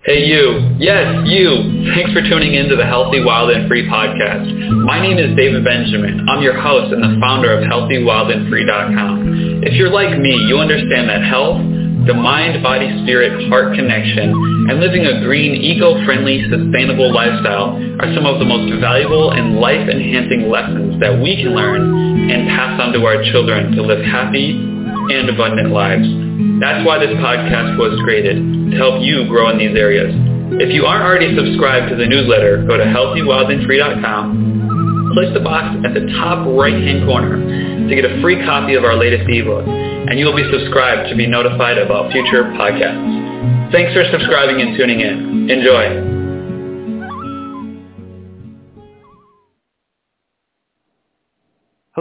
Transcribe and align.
Hey 0.00 0.24
you, 0.24 0.80
yes 0.80 1.28
you, 1.28 1.84
thanks 1.92 2.16
for 2.16 2.24
tuning 2.24 2.56
in 2.56 2.72
to 2.72 2.76
the 2.76 2.88
Healthy, 2.88 3.20
Wild, 3.20 3.50
and 3.50 3.68
Free 3.68 3.84
podcast. 3.84 4.48
My 4.88 4.96
name 4.96 5.18
is 5.20 5.36
David 5.36 5.62
Benjamin. 5.62 6.24
I'm 6.26 6.40
your 6.40 6.58
host 6.58 6.88
and 6.88 7.04
the 7.04 7.20
founder 7.20 7.52
of 7.52 7.68
HealthyWildAndFree.com. 7.68 9.60
If 9.60 9.74
you're 9.74 9.92
like 9.92 10.16
me, 10.16 10.32
you 10.48 10.56
understand 10.56 11.10
that 11.12 11.20
health, 11.20 11.60
the 12.08 12.16
mind, 12.16 12.62
body, 12.62 12.88
spirit, 13.04 13.52
heart 13.52 13.76
connection, 13.76 14.32
and 14.72 14.80
living 14.80 15.04
a 15.04 15.20
green, 15.20 15.60
eco-friendly, 15.60 16.48
sustainable 16.48 17.12
lifestyle 17.12 17.76
are 18.00 18.08
some 18.16 18.24
of 18.24 18.40
the 18.40 18.48
most 18.48 18.72
valuable 18.80 19.32
and 19.36 19.60
life-enhancing 19.60 20.48
lessons 20.48 20.98
that 21.04 21.12
we 21.20 21.36
can 21.36 21.52
learn 21.52 22.32
and 22.32 22.48
pass 22.48 22.80
on 22.80 22.94
to 22.96 23.04
our 23.04 23.20
children 23.36 23.76
to 23.76 23.82
live 23.82 24.00
happy 24.00 24.56
and 24.56 25.28
abundant 25.28 25.68
lives. 25.76 26.29
That's 26.60 26.84
why 26.86 26.98
this 26.98 27.10
podcast 27.16 27.78
was 27.78 27.98
created, 28.04 28.36
to 28.70 28.76
help 28.76 29.00
you 29.00 29.26
grow 29.28 29.48
in 29.50 29.58
these 29.58 29.74
areas. 29.76 30.14
If 30.60 30.74
you 30.74 30.84
aren't 30.84 31.04
already 31.04 31.34
subscribed 31.36 31.88
to 31.90 31.96
the 31.96 32.06
newsletter, 32.06 32.64
go 32.66 32.76
to 32.76 32.84
healthywildandfree.com, 32.84 35.10
click 35.14 35.32
the 35.32 35.40
box 35.40 35.76
at 35.86 35.94
the 35.94 36.06
top 36.20 36.46
right-hand 36.46 37.06
corner 37.06 37.38
to 37.88 37.94
get 37.94 38.04
a 38.04 38.20
free 38.20 38.44
copy 38.44 38.74
of 38.74 38.84
our 38.84 38.96
latest 38.96 39.24
ebook, 39.28 39.64
and 39.66 40.18
you'll 40.18 40.36
be 40.36 40.44
subscribed 40.52 41.08
to 41.08 41.16
be 41.16 41.26
notified 41.26 41.78
about 41.78 42.12
future 42.12 42.44
podcasts. 42.54 43.72
Thanks 43.72 43.94
for 43.94 44.04
subscribing 44.10 44.60
and 44.60 44.76
tuning 44.76 45.00
in. 45.00 45.48
Enjoy. 45.50 46.19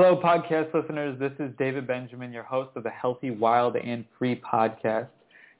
Hello, 0.01 0.15
podcast 0.15 0.73
listeners. 0.73 1.19
This 1.19 1.33
is 1.39 1.51
David 1.59 1.85
Benjamin, 1.85 2.31
your 2.31 2.43
host 2.43 2.69
of 2.77 2.83
the 2.83 2.89
Healthy, 2.89 3.31
Wild, 3.31 3.75
and 3.75 4.05
Free 4.17 4.33
podcast. 4.33 5.09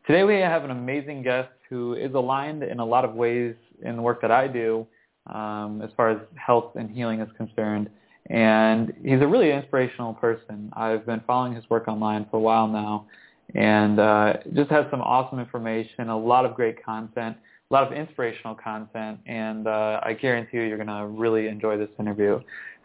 Today 0.08 0.24
we 0.24 0.36
have 0.36 0.64
an 0.64 0.72
amazing 0.72 1.24
guest 1.24 1.50
who 1.70 1.96
is 1.96 2.14
aligned 2.14 2.64
in 2.64 2.80
a 2.80 2.86
lot 2.86 3.04
of 3.04 3.16
ways 3.16 3.54
in 3.82 3.98
the 3.98 4.02
work 4.02 4.22
that 4.22 4.32
I 4.32 4.48
do 4.48 4.88
um, 5.28 5.82
as 5.84 5.90
far 5.98 6.10
as 6.10 6.20
health 6.36 6.78
and 6.78 6.90
healing 6.90 7.20
is 7.20 7.28
concerned. 7.36 7.90
And 8.30 8.94
he's 9.04 9.20
a 9.20 9.28
really 9.28 9.52
inspirational 9.52 10.14
person. 10.14 10.72
I've 10.72 11.06
been 11.06 11.22
following 11.28 11.54
his 11.54 11.70
work 11.70 11.90
online 11.90 12.26
for 12.32 12.38
a 12.38 12.40
while 12.40 12.70
now 12.70 13.08
and 13.56 14.00
uh, 14.00 14.34
just 14.54 14.72
has 14.72 14.86
some 14.90 15.02
awesome 15.02 15.42
information, 15.42 16.08
a 16.08 16.18
lot 16.18 16.46
of 16.46 16.56
great 16.56 16.82
content, 16.82 17.36
a 17.70 17.74
lot 17.74 17.84
of 17.84 17.92
inspirational 17.92 18.56
content, 18.56 19.20
and 19.26 19.68
uh, 19.68 20.00
I 20.02 20.14
guarantee 20.14 20.58
you 20.58 20.64
you're 20.64 20.84
going 20.84 20.88
to 20.88 21.08
really 21.08 21.48
enjoy 21.48 21.78
this 21.78 21.90
interview. 22.00 22.40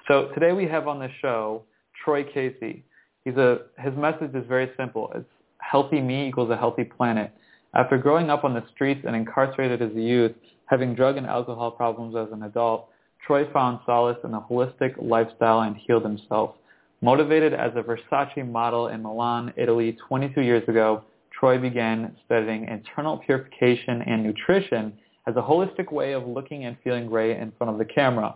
So 0.06 0.28
today 0.34 0.52
we 0.52 0.66
have 0.66 0.86
on 0.86 0.98
the 0.98 1.08
show 1.22 1.62
Troy 2.04 2.24
Casey. 2.24 2.84
He's 3.24 3.36
a 3.36 3.60
his 3.78 3.94
message 3.96 4.34
is 4.34 4.44
very 4.46 4.70
simple. 4.76 5.10
It's 5.14 5.24
healthy 5.58 6.02
me 6.02 6.28
equals 6.28 6.50
a 6.50 6.58
healthy 6.58 6.84
planet. 6.84 7.32
After 7.74 7.96
growing 7.96 8.28
up 8.28 8.44
on 8.44 8.52
the 8.52 8.62
streets 8.74 9.00
and 9.06 9.16
incarcerated 9.16 9.80
as 9.80 9.96
a 9.96 10.00
youth, 10.00 10.32
having 10.66 10.94
drug 10.94 11.16
and 11.16 11.26
alcohol 11.26 11.70
problems 11.70 12.14
as 12.16 12.28
an 12.32 12.42
adult, 12.42 12.90
Troy 13.26 13.50
found 13.50 13.78
solace 13.86 14.18
in 14.24 14.34
a 14.34 14.42
holistic 14.42 14.94
lifestyle 15.00 15.62
and 15.62 15.74
healed 15.74 16.04
himself. 16.04 16.54
Motivated 17.00 17.54
as 17.54 17.72
a 17.74 17.82
Versace 17.82 18.46
model 18.46 18.88
in 18.88 19.02
Milan, 19.02 19.54
Italy 19.56 19.96
22 20.06 20.42
years 20.42 20.68
ago, 20.68 21.02
Troy 21.30 21.58
began 21.58 22.14
studying 22.26 22.68
internal 22.68 23.16
purification 23.16 24.02
and 24.02 24.22
nutrition 24.22 24.92
as 25.26 25.34
a 25.36 25.42
holistic 25.42 25.90
way 25.90 26.12
of 26.12 26.26
looking 26.26 26.66
and 26.66 26.76
feeling 26.84 27.06
great 27.06 27.38
in 27.38 27.52
front 27.56 27.72
of 27.72 27.78
the 27.78 27.86
camera. 27.86 28.34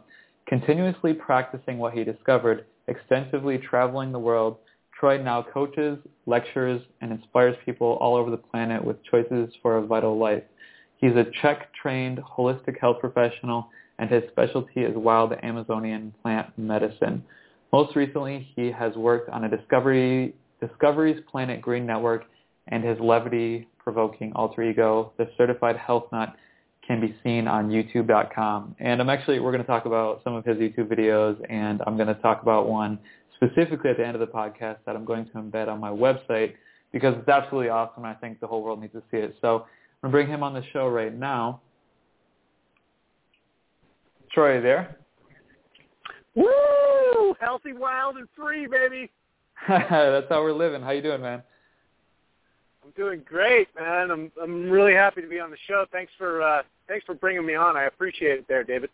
Continuously 0.49 1.13
practicing 1.13 1.77
what 1.77 1.93
he 1.93 2.05
discovered, 2.05 2.65
extensively 2.87 3.59
traveling 3.59 4.13
the 4.13 4.19
world, 4.19 4.57
Troy 4.99 5.23
now 5.23 5.43
coaches, 5.43 5.99
lectures, 6.25 6.81
and 7.03 7.13
inspires 7.13 7.55
people 7.67 7.99
all 8.01 8.17
over 8.17 8.31
the 8.31 8.37
planet 8.39 8.83
with 8.83 8.97
choices 9.05 9.55
for 9.61 9.77
a 9.77 9.87
vital 9.87 10.19
life. 10.19 10.43
He's 10.97 11.13
a 11.13 11.27
Chek-trained 11.43 12.19
holistic 12.19 12.81
health 12.81 12.97
professional, 12.99 13.69
and 13.99 14.11
his 14.11 14.23
specialty 14.31 14.81
is 14.81 14.97
wild 14.97 15.35
Amazonian 15.43 16.15
plant 16.23 16.57
medicine. 16.57 17.23
Most 17.71 17.95
recently, 17.95 18.49
he 18.57 18.73
has 18.73 18.97
worked 18.97 19.29
on 19.29 19.45
a 19.45 19.49
Discovery, 19.51 20.35
Discovery's 20.61 21.21
Planet 21.31 21.61
Green 21.61 21.85
Network 21.85 22.25
and 22.69 22.83
his 22.83 22.99
levity-provoking 23.01 24.33
alter 24.35 24.63
ego, 24.63 25.13
the 25.19 25.31
Certified 25.37 25.77
Health 25.77 26.07
Nut, 26.11 26.35
can 26.89 27.01
be 27.01 27.15
seen 27.23 27.47
on 27.47 27.69
youtube.com. 27.69 28.75
And 28.81 29.01
I'm 29.01 29.11
actually, 29.11 29.39
we're 29.39 29.53
going 29.53 29.63
to 29.63 29.69
talk 29.69 29.85
about 29.85 30.23
some 30.25 30.35
of 30.35 30.45
his 30.45 30.57
YouTube 30.57 30.89
videos, 30.89 31.39
and 31.49 31.83
I'm 31.87 31.97
going 31.97 32.09
to 32.09 32.15
talk 32.15 32.43
about 32.43 32.69
one 32.69 32.99
specifically 33.37 33.91
at 33.91 33.99
the 33.99 34.07
end 34.07 34.17
of 34.17 34.21
the 34.21 34.27
podcast 34.27 34.79
that 34.87 34.97
I'm 34.97 35.05
going 35.05 35.27
to 35.27 35.33
embed 35.33 35.69
on 35.69 35.79
my 35.79 35.91
website 35.91 36.55
because 36.91 37.15
it's 37.19 37.29
absolutely 37.29 37.69
awesome. 37.69 38.05
And 38.05 38.07
I 38.07 38.15
think 38.15 38.41
the 38.41 38.47
whole 38.47 38.65
world 38.65 38.81
needs 38.81 38.95
to 38.95 39.03
see 39.11 39.19
it. 39.19 39.37
So 39.43 39.67
I'm 40.03 40.11
going 40.11 40.25
to 40.25 40.27
bring 40.27 40.29
him 40.29 40.43
on 40.43 40.55
the 40.55 40.63
show 40.73 40.89
right 40.89 41.15
now. 41.15 41.61
Troy, 44.33 44.57
you 44.57 44.63
there? 44.63 44.97
Woo! 46.35 47.35
Healthy, 47.39 47.75
wild, 47.75 48.17
and 48.17 48.29
free, 48.35 48.67
baby. 48.67 49.11
That's 49.69 50.27
how 50.29 50.43
we're 50.43 50.53
living. 50.53 50.81
How 50.81 50.91
you 50.91 51.03
doing, 51.03 51.21
man? 51.21 51.43
I'm 52.89 52.95
doing 52.97 53.23
great, 53.29 53.69
man. 53.79 54.11
I'm 54.11 54.33
I'm 54.43 54.71
really 54.71 54.95
happy 54.95 55.21
to 55.21 55.29
be 55.29 55.39
on 55.41 55.51
the 55.51 55.57
show. 55.67 55.85
Thanks 55.93 56.13
for 56.17 56.43
uh, 56.43 56.63
thanks 56.87 57.05
for 57.05 57.15
bringing 57.15 57.45
me 57.45 57.55
on. 57.55 57.77
I 57.77 57.85
appreciate 57.85 58.39
it, 58.39 58.49
there, 58.49 58.65
David. 58.65 58.91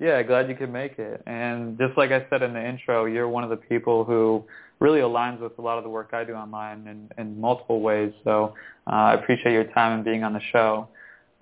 Yeah, 0.00 0.22
glad 0.22 0.48
you 0.48 0.54
could 0.54 0.72
make 0.72 0.98
it. 0.98 1.22
And 1.26 1.78
just 1.78 1.96
like 1.98 2.10
I 2.10 2.26
said 2.30 2.42
in 2.42 2.54
the 2.54 2.66
intro, 2.66 3.04
you're 3.04 3.28
one 3.28 3.44
of 3.44 3.50
the 3.50 3.56
people 3.56 4.04
who 4.04 4.44
really 4.80 5.00
aligns 5.00 5.40
with 5.40 5.58
a 5.58 5.62
lot 5.62 5.76
of 5.76 5.84
the 5.84 5.90
work 5.90 6.10
I 6.12 6.24
do 6.24 6.32
online 6.32 6.86
in, 6.88 7.10
in 7.18 7.38
multiple 7.38 7.82
ways. 7.82 8.12
So 8.24 8.54
uh, 8.86 8.90
I 8.90 9.14
appreciate 9.14 9.52
your 9.52 9.64
time 9.64 9.92
and 9.92 10.04
being 10.04 10.24
on 10.24 10.32
the 10.32 10.40
show. 10.50 10.88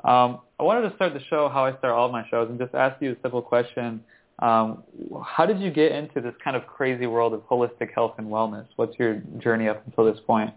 Um, 0.04 0.40
I 0.58 0.64
wanted 0.64 0.88
to 0.90 0.96
start 0.96 1.14
the 1.14 1.22
show 1.30 1.48
how 1.48 1.64
I 1.64 1.76
start 1.78 1.94
all 1.94 2.06
of 2.06 2.12
my 2.12 2.28
shows 2.28 2.50
and 2.50 2.58
just 2.58 2.74
ask 2.74 3.00
you 3.00 3.12
a 3.12 3.16
simple 3.22 3.40
question. 3.40 4.02
Um, 4.40 4.82
how 5.24 5.46
did 5.46 5.60
you 5.60 5.70
get 5.70 5.92
into 5.92 6.20
this 6.20 6.34
kind 6.42 6.56
of 6.56 6.66
crazy 6.66 7.06
world 7.06 7.32
of 7.32 7.48
holistic 7.48 7.94
health 7.94 8.14
and 8.18 8.26
wellness? 8.26 8.66
What's 8.74 8.98
your 8.98 9.22
journey 9.38 9.68
up 9.68 9.86
until 9.86 10.12
this 10.12 10.20
point? 10.26 10.52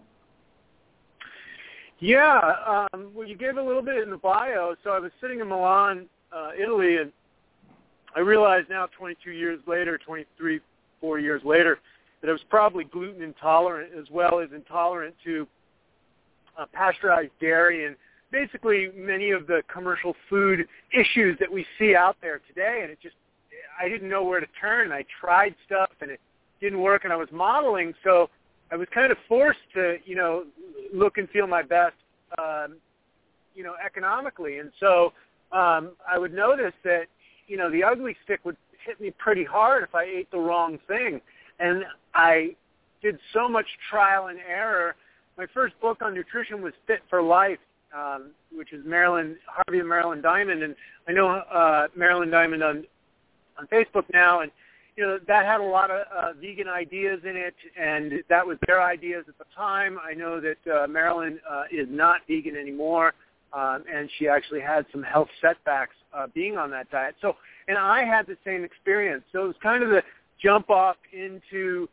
Yeah, 2.03 2.85
um, 2.91 3.11
well, 3.15 3.25
you 3.25 3.37
gave 3.37 3.55
a 3.55 3.61
little 3.61 3.81
bit 3.81 4.03
in 4.03 4.09
the 4.09 4.17
bio. 4.17 4.75
So 4.83 4.89
I 4.89 4.99
was 4.99 5.09
sitting 5.21 5.39
in 5.39 5.47
Milan, 5.47 6.09
uh, 6.35 6.49
Italy, 6.61 6.97
and 6.97 7.13
I 8.13 8.19
realize 8.19 8.65
now, 8.69 8.87
22 8.87 9.31
years 9.31 9.61
later, 9.67 9.97
23, 9.97 10.59
four 10.99 11.19
years 11.19 11.41
later, 11.45 11.79
that 12.19 12.27
I 12.27 12.33
was 12.33 12.41
probably 12.49 12.83
gluten 12.83 13.23
intolerant 13.23 13.93
as 13.97 14.09
well 14.11 14.41
as 14.41 14.49
intolerant 14.53 15.15
to 15.23 15.47
uh, 16.59 16.65
pasteurized 16.73 17.31
dairy 17.39 17.85
and 17.85 17.95
basically 18.33 18.89
many 18.97 19.31
of 19.31 19.47
the 19.47 19.61
commercial 19.73 20.13
food 20.29 20.67
issues 20.91 21.39
that 21.39 21.49
we 21.49 21.65
see 21.79 21.95
out 21.95 22.17
there 22.21 22.41
today. 22.49 22.81
And 22.81 22.91
it 22.91 22.99
just, 23.01 23.15
I 23.81 23.87
didn't 23.87 24.09
know 24.09 24.25
where 24.25 24.41
to 24.41 24.47
turn. 24.59 24.91
I 24.91 25.05
tried 25.21 25.55
stuff 25.65 25.91
and 26.01 26.11
it 26.11 26.19
didn't 26.59 26.81
work, 26.81 27.05
and 27.05 27.13
I 27.13 27.15
was 27.15 27.29
modeling, 27.31 27.93
so 28.03 28.29
I 28.73 28.75
was 28.75 28.87
kind 28.93 29.11
of 29.11 29.17
forced 29.27 29.59
to, 29.75 29.97
you 30.03 30.15
know, 30.15 30.45
look 30.93 31.19
and 31.19 31.29
feel 31.29 31.45
my 31.45 31.61
best, 31.61 31.95
um, 32.39 32.77
you 33.53 33.63
know, 33.63 33.75
economically. 33.85 34.57
And 34.57 34.71
so 34.79 35.13
um, 35.51 35.91
I 36.11 36.17
would 36.17 36.33
notice 36.33 36.73
that 36.83 37.05
you 37.47 37.57
know, 37.57 37.69
the 37.69 37.83
ugly 37.83 38.15
stick 38.23 38.39
would 38.45 38.57
hit 38.85 38.99
me 38.99 39.11
pretty 39.17 39.43
hard 39.43 39.83
if 39.83 39.95
I 39.95 40.03
ate 40.03 40.29
the 40.31 40.39
wrong 40.39 40.79
thing. 40.87 41.21
And 41.59 41.83
I 42.13 42.55
did 43.01 43.17
so 43.33 43.47
much 43.47 43.65
trial 43.89 44.27
and 44.27 44.39
error. 44.47 44.95
My 45.37 45.45
first 45.53 45.79
book 45.81 46.01
on 46.01 46.13
nutrition 46.13 46.61
was 46.61 46.73
Fit 46.87 47.01
for 47.09 47.21
Life, 47.21 47.59
um, 47.95 48.31
which 48.51 48.73
is 48.73 48.83
Marilyn 48.85 49.37
Harvey 49.45 49.79
and 49.79 49.87
Marilyn 49.87 50.21
Diamond, 50.21 50.63
and 50.63 50.75
I 51.07 51.11
know 51.11 51.29
uh, 51.29 51.87
Marilyn 51.95 52.29
Diamond 52.29 52.63
on 52.63 52.85
on 53.59 53.67
Facebook 53.67 54.05
now, 54.11 54.39
and 54.39 54.51
you 54.95 55.03
know 55.03 55.19
that 55.27 55.45
had 55.45 55.59
a 55.59 55.63
lot 55.63 55.89
of 55.89 56.01
uh, 56.15 56.33
vegan 56.39 56.67
ideas 56.67 57.19
in 57.23 57.35
it, 57.35 57.55
and 57.79 58.23
that 58.29 58.45
was 58.45 58.57
their 58.67 58.81
ideas 58.81 59.25
at 59.27 59.37
the 59.37 59.45
time. 59.55 59.97
I 59.99 60.13
know 60.13 60.39
that 60.39 60.71
uh, 60.71 60.87
Marilyn 60.87 61.39
uh, 61.49 61.63
is 61.71 61.87
not 61.89 62.21
vegan 62.27 62.55
anymore, 62.55 63.13
um, 63.53 63.83
and 63.91 64.09
she 64.17 64.27
actually 64.27 64.61
had 64.61 64.85
some 64.91 65.03
health 65.03 65.29
setbacks 65.41 65.95
uh, 66.13 66.27
being 66.33 66.57
on 66.57 66.69
that 66.71 66.89
diet. 66.91 67.15
So, 67.21 67.35
and 67.67 67.77
I 67.77 68.03
had 68.03 68.27
the 68.27 68.37
same 68.45 68.63
experience. 68.63 69.23
So 69.31 69.45
it 69.45 69.47
was 69.47 69.55
kind 69.63 69.83
of 69.83 69.89
the 69.89 70.03
jump 70.41 70.69
off 70.69 70.97
into 71.11 71.87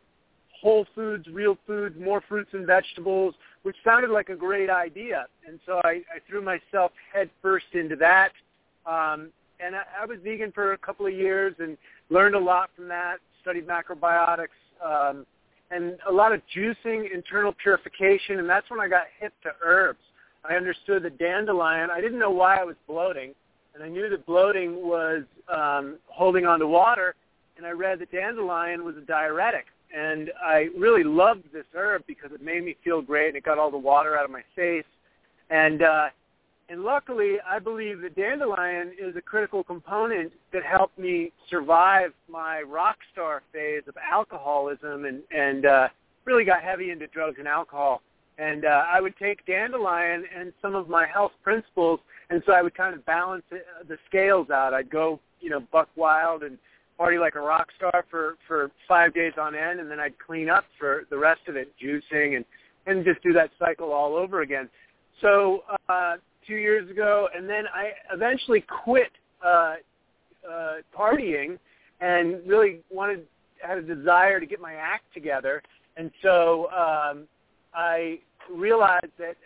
whole 0.61 0.87
foods, 0.95 1.27
real 1.33 1.57
foods, 1.67 1.97
more 1.99 2.23
fruits 2.29 2.51
and 2.53 2.67
vegetables, 2.67 3.35
which 3.63 3.77
sounded 3.85 4.11
like 4.11 4.29
a 4.29 4.37
great 4.37 4.69
idea. 4.69 5.27
And 5.47 5.59
so 5.65 5.81
I, 5.85 6.03
I 6.15 6.21
threw 6.29 6.43
myself 6.43 6.93
head 7.13 7.31
first 7.41 7.67
into 7.73 7.97
that. 7.97 8.33
Um, 8.87 9.31
and 9.59 9.77
I, 9.77 9.83
I 10.03 10.07
was 10.07 10.19
vegan 10.23 10.53
for 10.53 10.73
a 10.73 10.79
couple 10.79 11.07
of 11.07 11.13
years 11.13 11.55
and 11.59 11.77
learned 12.11 12.35
a 12.35 12.39
lot 12.39 12.71
from 12.77 12.89
that, 12.89 13.17
studied 13.41 13.67
macrobiotics, 13.67 14.49
um, 14.85 15.27
and 15.71 15.99
a 16.09 16.13
lot 16.13 16.33
of 16.33 16.43
juicing, 16.55 17.13
internal 17.15 17.53
purification, 17.53 18.39
and 18.39 18.49
that's 18.49 18.69
when 18.71 18.81
I 18.81 18.89
got 18.89 19.05
hip 19.19 19.33
to 19.45 19.51
herbs. 19.65 20.01
I 20.45 20.55
understood 20.55 21.03
the 21.03 21.11
dandelion. 21.11 21.91
I 21.91 22.01
didn't 22.01 22.19
know 22.19 22.31
why 22.31 22.57
I 22.57 22.65
was 22.65 22.77
bloating 22.89 23.35
and 23.75 23.83
I 23.83 23.89
knew 23.89 24.09
that 24.09 24.27
bloating 24.27 24.87
was 24.87 25.23
um, 25.49 25.99
holding 26.07 26.47
on 26.47 26.59
to 26.61 26.67
water, 26.67 27.15
and 27.57 27.67
I 27.67 27.71
read 27.71 27.99
that 28.01 28.13
dandelion 28.13 28.85
was 28.85 28.97
a 28.97 29.01
diuretic. 29.01 29.67
And 29.97 30.31
I 30.45 30.69
really 30.77 31.03
loved 31.03 31.45
this 31.53 31.65
herb 31.75 32.05
because 32.07 32.31
it 32.33 32.43
made 32.43 32.65
me 32.65 32.77
feel 32.85 33.03
great, 33.03 33.29
and 33.29 33.37
it 33.37 33.45
got 33.45 33.59
all 33.59 33.71
the 33.71 33.79
water 33.79 34.17
out 34.17 34.25
of 34.25 34.31
my 34.31 34.43
face. 34.55 34.85
And 35.51 35.83
uh, 35.83 36.09
And 36.71 36.85
luckily, 36.85 37.39
I 37.45 37.59
believe 37.59 38.01
that 38.03 38.15
dandelion 38.15 38.93
is 38.97 39.17
a 39.17 39.21
critical 39.21 39.65
component 39.65 40.31
that 40.53 40.63
helped 40.63 40.97
me 40.97 41.33
survive 41.51 42.13
my 42.29 42.63
rock 42.63 42.97
star 43.13 43.43
phase 43.53 43.83
of 43.89 43.97
alcoholism 43.97 45.05
and, 45.05 45.21
and 45.37 45.67
uh, 45.67 45.89
really 46.25 46.45
got 46.45 46.63
heavy 46.63 46.93
into 46.93 47.09
drugs 47.09 47.37
and 47.41 47.49
alcohol. 47.49 48.03
And 48.39 48.65
uh, 48.65 48.85
I 48.89 49.01
would 49.01 49.17
take 49.17 49.45
dandelion 49.47 50.25
and 50.39 50.53
some 50.63 50.77
of 50.77 50.89
my 50.89 51.09
health 51.13 51.33
principles, 51.43 51.99
and 52.31 52.41
so 52.47 52.53
I 52.53 52.63
would 52.63 52.77
kind 52.77 52.95
of 52.95 53.05
balance 53.05 53.43
it, 53.51 53.67
the 53.89 53.99
scales 54.09 54.51
out. 54.51 54.73
I'd 54.73 54.91
go, 54.91 55.19
you 55.41 55.51
know, 55.51 55.61
buck 55.73 55.89
wild 55.97 56.45
and 56.45 56.57
party 56.97 57.19
like 57.19 57.35
a 57.35 57.41
rock 57.41 57.67
star 57.77 58.05
for 58.09 58.37
for 58.47 58.71
five 58.87 59.13
days 59.13 59.33
on 59.41 59.57
end, 59.57 59.81
and 59.81 59.91
then 59.91 59.99
I'd 59.99 60.17
clean 60.25 60.49
up 60.49 60.65
for 60.79 61.03
the 61.11 61.19
rest 61.19 61.41
of 61.49 61.57
it, 61.57 61.75
juicing 61.83 62.37
and 62.37 62.45
and 62.87 63.05
just 63.05 63.23
do 63.25 63.33
that 63.33 63.51
cycle 63.59 63.93
all 63.93 64.15
over 64.15 64.43
again. 64.43 64.71
So 65.21 65.65
uh, 65.89 66.17
two 66.47 66.57
years 66.57 66.91
ago, 66.91 67.29
and 67.35 67.49
then 67.49 67.65
I 67.73 67.93
eventually 68.13 68.65
quit 68.85 69.11
uh, 69.45 69.77
uh, 70.49 70.75
partying 70.97 71.59
and 72.01 72.41
really 72.47 72.81
wanted 72.91 73.27
had 73.63 73.79
a 73.79 73.83
desire 73.83 74.41
to 74.41 74.47
get 74.47 74.61
my 74.61 74.75
act 74.75 75.05
together, 75.13 75.63
and 75.97 76.11
so 76.23 76.71
um, 76.71 77.29
I 77.75 78.21
realized 78.51 79.13
that 79.19 79.37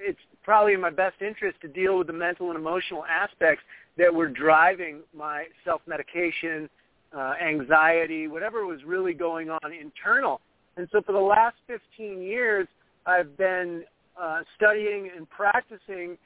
it's 0.00 0.18
probably 0.42 0.72
in 0.72 0.80
my 0.80 0.90
best 0.90 1.20
interest 1.20 1.60
to 1.60 1.68
deal 1.68 1.98
with 1.98 2.06
the 2.06 2.12
mental 2.12 2.48
and 2.48 2.58
emotional 2.58 3.04
aspects 3.04 3.62
that 3.98 4.12
were 4.12 4.28
driving 4.28 5.00
my 5.14 5.44
self-medication, 5.64 6.68
uh, 7.16 7.34
anxiety, 7.42 8.26
whatever 8.28 8.64
was 8.64 8.82
really 8.84 9.12
going 9.12 9.50
on 9.50 9.72
internal. 9.78 10.40
And 10.76 10.88
so 10.92 11.02
for 11.02 11.12
the 11.12 11.18
last 11.18 11.56
15 11.66 12.22
years, 12.22 12.66
I've 13.04 13.36
been 13.36 13.84
uh, 14.20 14.40
studying 14.56 15.10
and 15.16 15.28
practicing 15.30 16.18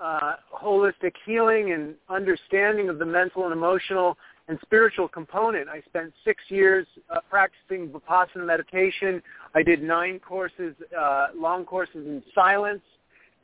uh, 0.00 0.36
holistic 0.54 1.12
healing 1.26 1.72
and 1.72 1.94
understanding 2.08 2.88
of 2.88 2.98
the 2.98 3.04
mental 3.04 3.44
and 3.44 3.52
emotional 3.52 4.16
and 4.48 4.58
spiritual 4.62 5.08
component. 5.08 5.68
I 5.68 5.80
spent 5.82 6.12
six 6.24 6.42
years 6.48 6.86
uh, 7.10 7.20
practicing 7.28 7.88
Vipassana 7.88 8.46
meditation. 8.46 9.22
I 9.54 9.62
did 9.62 9.82
nine 9.82 10.18
courses, 10.18 10.74
uh, 10.98 11.28
long 11.36 11.64
courses 11.64 12.06
in 12.06 12.22
silence, 12.34 12.82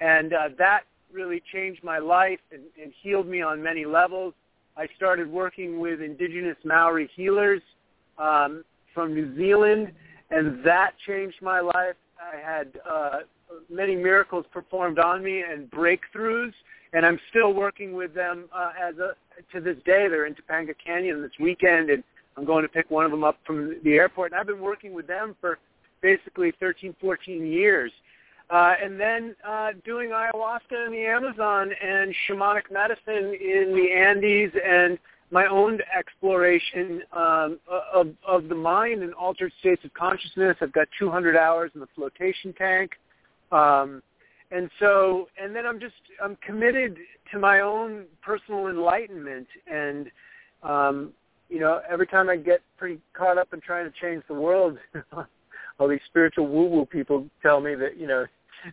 and 0.01 0.33
uh, 0.33 0.49
that 0.59 0.83
really 1.13 1.43
changed 1.53 1.85
my 1.85 1.99
life 1.99 2.41
and, 2.51 2.63
and 2.83 2.93
healed 3.03 3.27
me 3.29 3.43
on 3.43 3.63
many 3.63 3.85
levels. 3.85 4.35
I 4.77 4.89
started 4.97 5.31
working 5.31 5.81
with 5.81 6.01
indigenous 6.01 6.57
Maori 6.65 7.09
healers 7.15 7.63
um, 8.19 8.65
from 8.93 9.15
New 9.15 9.37
Zealand, 9.37 9.93
and 10.31 10.65
that 10.65 10.93
changed 11.07 11.37
my 11.41 11.61
life. 11.61 11.97
I 12.21 12.37
had 12.37 12.73
uh, 12.89 13.19
many 13.71 13.95
miracles 13.95 14.45
performed 14.53 14.99
on 14.99 15.23
me 15.23 15.43
and 15.43 15.71
breakthroughs, 15.71 16.53
and 16.93 17.05
I'm 17.05 17.19
still 17.31 17.53
working 17.53 17.95
with 17.95 18.15
them 18.15 18.45
uh, 18.55 18.71
as 18.81 18.97
a 18.99 19.13
to 19.53 19.61
this 19.61 19.77
day. 19.85 20.09
They're 20.09 20.27
in 20.27 20.35
Topanga 20.35 20.75
Canyon 20.85 21.23
this 21.23 21.33
weekend, 21.39 21.91
and 21.91 22.03
I'm 22.37 22.45
going 22.45 22.63
to 22.63 22.69
pick 22.69 22.91
one 22.91 23.05
of 23.05 23.11
them 23.11 23.25
up 23.25 23.39
from 23.47 23.77
the 23.85 23.95
airport. 23.95 24.33
And 24.33 24.41
I've 24.41 24.47
been 24.47 24.61
working 24.61 24.95
with 24.95 25.07
them 25.07 25.37
for 25.41 25.59
basically 26.01 26.53
13, 26.59 26.95
14 27.01 27.47
years. 27.47 27.93
Uh, 28.49 28.75
and 28.83 28.99
then 29.01 29.35
uh, 29.47 29.71
doing 29.85 30.11
ayahuasca 30.11 30.87
in 30.87 30.93
the 30.93 31.05
Amazon 31.05 31.73
and 31.83 32.15
shamanic 32.29 32.71
medicine 32.71 33.35
in 33.35 33.75
the 33.75 33.91
Andes 33.93 34.53
and 34.65 34.99
my 35.33 35.47
own 35.47 35.81
exploration 35.97 37.03
um, 37.13 37.59
of, 37.93 38.09
of 38.27 38.49
the 38.49 38.55
mind 38.55 39.03
and 39.03 39.13
altered 39.15 39.53
states 39.59 39.85
of 39.85 39.93
consciousness. 39.95 40.57
I've 40.61 40.73
got 40.73 40.87
200 40.99 41.37
hours 41.37 41.73
in 41.75 41.81
the 41.81 41.89
flotation 41.97 42.53
tank. 42.53 42.93
Um, 43.53 44.03
and 44.51 44.71
so, 44.79 45.29
and 45.43 45.55
then 45.55 45.67
I'm 45.67 45.81
just, 45.81 45.95
I'm 46.23 46.37
committed 46.37 46.97
to 47.33 47.39
my 47.39 47.61
own 47.61 48.05
personal 48.23 48.69
enlightenment. 48.69 49.49
And, 49.71 50.11
um, 50.63 51.13
you 51.49 51.59
know, 51.59 51.81
every 51.89 52.07
time 52.07 52.29
I 52.29 52.37
get 52.37 52.61
pretty 52.77 53.01
caught 53.13 53.39
up 53.39 53.49
in 53.53 53.61
trying 53.61 53.91
to 53.91 53.93
change 54.01 54.23
the 54.29 54.35
world, 54.35 54.79
all 55.79 55.89
these 55.89 56.01
spiritual 56.07 56.47
woo-woo 56.47 56.87
people 56.87 57.27
tell 57.43 57.61
me 57.61 57.75
that, 57.75 57.97
you 57.99 58.07
know, 58.07 58.25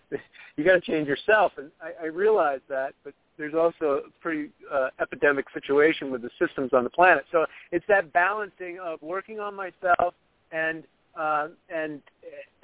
you 0.57 0.63
got 0.63 0.73
to 0.73 0.81
change 0.81 1.07
yourself. 1.07 1.53
And 1.57 1.71
I, 1.81 2.05
I 2.05 2.07
realize 2.07 2.61
that, 2.69 2.93
but 3.03 3.13
there's 3.37 3.55
also 3.55 4.01
a 4.05 4.21
pretty 4.21 4.49
uh, 4.71 4.89
epidemic 4.99 5.45
situation 5.53 6.11
with 6.11 6.21
the 6.21 6.29
systems 6.39 6.71
on 6.73 6.83
the 6.83 6.89
planet. 6.89 7.25
So 7.31 7.45
it's 7.71 7.85
that 7.87 8.13
balancing 8.13 8.79
of 8.79 9.01
working 9.01 9.39
on 9.39 9.55
myself 9.55 10.13
and 10.51 10.83
uh, 11.19 11.47
and 11.73 12.01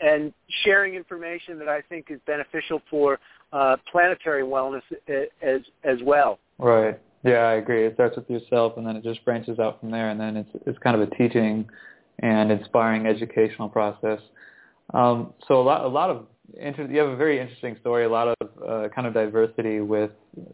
and 0.02 0.34
sharing 0.64 0.96
information 0.96 1.60
that 1.60 1.68
I 1.68 1.82
think 1.82 2.08
is 2.10 2.20
beneficial 2.26 2.82
for 2.90 3.20
uh, 3.52 3.78
planetary 3.92 4.44
wellness 4.44 4.82
as 5.42 5.62
as 5.84 5.98
well. 6.04 6.40
Right. 6.58 7.00
Yeah, 7.24 7.40
I 7.40 7.56
agree. 7.56 7.86
It 7.86 7.96
starts 7.96 8.16
with 8.16 8.30
yourself, 8.30 8.74
and 8.78 8.88
then 8.88 8.96
it 8.96 9.04
just 9.04 9.24
branches 9.26 9.60
out 9.60 9.80
from 9.80 9.92
there, 9.92 10.10
and 10.10 10.20
then 10.20 10.38
it's 10.38 10.50
it's 10.66 10.80
kind 10.80 11.00
of 11.00 11.08
a 11.08 11.16
teaching 11.16 11.68
and 12.20 12.52
inspiring 12.52 13.08
educational 13.08 13.70
process. 13.70 14.20
Um, 14.94 15.34
so 15.48 15.62
a 15.62 15.64
lot 15.64 15.84
a 15.84 15.88
lot 15.88 16.10
of 16.10 16.28
inter- 16.58 16.88
you 16.88 17.00
have 17.00 17.10
a 17.10 17.16
very 17.16 17.40
interesting 17.40 17.76
story, 17.82 18.06
a 18.06 18.10
lot 18.10 18.30
of 18.40 18.50
uh, 18.68 18.90
kind 18.90 19.06
of 19.08 19.14
diversity 19.14 19.82
with 19.82 20.12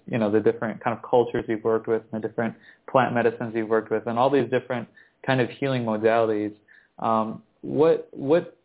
you 0.07 0.18
know 0.18 0.31
the 0.31 0.39
different 0.39 0.83
kind 0.83 0.98
of 0.98 1.03
cultures 1.07 1.45
you've 1.48 1.63
worked 1.63 1.88
with, 1.88 2.01
and 2.12 2.24
the 2.24 2.27
different 2.27 2.56
plant 2.89 3.13
medicines 3.13 3.53
you've 3.56 3.69
worked 3.69 3.91
with, 3.91 4.07
and 4.07 4.18
all 4.18 4.30
these 4.30 4.50
different 4.50 4.88
kind 5.25 5.41
of 5.41 5.50
healing 5.50 5.83
modalities. 5.83 6.53
Um, 7.00 7.44
what 7.65 8.07
what 8.12 8.57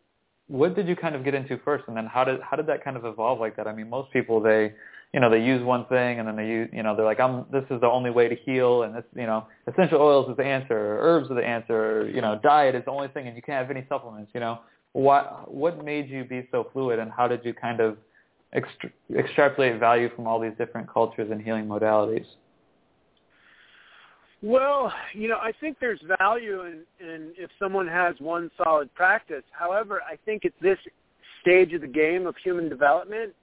what 0.47 0.75
did 0.75 0.87
you 0.87 0.95
kind 0.95 1.15
of 1.15 1.23
get 1.23 1.33
into 1.33 1.57
first, 1.63 1.85
and 1.87 1.97
then 1.97 2.05
how 2.05 2.23
did 2.23 2.39
how 2.41 2.55
did 2.55 2.67
that 2.67 2.83
kind 2.83 2.97
of 2.97 3.05
evolve 3.05 3.39
like 3.39 3.55
that? 3.55 3.67
I 3.67 3.73
mean, 3.73 3.89
most 3.89 4.11
people 4.11 4.39
they 4.39 4.73
you 5.11 5.19
know 5.19 5.29
they 5.29 5.41
use 5.41 5.63
one 5.63 5.85
thing 5.87 6.19
and 6.19 6.27
then 6.27 6.35
they 6.35 6.47
use 6.47 6.69
you 6.71 6.83
know 6.83 6.95
they're 6.95 7.05
like 7.05 7.19
I'm 7.19 7.45
this 7.51 7.63
is 7.71 7.81
the 7.81 7.87
only 7.87 8.11
way 8.11 8.27
to 8.27 8.35
heal 8.35 8.83
and 8.83 8.95
this 8.95 9.03
you 9.15 9.25
know 9.25 9.47
essential 9.67 9.99
oils 9.99 10.29
is 10.29 10.37
the 10.37 10.45
answer, 10.45 10.77
or 10.77 10.99
herbs 11.01 11.31
are 11.31 11.35
the 11.35 11.45
answer, 11.45 12.01
or, 12.01 12.09
you 12.09 12.21
know 12.21 12.39
diet 12.43 12.75
is 12.75 12.85
the 12.85 12.91
only 12.91 13.07
thing, 13.07 13.27
and 13.27 13.35
you 13.35 13.41
can't 13.41 13.65
have 13.65 13.75
any 13.75 13.85
supplements. 13.89 14.31
You 14.33 14.39
know 14.41 14.59
what 14.93 15.51
what 15.51 15.83
made 15.83 16.09
you 16.09 16.23
be 16.23 16.47
so 16.51 16.67
fluid, 16.71 16.99
and 16.99 17.11
how 17.11 17.27
did 17.27 17.43
you 17.43 17.53
kind 17.53 17.79
of 17.79 17.97
extra- 18.53 18.91
extrapolate 19.17 19.79
value 19.79 20.09
from 20.15 20.27
all 20.27 20.39
these 20.39 20.53
different 20.57 20.91
cultures 20.91 21.29
and 21.31 21.41
healing 21.41 21.65
modalities? 21.65 22.25
Well, 24.43 24.91
you 25.13 25.27
know, 25.27 25.37
I 25.37 25.51
think 25.59 25.77
there's 25.79 25.99
value 26.19 26.61
in, 26.61 26.81
in 26.99 27.31
if 27.37 27.51
someone 27.59 27.87
has 27.87 28.15
one 28.19 28.49
solid 28.57 28.93
practice. 28.95 29.43
However, 29.51 30.01
I 30.01 30.17
think 30.25 30.45
at 30.45 30.53
this 30.61 30.79
stage 31.41 31.73
of 31.73 31.81
the 31.81 31.87
game 31.87 32.25
of 32.25 32.35
human 32.43 32.67
development, 32.67 33.33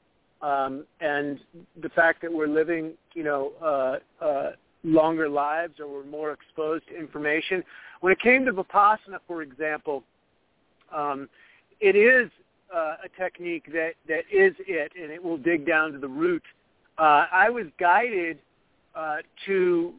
um, 0.42 0.84
and 1.00 1.38
the 1.82 1.88
fact 1.90 2.22
that 2.22 2.32
we're 2.32 2.48
living, 2.48 2.92
you 3.14 3.24
know, 3.24 3.52
uh, 3.62 4.24
uh, 4.24 4.50
longer 4.84 5.28
lives 5.28 5.74
or 5.80 5.88
we're 5.88 6.04
more 6.04 6.32
exposed 6.32 6.86
to 6.88 6.96
information. 6.96 7.62
When 8.00 8.12
it 8.12 8.20
came 8.20 8.44
to 8.44 8.52
Vipassana, 8.52 9.18
for 9.26 9.42
example, 9.42 10.04
um, 10.94 11.28
it 11.80 11.96
is 11.96 12.30
uh, 12.74 12.96
a 13.04 13.20
technique 13.20 13.66
that, 13.72 13.92
that 14.06 14.22
is 14.32 14.54
it, 14.66 14.92
and 15.00 15.10
it 15.10 15.22
will 15.22 15.38
dig 15.38 15.66
down 15.66 15.92
to 15.92 15.98
the 15.98 16.08
root. 16.08 16.42
Uh, 16.98 17.26
I 17.32 17.50
was 17.50 17.66
guided 17.78 18.38
uh, 18.94 19.16
to 19.46 19.94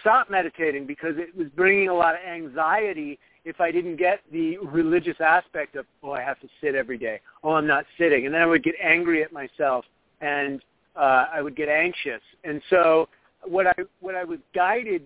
stop 0.00 0.30
meditating 0.30 0.86
because 0.86 1.14
it 1.16 1.36
was 1.36 1.48
bringing 1.56 1.88
a 1.88 1.94
lot 1.94 2.14
of 2.14 2.20
anxiety 2.20 3.18
if 3.44 3.60
I 3.60 3.70
didn't 3.70 3.96
get 3.96 4.20
the 4.32 4.56
religious 4.58 5.20
aspect 5.20 5.76
of, 5.76 5.86
oh, 6.02 6.12
I 6.12 6.22
have 6.22 6.40
to 6.40 6.48
sit 6.60 6.74
every 6.74 6.98
day. 6.98 7.20
Oh, 7.42 7.52
I'm 7.52 7.66
not 7.66 7.84
sitting. 7.98 8.26
And 8.26 8.34
then 8.34 8.40
I 8.40 8.46
would 8.46 8.62
get 8.62 8.74
angry 8.82 9.22
at 9.22 9.32
myself 9.32 9.84
and 10.20 10.62
uh, 10.96 11.26
I 11.32 11.42
would 11.42 11.56
get 11.56 11.68
anxious. 11.68 12.22
And 12.44 12.62
so 12.70 13.08
what 13.44 13.66
I, 13.66 13.74
what 14.00 14.14
I 14.14 14.24
was 14.24 14.38
guided 14.54 15.02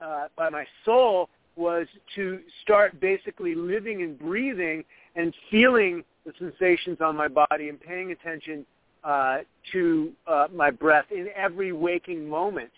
uh, 0.00 0.28
by 0.36 0.50
my 0.50 0.64
soul 0.84 1.28
was 1.56 1.86
to 2.14 2.40
start 2.62 3.00
basically 3.00 3.54
living 3.54 4.02
and 4.02 4.18
breathing 4.18 4.84
and 5.16 5.34
feeling 5.50 6.04
the 6.24 6.32
sensations 6.38 6.98
on 7.00 7.16
my 7.16 7.28
body 7.28 7.68
and 7.68 7.80
paying 7.80 8.12
attention 8.12 8.64
uh, 9.02 9.38
to 9.72 10.12
uh, 10.26 10.46
my 10.54 10.70
breath 10.70 11.06
in 11.10 11.28
every 11.34 11.72
waking 11.72 12.28
moment. 12.28 12.70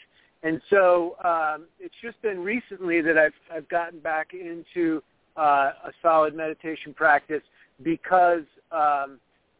And 0.43 0.61
so 0.71 1.17
um, 1.25 1.67
it's 1.79 1.95
just 2.03 2.21
been 2.23 2.41
recently 2.41 3.01
that 3.01 3.17
I've, 3.17 3.33
I've 3.53 3.69
gotten 3.69 4.01
back 4.01 4.33
into 4.35 5.03
uh, 5.37 5.73
a 5.85 5.93
solid 6.03 6.35
meditation 6.35 6.93
practice 6.95 7.43
because 7.83 8.43
um, 8.73 9.19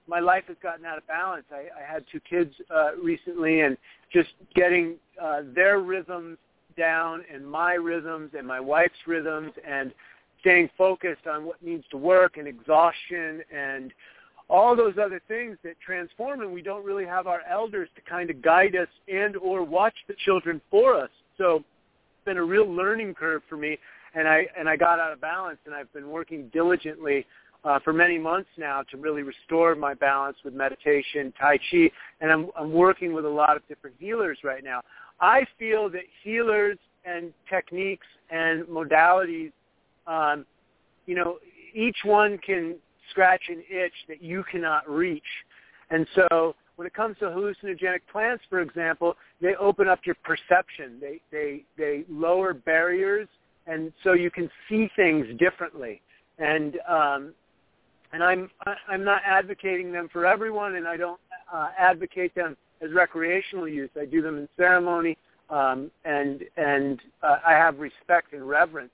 my 0.09 0.21
life 0.21 0.45
has 0.49 0.57
gotten 0.63 0.85
out 0.85 0.99
of 0.99 1.07
balance. 1.07 1.45
I, 1.53 1.69
I 1.81 1.91
had 1.93 2.05
two 2.11 2.21
kids 2.21 2.53
uh, 2.75 2.97
recently, 3.03 3.61
and 3.61 3.77
just 4.13 4.31
getting 4.55 4.97
uh, 5.21 5.43
their 5.55 5.79
rhythms 5.79 6.39
down 6.77 7.23
and 7.33 7.47
my 7.47 7.75
rhythms 7.75 8.33
and 8.37 8.47
my 8.47 8.59
wife's 8.59 8.95
rhythms 9.07 9.53
and 9.67 9.93
staying 10.41 10.69
focused 10.77 11.27
on 11.27 11.45
what 11.45 11.63
needs 11.63 11.85
to 11.91 11.97
work 11.97 12.37
and 12.37 12.49
exhaustion 12.49 13.43
and 13.55 13.93
all 14.53 14.77
those 14.77 14.95
other 15.03 15.21
things 15.29 15.57
that 15.65 15.81
transform 15.81 16.43
and 16.43 16.53
we 16.53 16.61
don't 16.61 16.85
really 16.85 17.07
have 17.07 17.27
our 17.27 17.41
elders 17.51 17.89
to 17.97 18.03
kind 18.03 18.29
of 18.29 18.43
guide 18.43 18.77
us 18.77 18.89
and 19.09 19.35
or 19.39 19.65
watch 19.65 19.95
the 20.09 20.15
children 20.27 20.61
for 20.71 20.95
us. 20.95 21.09
So 21.39 21.57
it's 21.57 22.25
been 22.27 22.37
a 22.37 22.45
real 22.45 22.71
learning 22.71 23.15
curve 23.15 23.41
for 23.49 23.57
me 23.57 23.79
and 24.15 24.29
I 24.29 24.47
and 24.59 24.69
I 24.69 24.77
got 24.77 25.01
out 25.01 25.11
of 25.11 25.23
balance 25.23 25.59
and 25.65 25.75
I've 25.75 25.91
been 25.95 26.11
working 26.11 26.51
diligently 26.53 27.25
uh, 27.65 27.79
for 27.83 27.95
many 27.95 28.19
months 28.19 28.51
now 28.59 28.83
to 28.91 28.99
really 28.99 29.23
restore 29.23 29.75
my 29.75 29.95
balance 29.95 30.37
with 30.45 30.53
meditation, 30.53 31.33
Tai 31.41 31.59
Chi, 31.71 31.91
and 32.21 32.31
I'm, 32.31 32.51
I'm 32.59 32.73
working 32.73 33.15
with 33.15 33.25
a 33.25 33.31
lot 33.31 33.57
of 33.57 33.67
different 33.69 33.97
healers 33.99 34.39
right 34.45 34.63
now. 34.63 34.83
I 35.21 35.47
feel 35.59 35.89
that 35.91 36.03
healers 36.23 36.77
and 37.07 37.33
techniques 37.49 38.07
and 38.31 38.65
modalities, 38.65 39.53
um, 40.07 40.45
you 41.07 41.15
know, 41.15 41.39
each 41.75 41.99
one 42.05 42.37
can 42.39 42.77
scratch 43.13 43.43
an 43.49 43.63
itch 43.71 43.93
that 44.09 44.21
you 44.21 44.45
cannot 44.51 44.89
reach. 44.91 45.23
And 45.91 46.07
so 46.17 46.55
when 46.77 46.87
it 46.87 46.95
comes 46.95 47.17
to 47.19 47.27
hallucinogenic 47.27 48.01
plants, 48.11 48.43
for 48.51 48.61
example, 48.61 49.17
they 49.41 49.55
open 49.55 49.87
up 49.87 50.01
your 50.05 50.17
perception. 50.25 50.99
They, 51.01 51.21
they, 51.31 51.65
they 51.79 52.05
lower 52.11 52.53
barriers, 52.55 53.29
and 53.69 53.93
so 54.03 54.15
you 54.15 54.31
can 54.31 54.51
see 54.69 54.89
things 54.97 55.27
differently. 55.39 56.01
And 56.39 56.79
um, 56.89 57.35
and 58.13 58.23
I'm 58.23 58.51
I'm 58.89 59.05
not 59.05 59.23
advocating 59.25 59.93
them 59.93 60.09
for 60.13 60.27
everyone, 60.27 60.77
and 60.77 60.87
I 60.87 60.97
don't 60.97 61.21
uh, 61.53 61.69
advocate 61.79 62.35
them 62.35 62.57
as 62.83 62.91
recreational 62.93 63.69
use. 63.69 63.91
I 63.99 64.05
do 64.05 64.23
them 64.23 64.39
in 64.39 64.49
ceremony, 64.57 65.17
um, 65.51 65.91
and 66.05 66.43
and 66.57 67.01
uh, 67.23 67.39
I 67.47 67.53
have 67.53 67.79
respect 67.79 68.33
and 68.33 68.47
reverence 68.47 68.93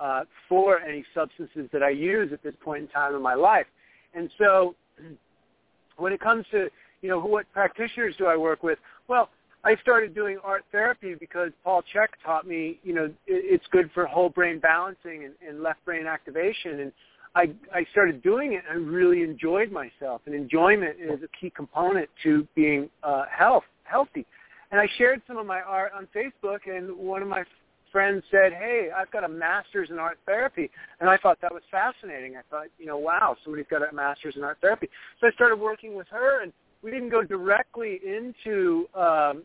uh, 0.00 0.22
for 0.48 0.80
any 0.80 1.04
substances 1.14 1.68
that 1.72 1.82
I 1.82 1.90
use 1.90 2.32
at 2.32 2.42
this 2.42 2.54
point 2.62 2.82
in 2.82 2.88
time 2.88 3.14
in 3.14 3.22
my 3.22 3.34
life. 3.34 3.66
And 4.14 4.30
so, 4.38 4.74
when 5.96 6.12
it 6.12 6.20
comes 6.20 6.46
to 6.52 6.68
you 7.02 7.08
know 7.08 7.20
what 7.20 7.50
practitioners 7.52 8.14
do 8.18 8.26
I 8.26 8.36
work 8.36 8.62
with? 8.62 8.78
Well, 9.08 9.30
I 9.64 9.76
started 9.82 10.14
doing 10.14 10.38
art 10.42 10.64
therapy 10.72 11.14
because 11.14 11.50
Paul 11.64 11.82
Chek 11.94 12.08
taught 12.24 12.46
me, 12.46 12.78
you 12.82 12.94
know, 12.94 13.10
it's 13.26 13.64
good 13.70 13.90
for 13.92 14.06
whole 14.06 14.30
brain 14.30 14.58
balancing 14.58 15.24
and, 15.24 15.34
and 15.46 15.62
left 15.62 15.84
brain 15.84 16.06
activation. 16.06 16.80
And 16.80 16.92
I, 17.34 17.50
I 17.74 17.84
started 17.92 18.22
doing 18.22 18.54
it 18.54 18.64
and 18.68 18.78
I 18.78 18.82
really 18.82 19.22
enjoyed 19.22 19.70
myself. 19.70 20.22
And 20.24 20.34
enjoyment 20.34 20.96
is 20.98 21.20
a 21.22 21.28
key 21.38 21.50
component 21.54 22.08
to 22.22 22.46
being 22.54 22.88
uh, 23.02 23.24
health, 23.30 23.64
healthy. 23.84 24.24
And 24.70 24.80
I 24.80 24.88
shared 24.96 25.20
some 25.26 25.36
of 25.36 25.46
my 25.46 25.60
art 25.60 25.92
on 25.94 26.08
Facebook 26.16 26.60
and 26.66 26.96
one 26.96 27.20
of 27.20 27.28
my 27.28 27.44
friends 27.92 28.22
said, 28.30 28.52
hey, 28.52 28.90
I've 28.96 29.10
got 29.10 29.24
a 29.24 29.28
master's 29.28 29.90
in 29.90 29.98
art 29.98 30.18
therapy. 30.26 30.70
And 31.00 31.08
I 31.08 31.16
thought 31.16 31.38
that 31.42 31.52
was 31.52 31.62
fascinating. 31.70 32.36
I 32.36 32.42
thought, 32.50 32.66
you 32.78 32.86
know, 32.86 32.98
wow, 32.98 33.36
somebody's 33.44 33.66
got 33.70 33.82
a 33.88 33.94
master's 33.94 34.36
in 34.36 34.44
art 34.44 34.58
therapy. 34.60 34.88
So 35.20 35.26
I 35.26 35.30
started 35.32 35.58
working 35.58 35.96
with 35.96 36.06
her 36.08 36.42
and 36.42 36.52
we 36.82 36.90
didn't 36.90 37.10
go 37.10 37.22
directly 37.22 38.00
into 38.04 38.86
um, 38.94 39.42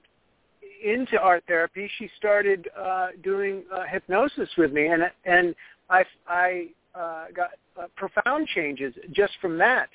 into 0.84 1.20
art 1.20 1.44
therapy. 1.48 1.90
She 1.98 2.10
started 2.18 2.70
uh, 2.78 3.08
doing 3.24 3.64
uh, 3.74 3.84
hypnosis 3.90 4.50
with 4.58 4.72
me, 4.72 4.88
and 4.88 5.04
and 5.26 5.56
I 5.90 6.04
I 6.28 6.68
uh, 6.94 7.26
got 7.36 7.52
uh, 7.80 7.88
profound 7.96 8.48
changes 8.48 8.94
just 9.12 9.34
from 9.42 9.58
that. 9.58 9.90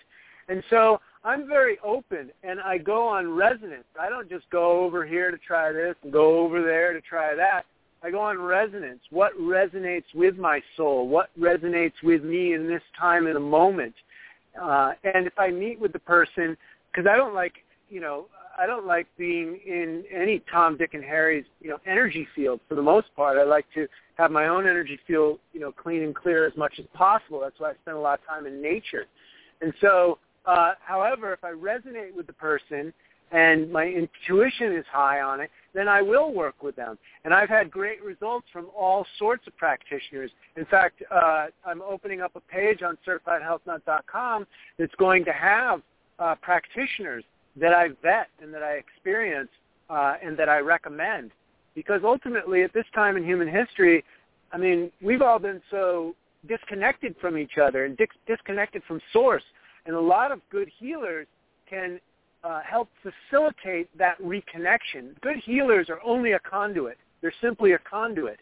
And 0.48 0.62
so 0.68 1.00
I'm 1.24 1.46
very 1.46 1.78
open, 1.84 2.30
and 2.42 2.60
I 2.60 2.78
go 2.78 3.06
on 3.06 3.34
resonance. 3.34 3.84
I 3.98 4.08
don't 4.08 4.28
just 4.28 4.48
go 4.50 4.80
over 4.80 5.06
here 5.06 5.30
to 5.30 5.38
try 5.38 5.72
this 5.72 5.94
and 6.02 6.12
go 6.12 6.40
over 6.40 6.62
there 6.62 6.92
to 6.92 7.00
try 7.00 7.34
that. 7.34 7.64
I 8.02 8.10
go 8.10 8.20
on 8.20 8.38
resonance. 8.40 9.00
What 9.10 9.38
resonates 9.38 10.04
with 10.14 10.36
my 10.36 10.60
soul? 10.76 11.08
What 11.08 11.28
resonates 11.38 12.02
with 12.02 12.24
me 12.24 12.54
in 12.54 12.66
this 12.66 12.82
time 12.98 13.26
in 13.26 13.36
a 13.36 13.40
moment? 13.40 13.94
Uh, 14.60 14.92
and 15.04 15.26
if 15.26 15.38
I 15.38 15.50
meet 15.50 15.78
with 15.78 15.92
the 15.92 15.98
person 15.98 16.56
because 16.90 17.08
I 17.08 17.16
don't 17.16 17.34
like, 17.34 17.54
you 17.88 18.00
know, 18.00 18.26
I 18.58 18.66
don't 18.66 18.86
like 18.86 19.06
being 19.16 19.58
in 19.64 20.04
any 20.14 20.42
Tom, 20.50 20.76
Dick, 20.76 20.94
and 20.94 21.04
Harry's, 21.04 21.44
you 21.60 21.70
know, 21.70 21.78
energy 21.86 22.26
field 22.34 22.60
for 22.68 22.74
the 22.74 22.82
most 22.82 23.08
part. 23.16 23.38
I 23.38 23.44
like 23.44 23.66
to 23.74 23.86
have 24.16 24.30
my 24.30 24.48
own 24.48 24.66
energy 24.66 24.98
field, 25.06 25.38
you 25.52 25.60
know, 25.60 25.72
clean 25.72 26.02
and 26.02 26.14
clear 26.14 26.46
as 26.46 26.56
much 26.56 26.74
as 26.78 26.84
possible. 26.92 27.40
That's 27.40 27.58
why 27.58 27.70
I 27.70 27.74
spend 27.82 27.96
a 27.96 28.00
lot 28.00 28.18
of 28.20 28.26
time 28.26 28.46
in 28.46 28.60
nature. 28.60 29.06
And 29.62 29.72
so, 29.80 30.18
uh, 30.46 30.72
however, 30.80 31.32
if 31.32 31.44
I 31.44 31.52
resonate 31.52 32.14
with 32.14 32.26
the 32.26 32.32
person 32.32 32.92
and 33.30 33.70
my 33.70 33.86
intuition 33.86 34.74
is 34.74 34.84
high 34.90 35.20
on 35.20 35.40
it, 35.40 35.50
then 35.72 35.88
I 35.88 36.02
will 36.02 36.32
work 36.32 36.62
with 36.62 36.74
them. 36.76 36.98
And 37.24 37.32
I've 37.32 37.48
had 37.48 37.70
great 37.70 38.02
results 38.02 38.46
from 38.52 38.68
all 38.76 39.06
sorts 39.18 39.46
of 39.46 39.56
practitioners. 39.56 40.30
In 40.56 40.64
fact, 40.64 41.02
uh, 41.10 41.46
I'm 41.64 41.82
opening 41.82 42.20
up 42.20 42.32
a 42.34 42.40
page 42.40 42.82
on 42.82 42.98
CertifiedHealthNut.com 43.06 44.46
that's 44.78 44.94
going 44.96 45.24
to 45.24 45.32
have 45.32 45.82
uh, 46.18 46.34
practitioners 46.42 47.24
that 47.56 47.72
I 47.72 47.88
vet 48.02 48.28
and 48.42 48.52
that 48.52 48.62
I 48.62 48.72
experience 48.72 49.50
uh, 49.88 50.14
and 50.22 50.36
that 50.38 50.48
I 50.48 50.58
recommend. 50.58 51.30
Because 51.74 52.00
ultimately, 52.04 52.62
at 52.62 52.72
this 52.72 52.86
time 52.94 53.16
in 53.16 53.24
human 53.24 53.48
history, 53.48 54.04
I 54.52 54.58
mean, 54.58 54.90
we've 55.00 55.22
all 55.22 55.38
been 55.38 55.62
so 55.70 56.14
disconnected 56.48 57.14
from 57.20 57.38
each 57.38 57.58
other 57.62 57.84
and 57.84 57.96
dis- 57.96 58.08
disconnected 58.26 58.82
from 58.88 59.00
source. 59.12 59.42
And 59.86 59.94
a 59.94 60.00
lot 60.00 60.32
of 60.32 60.40
good 60.50 60.70
healers 60.78 61.26
can 61.68 62.00
uh, 62.42 62.60
help 62.62 62.88
facilitate 63.02 63.88
that 63.98 64.20
reconnection. 64.20 65.20
Good 65.20 65.36
healers 65.44 65.88
are 65.88 66.00
only 66.04 66.32
a 66.32 66.38
conduit. 66.38 66.98
They're 67.20 67.34
simply 67.40 67.72
a 67.72 67.78
conduit. 67.78 68.40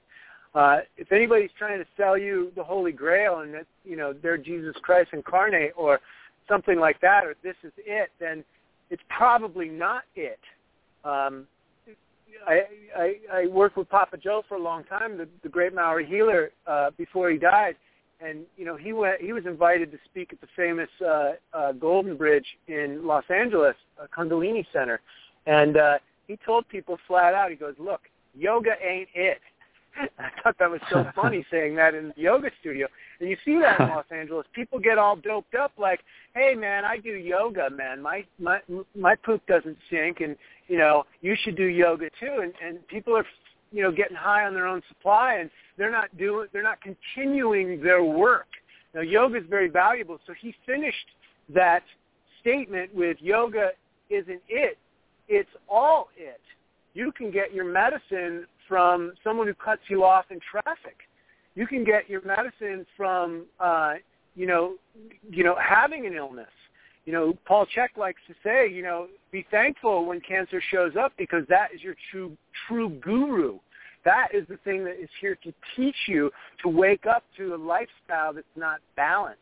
Uh, 0.54 0.78
if 0.96 1.12
anybody's 1.12 1.50
trying 1.58 1.78
to 1.78 1.86
sell 1.96 2.16
you 2.16 2.50
the 2.56 2.64
Holy 2.64 2.92
Grail 2.92 3.40
and 3.40 3.52
that 3.54 3.66
you 3.84 3.96
know 3.96 4.12
they're 4.12 4.38
Jesus 4.38 4.74
Christ 4.82 5.10
incarnate, 5.12 5.72
or 5.76 6.00
something 6.48 6.78
like 6.78 7.00
that, 7.00 7.24
or 7.24 7.34
this 7.42 7.56
is 7.62 7.72
it, 7.76 8.10
then 8.18 8.44
it's 8.90 9.02
probably 9.08 9.68
not 9.68 10.02
it. 10.16 10.40
Um, 11.04 11.46
I, 12.46 12.62
I, 12.96 13.14
I 13.32 13.46
worked 13.46 13.76
with 13.76 13.88
Papa 13.88 14.16
Joe 14.16 14.42
for 14.48 14.56
a 14.56 14.62
long 14.62 14.84
time, 14.84 15.18
the, 15.18 15.28
the 15.42 15.48
great 15.48 15.74
Maori 15.74 16.06
healer, 16.06 16.50
uh, 16.66 16.90
before 16.96 17.30
he 17.30 17.36
died, 17.36 17.76
and 18.20 18.40
you 18.56 18.64
know 18.64 18.76
he 18.76 18.92
went. 18.92 19.20
He 19.20 19.32
was 19.32 19.46
invited 19.46 19.90
to 19.92 19.98
speak 20.04 20.32
at 20.32 20.40
the 20.40 20.48
famous 20.56 20.88
uh, 21.04 21.32
uh, 21.52 21.72
Golden 21.72 22.16
Bridge 22.16 22.46
in 22.66 23.06
Los 23.06 23.24
Angeles, 23.28 23.76
uh, 24.00 24.06
Kundalini 24.16 24.64
Center, 24.72 25.00
and 25.46 25.76
uh, 25.76 25.98
he 26.26 26.38
told 26.44 26.68
people 26.68 26.98
flat 27.06 27.34
out. 27.34 27.50
He 27.50 27.56
goes, 27.56 27.74
"Look, 27.78 28.02
yoga 28.34 28.72
ain't 28.82 29.08
it." 29.14 29.38
I 30.18 30.28
thought 30.42 30.56
that 30.58 30.70
was 30.70 30.80
so 30.90 31.06
funny 31.16 31.44
saying 31.50 31.76
that 31.76 31.94
in 31.94 32.08
the 32.08 32.14
yoga 32.16 32.50
studio. 32.60 32.86
And 33.20 33.28
you 33.28 33.36
see 33.44 33.58
that 33.60 33.80
in 33.80 33.88
Los 33.94 34.04
Angeles. 34.10 34.46
People 34.52 34.78
get 34.78 34.98
all 34.98 35.16
doped 35.16 35.54
up 35.54 35.72
like, 35.78 36.00
"Hey 36.34 36.54
man, 36.54 36.84
I 36.84 36.98
do 36.98 37.10
yoga, 37.10 37.70
man. 37.70 38.02
My 38.02 38.24
my 38.38 38.60
my 38.96 39.14
poop 39.14 39.46
doesn't 39.46 39.76
stink 39.86 40.20
and, 40.20 40.36
you 40.68 40.78
know, 40.78 41.04
you 41.20 41.36
should 41.42 41.56
do 41.56 41.64
yoga 41.64 42.10
too." 42.20 42.40
And 42.42 42.52
and 42.64 42.86
people 42.88 43.16
are 43.16 43.26
you 43.72 43.82
know, 43.82 43.92
getting 43.92 44.16
high 44.16 44.44
on 44.44 44.54
their 44.54 44.66
own 44.66 44.82
supply 44.88 45.34
and 45.34 45.50
they're 45.76 45.90
not 45.90 46.16
doing 46.16 46.48
they're 46.52 46.62
not 46.62 46.78
continuing 46.80 47.82
their 47.82 48.02
work. 48.04 48.48
Now 48.94 49.00
yoga 49.00 49.36
is 49.38 49.44
very 49.48 49.68
valuable. 49.68 50.18
So 50.26 50.32
he 50.40 50.54
finished 50.66 50.96
that 51.54 51.82
statement 52.40 52.94
with 52.94 53.16
yoga 53.20 53.70
isn't 54.10 54.40
it, 54.48 54.78
it's 55.28 55.50
all 55.68 56.08
it. 56.16 56.40
You 56.94 57.12
can 57.12 57.30
get 57.30 57.52
your 57.52 57.64
medicine 57.64 58.46
from 58.66 59.12
someone 59.22 59.46
who 59.46 59.54
cuts 59.54 59.82
you 59.88 60.04
off 60.04 60.26
in 60.30 60.40
traffic. 60.50 60.96
You 61.54 61.66
can 61.66 61.84
get 61.84 62.08
your 62.08 62.22
medicine 62.22 62.86
from, 62.96 63.46
uh, 63.60 63.94
you 64.34 64.46
know, 64.46 64.74
you 65.30 65.44
know, 65.44 65.56
having 65.60 66.06
an 66.06 66.14
illness. 66.14 66.46
You 67.08 67.14
know, 67.14 67.38
Paul 67.46 67.64
Chek 67.74 67.96
likes 67.96 68.20
to 68.28 68.34
say, 68.44 68.70
you 68.70 68.82
know, 68.82 69.06
be 69.32 69.46
thankful 69.50 70.04
when 70.04 70.20
cancer 70.20 70.62
shows 70.70 70.92
up 70.94 71.14
because 71.16 71.42
that 71.48 71.68
is 71.74 71.82
your 71.82 71.94
true 72.10 72.36
true 72.66 72.90
guru. 73.00 73.58
That 74.04 74.28
is 74.34 74.46
the 74.46 74.58
thing 74.58 74.84
that 74.84 75.02
is 75.02 75.08
here 75.18 75.34
to 75.42 75.50
teach 75.74 75.96
you 76.06 76.30
to 76.62 76.68
wake 76.68 77.06
up 77.06 77.24
to 77.38 77.54
a 77.54 77.56
lifestyle 77.56 78.34
that's 78.34 78.46
not 78.56 78.80
balanced. 78.94 79.40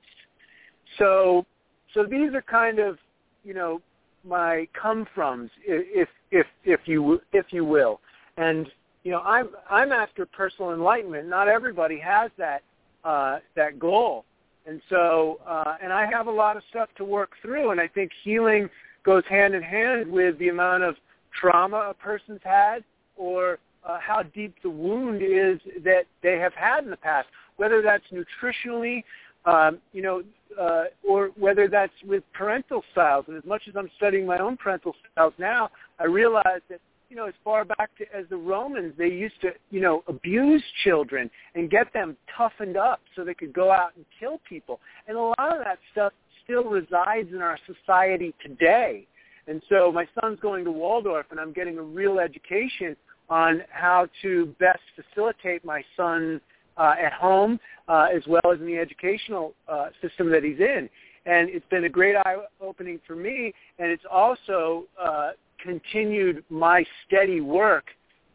So, 0.96 1.44
so 1.92 2.04
these 2.04 2.32
are 2.34 2.42
kind 2.42 2.78
of, 2.78 2.98
you 3.42 3.52
know, 3.52 3.82
my 4.24 4.68
come 4.80 5.04
froms, 5.16 5.50
if 5.66 6.08
if 6.30 6.46
if 6.64 6.78
you 6.84 7.20
if 7.32 7.46
you 7.50 7.64
will, 7.64 7.98
and 8.36 8.68
you 9.02 9.10
know, 9.10 9.22
I'm 9.22 9.48
I'm 9.68 9.90
after 9.90 10.24
personal 10.24 10.72
enlightenment. 10.72 11.26
Not 11.26 11.48
everybody 11.48 11.98
has 11.98 12.30
that 12.38 12.62
uh, 13.02 13.40
that 13.56 13.80
goal, 13.80 14.24
and 14.66 14.80
so 14.88 15.40
uh, 15.46 15.76
and 15.82 15.92
I 15.92 16.06
have 16.06 16.26
a 16.26 16.30
lot 16.30 16.56
of 16.56 16.62
stuff 16.70 16.88
to 16.96 17.04
work 17.04 17.32
through. 17.42 17.70
And 17.70 17.80
I 17.80 17.88
think 17.88 18.10
healing 18.24 18.68
goes 19.04 19.22
hand 19.28 19.54
in 19.54 19.62
hand 19.62 20.10
with 20.10 20.38
the 20.38 20.48
amount 20.48 20.82
of 20.82 20.96
trauma 21.38 21.88
a 21.90 21.94
person's 21.94 22.40
had, 22.42 22.82
or 23.16 23.58
uh, 23.84 23.98
how 24.00 24.22
deep 24.22 24.54
the 24.62 24.70
wound 24.70 25.22
is 25.22 25.60
that 25.84 26.04
they 26.22 26.38
have 26.38 26.54
had 26.54 26.84
in 26.84 26.90
the 26.90 26.96
past. 26.96 27.28
Whether 27.56 27.80
that's 27.80 28.04
nutritionally, 28.12 29.04
um, 29.44 29.78
you 29.92 30.02
know, 30.02 30.22
uh, 30.60 30.84
or 31.08 31.30
whether 31.36 31.68
that's 31.68 31.92
with 32.04 32.22
parental 32.32 32.82
styles. 32.92 33.26
And 33.28 33.36
as 33.36 33.44
much 33.44 33.62
as 33.68 33.76
I'm 33.76 33.90
studying 33.96 34.26
my 34.26 34.38
own 34.38 34.56
parental 34.56 34.94
styles 35.12 35.34
now, 35.38 35.70
I 35.98 36.04
realize 36.04 36.60
that 36.68 36.80
you 37.08 37.16
know, 37.16 37.26
as 37.26 37.34
far 37.44 37.64
back 37.64 37.90
to, 37.98 38.04
as 38.16 38.24
the 38.30 38.36
Romans, 38.36 38.94
they 38.98 39.08
used 39.08 39.40
to, 39.42 39.50
you 39.70 39.80
know, 39.80 40.02
abuse 40.08 40.62
children 40.84 41.30
and 41.54 41.70
get 41.70 41.92
them 41.92 42.16
toughened 42.36 42.76
up 42.76 43.00
so 43.14 43.24
they 43.24 43.34
could 43.34 43.52
go 43.52 43.70
out 43.70 43.92
and 43.96 44.04
kill 44.18 44.40
people. 44.48 44.80
And 45.06 45.16
a 45.16 45.20
lot 45.20 45.52
of 45.52 45.64
that 45.64 45.78
stuff 45.92 46.12
still 46.44 46.64
resides 46.64 47.28
in 47.32 47.42
our 47.42 47.58
society 47.66 48.34
today. 48.44 49.06
And 49.48 49.62
so 49.68 49.92
my 49.92 50.06
son's 50.20 50.40
going 50.40 50.64
to 50.64 50.72
Waldorf, 50.72 51.26
and 51.30 51.38
I'm 51.38 51.52
getting 51.52 51.78
a 51.78 51.82
real 51.82 52.18
education 52.18 52.96
on 53.28 53.62
how 53.70 54.08
to 54.22 54.54
best 54.58 54.80
facilitate 54.94 55.64
my 55.64 55.82
son 55.96 56.40
uh, 56.76 56.94
at 57.00 57.12
home 57.12 57.58
uh, 57.88 58.06
as 58.14 58.22
well 58.26 58.52
as 58.52 58.60
in 58.60 58.66
the 58.66 58.78
educational 58.78 59.54
uh, 59.68 59.88
system 60.02 60.30
that 60.30 60.44
he's 60.44 60.58
in. 60.58 60.88
And 61.26 61.48
it's 61.50 61.66
been 61.70 61.84
a 61.84 61.88
great 61.88 62.14
eye-opening 62.16 63.00
for 63.06 63.16
me, 63.16 63.52
and 63.78 63.90
it's 63.90 64.04
also 64.10 64.84
uh, 65.00 65.30
continued 65.62 66.44
my 66.50 66.84
steady 67.06 67.40
work 67.40 67.86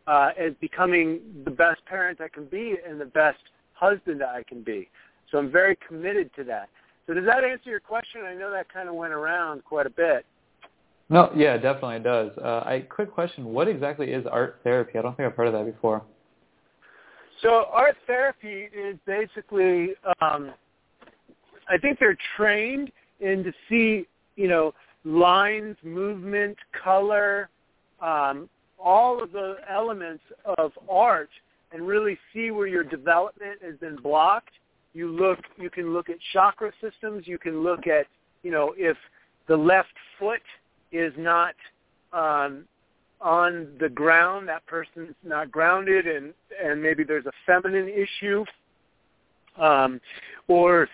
uh, 0.08 0.30
as 0.38 0.54
becoming 0.60 1.20
the 1.46 1.52
best 1.52 1.84
parent 1.86 2.20
I 2.22 2.28
can 2.28 2.46
be 2.46 2.76
and 2.88 3.00
the 3.00 3.06
best 3.06 3.40
husband 3.74 4.22
that 4.22 4.30
I 4.30 4.44
can 4.44 4.64
be. 4.64 4.90
So 5.32 5.38
I'm 5.38 5.52
very 5.52 5.78
committed 5.88 6.32
to 6.36 6.44
that. 6.46 6.70
So 7.08 7.14
does 7.14 7.26
that 7.26 7.44
answer 7.44 7.70
your 7.70 7.80
question? 7.80 8.22
I 8.26 8.34
know 8.34 8.52
that 8.52 8.72
kind 8.72 8.90
of 8.90 8.96
went 8.96 9.14
around 9.14 9.64
quite 9.64 9.86
a 9.86 9.90
bit. 9.90 10.26
No, 11.10 11.32
yeah, 11.36 11.58
definitely 11.58 11.98
it 11.98 12.04
does. 12.04 12.32
Uh, 12.38 12.64
I 12.66 12.86
quick 12.90 13.12
question: 13.12 13.46
What 13.46 13.68
exactly 13.68 14.12
is 14.12 14.26
art 14.26 14.62
therapy? 14.64 14.98
I 14.98 15.02
don't 15.02 15.18
think 15.18 15.28
I've 15.28 15.36
heard 15.36 15.48
of 15.48 15.54
that 15.54 15.66
before. 15.66 16.04
So 17.42 17.66
art 17.72 17.98
therapy 18.06 18.70
is 18.74 18.98
basically, 19.06 19.90
um, 20.22 20.54
I 21.68 21.78
think 21.82 22.00
they're 22.00 22.18
trained 22.38 22.92
in 23.20 23.44
to 23.44 23.52
see, 23.68 24.06
you 24.36 24.48
know, 24.48 24.74
lines, 25.04 25.76
movement, 25.84 26.58
color, 26.84 27.50
um, 28.02 28.50
all 28.80 29.22
of 29.22 29.32
the 29.32 29.58
elements 29.70 30.24
of 30.58 30.72
art, 30.90 31.30
and 31.72 31.88
really 31.88 32.18
see 32.34 32.52
where 32.52 32.68
your 32.68 32.84
development 32.84 33.60
has 33.64 33.76
been 33.78 33.96
blocked. 33.96 34.54
You 34.94 35.10
look, 35.10 35.40
you 35.58 35.70
can 35.70 35.94
look 35.94 36.10
at 36.10 36.18
chakra 36.34 36.72
systems. 36.82 37.28
You 37.28 37.38
can 37.38 37.64
look 37.64 37.88
at, 37.88 38.08
you 38.44 38.52
know, 38.52 38.74
if 38.78 38.98
the 39.48 39.56
left 39.56 39.94
foot 40.20 40.42
is 40.92 41.14
not 41.18 41.56
um, 42.12 42.66
on 43.22 43.68
the 43.80 43.88
ground, 43.88 44.50
that 44.50 44.66
person's 44.66 45.16
not 45.24 45.52
grounded, 45.52 46.08
and 46.08 46.34
and 46.62 46.82
maybe 46.82 47.04
there's 47.04 47.26
a 47.26 47.32
feminine 47.46 47.88
issue, 47.88 48.44
um, 49.58 50.02
or 50.48 50.90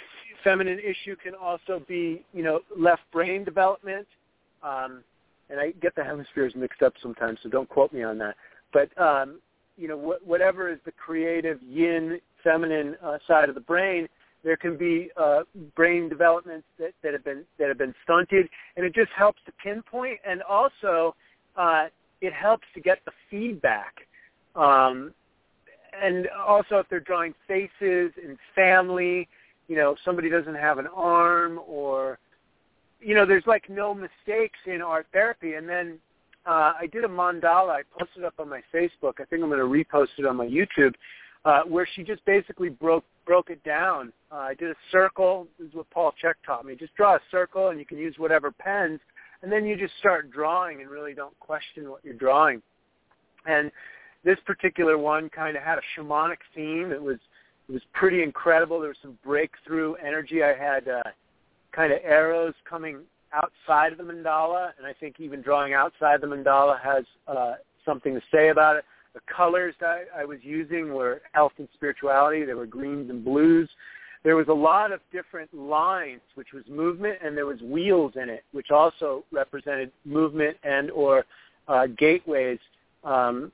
feminine 0.47 0.79
issue 0.79 1.17
can 1.21 1.35
also 1.35 1.81
be 1.87 2.23
you 2.33 2.43
know 2.43 2.61
left 2.77 3.01
brain 3.11 3.43
development, 3.43 4.07
um, 4.63 5.03
and 5.49 5.59
I 5.59 5.71
get 5.81 5.93
the 5.95 6.03
hemispheres 6.03 6.53
mixed 6.55 6.81
up 6.81 6.93
sometimes, 7.01 7.39
so 7.43 7.49
don't 7.49 7.67
quote 7.67 7.91
me 7.91 8.03
on 8.03 8.17
that. 8.19 8.35
But 8.71 8.89
um, 9.01 9.39
you 9.77 9.89
know 9.89 9.97
wh- 9.97 10.25
whatever 10.25 10.71
is 10.71 10.79
the 10.85 10.93
creative 10.93 11.61
yin 11.61 12.21
feminine 12.43 12.95
uh, 13.03 13.17
side 13.27 13.49
of 13.49 13.55
the 13.55 13.61
brain, 13.61 14.07
there 14.45 14.55
can 14.55 14.77
be 14.77 15.09
uh, 15.17 15.41
brain 15.75 16.07
developments 16.07 16.65
that, 16.79 16.93
that 17.03 17.11
have 17.11 17.25
been 17.25 17.43
that 17.59 17.67
have 17.67 17.77
been 17.77 17.95
stunted, 18.03 18.47
and 18.77 18.85
it 18.85 18.95
just 18.95 19.11
helps 19.17 19.41
to 19.45 19.51
pinpoint 19.61 20.19
and 20.25 20.41
also 20.43 21.13
uh, 21.57 21.87
it 22.21 22.31
helps 22.31 22.65
to 22.73 22.79
get 22.79 22.99
the 23.03 23.11
feedback. 23.29 23.95
Um, 24.55 25.13
and 26.01 26.27
also 26.47 26.77
if 26.77 26.87
they're 26.89 26.99
drawing 26.99 27.33
faces 27.47 28.11
and 28.23 28.37
family, 28.55 29.27
you 29.67 29.75
know, 29.75 29.95
somebody 30.03 30.29
doesn't 30.29 30.55
have 30.55 30.77
an 30.77 30.87
arm 30.93 31.59
or, 31.67 32.19
you 32.99 33.15
know, 33.15 33.25
there's 33.25 33.45
like 33.45 33.69
no 33.69 33.93
mistakes 33.93 34.59
in 34.65 34.81
art 34.81 35.07
therapy. 35.13 35.53
And 35.53 35.67
then 35.67 35.99
uh, 36.45 36.73
I 36.79 36.87
did 36.91 37.03
a 37.03 37.07
mandala. 37.07 37.69
I 37.69 37.81
posted 37.97 38.23
up 38.23 38.35
on 38.39 38.49
my 38.49 38.61
Facebook. 38.73 39.13
I 39.19 39.25
think 39.25 39.43
I'm 39.43 39.49
going 39.49 39.59
to 39.59 39.65
repost 39.65 40.17
it 40.17 40.25
on 40.25 40.37
my 40.37 40.47
YouTube, 40.47 40.93
uh, 41.45 41.63
where 41.63 41.87
she 41.95 42.03
just 42.03 42.23
basically 42.25 42.69
broke 42.69 43.05
broke 43.25 43.49
it 43.49 43.61
down. 43.65 44.13
Uh, 44.31 44.35
I 44.35 44.53
did 44.53 44.71
a 44.71 44.75
circle. 44.89 45.47
This 45.59 45.67
is 45.67 45.75
what 45.75 45.89
Paul 45.89 46.13
Chek 46.23 46.35
taught 46.45 46.63
me. 46.65 46.75
Just 46.75 46.95
draw 46.95 47.15
a 47.15 47.19
circle, 47.29 47.69
and 47.69 47.77
you 47.77 47.85
can 47.85 47.97
use 47.97 48.15
whatever 48.17 48.51
pens 48.51 49.01
and 49.41 49.51
then 49.51 49.65
you 49.65 49.75
just 49.75 49.93
start 49.99 50.31
drawing 50.31 50.81
and 50.81 50.89
really 50.89 51.13
don't 51.13 51.37
question 51.39 51.89
what 51.89 52.03
you're 52.03 52.13
drawing. 52.13 52.61
And 53.45 53.71
this 54.23 54.37
particular 54.45 54.97
one 54.97 55.29
kind 55.29 55.55
of 55.55 55.63
had 55.63 55.77
a 55.77 55.81
shamanic 55.99 56.37
theme. 56.55 56.91
It 56.91 57.01
was 57.01 57.17
it 57.69 57.71
was 57.71 57.81
pretty 57.93 58.23
incredible. 58.23 58.79
There 58.79 58.89
was 58.89 58.97
some 59.01 59.17
breakthrough 59.23 59.93
energy. 59.95 60.43
I 60.43 60.53
had 60.53 60.87
uh, 60.87 61.03
kind 61.73 61.91
of 61.91 61.99
arrows 62.03 62.53
coming 62.69 62.99
outside 63.33 63.91
of 63.91 63.97
the 63.97 64.03
mandala, 64.03 64.71
and 64.77 64.87
I 64.87 64.93
think 64.93 65.19
even 65.19 65.41
drawing 65.41 65.73
outside 65.73 66.21
the 66.21 66.27
mandala 66.27 66.79
has 66.81 67.03
uh, 67.27 67.55
something 67.85 68.13
to 68.13 68.21
say 68.31 68.49
about 68.49 68.77
it. 68.77 68.85
The 69.13 69.19
colors 69.33 69.75
that 69.79 70.05
I, 70.15 70.21
I 70.21 70.25
was 70.25 70.39
using 70.43 70.93
were 70.93 71.21
health 71.33 71.53
and 71.57 71.67
spirituality. 71.73 72.45
They 72.45 72.53
were 72.53 72.65
greens 72.65 73.09
and 73.09 73.23
blues 73.23 73.69
there 74.27 74.35
was 74.35 74.49
a 74.49 74.53
lot 74.53 74.91
of 74.91 74.99
different 75.11 75.53
lines, 75.53 76.21
which 76.35 76.51
was 76.53 76.63
movement, 76.67 77.19
and 77.23 77.37
there 77.37 77.45
was 77.45 77.61
wheels 77.61 78.13
in 78.21 78.29
it, 78.29 78.43
which 78.51 78.71
also 78.71 79.23
represented 79.31 79.89
movement 80.03 80.57
and 80.63 80.91
or 80.91 81.25
uh, 81.69 81.87
gateways. 81.97 82.59
Um, 83.05 83.53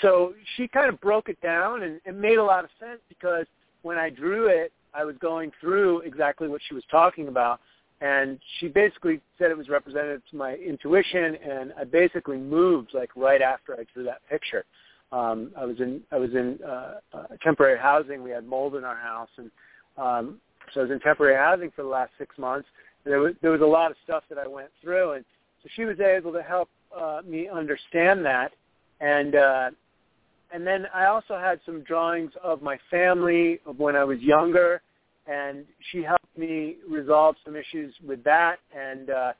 so 0.00 0.34
she 0.56 0.68
kind 0.68 0.88
of 0.88 1.00
broke 1.00 1.28
it 1.28 1.40
down, 1.40 1.82
and 1.82 2.00
it 2.04 2.14
made 2.14 2.38
a 2.38 2.44
lot 2.44 2.64
of 2.64 2.70
sense 2.78 3.00
because 3.08 3.46
when 3.82 3.98
I 3.98 4.10
drew 4.10 4.46
it, 4.46 4.72
I 4.94 5.04
was 5.04 5.16
going 5.20 5.50
through 5.60 6.00
exactly 6.00 6.48
what 6.48 6.60
she 6.68 6.74
was 6.74 6.84
talking 6.90 7.28
about, 7.28 7.60
and 8.00 8.38
she 8.58 8.68
basically 8.68 9.20
said 9.38 9.50
it 9.50 9.56
was 9.56 9.68
representative 9.68 10.22
to 10.30 10.36
my 10.36 10.54
intuition, 10.54 11.36
and 11.36 11.72
I 11.78 11.84
basically 11.84 12.36
moved 12.36 12.90
like 12.92 13.10
right 13.16 13.40
after 13.40 13.74
I 13.74 13.84
drew 13.92 14.04
that 14.04 14.20
picture. 14.28 14.64
Um, 15.12 15.52
I 15.58 15.64
was 15.64 15.78
in 15.80 16.00
I 16.10 16.16
was 16.16 16.30
in 16.30 16.58
uh, 16.66 16.94
uh, 17.12 17.24
temporary 17.42 17.78
housing. 17.78 18.22
We 18.22 18.30
had 18.30 18.46
mold 18.46 18.76
in 18.76 18.84
our 18.84 18.96
house, 18.96 19.28
and 19.36 19.50
um, 19.98 20.40
so 20.72 20.80
I 20.80 20.82
was 20.84 20.92
in 20.92 21.00
temporary 21.00 21.36
housing 21.36 21.70
for 21.74 21.82
the 21.82 21.88
last 21.88 22.12
six 22.18 22.36
months. 22.38 22.68
There 23.04 23.20
was 23.20 23.34
there 23.42 23.50
was 23.50 23.60
a 23.60 23.66
lot 23.66 23.90
of 23.90 23.96
stuff 24.04 24.24
that 24.28 24.38
I 24.38 24.46
went 24.46 24.70
through, 24.82 25.12
and 25.12 25.24
so 25.62 25.68
she 25.74 25.84
was 25.84 26.00
able 26.00 26.32
to 26.32 26.42
help 26.42 26.68
uh, 26.98 27.20
me 27.26 27.48
understand 27.48 28.24
that, 28.24 28.52
and 29.02 29.34
uh, 29.34 29.70
and 30.54 30.66
then 30.66 30.86
I 30.94 31.06
also 31.06 31.38
had 31.38 31.60
some 31.66 31.82
drawings 31.82 32.32
of 32.42 32.62
my 32.62 32.78
family 32.90 33.60
of 33.66 33.78
when 33.78 33.96
I 33.96 34.04
was 34.04 34.18
younger, 34.20 34.80
and 35.26 35.64
she 35.90 36.02
helped 36.02 36.38
me 36.38 36.76
resolve 36.88 37.36
some 37.44 37.56
issues 37.56 37.94
with 38.06 38.22
that, 38.24 38.56
and 38.74 39.10
uh, 39.10 39.32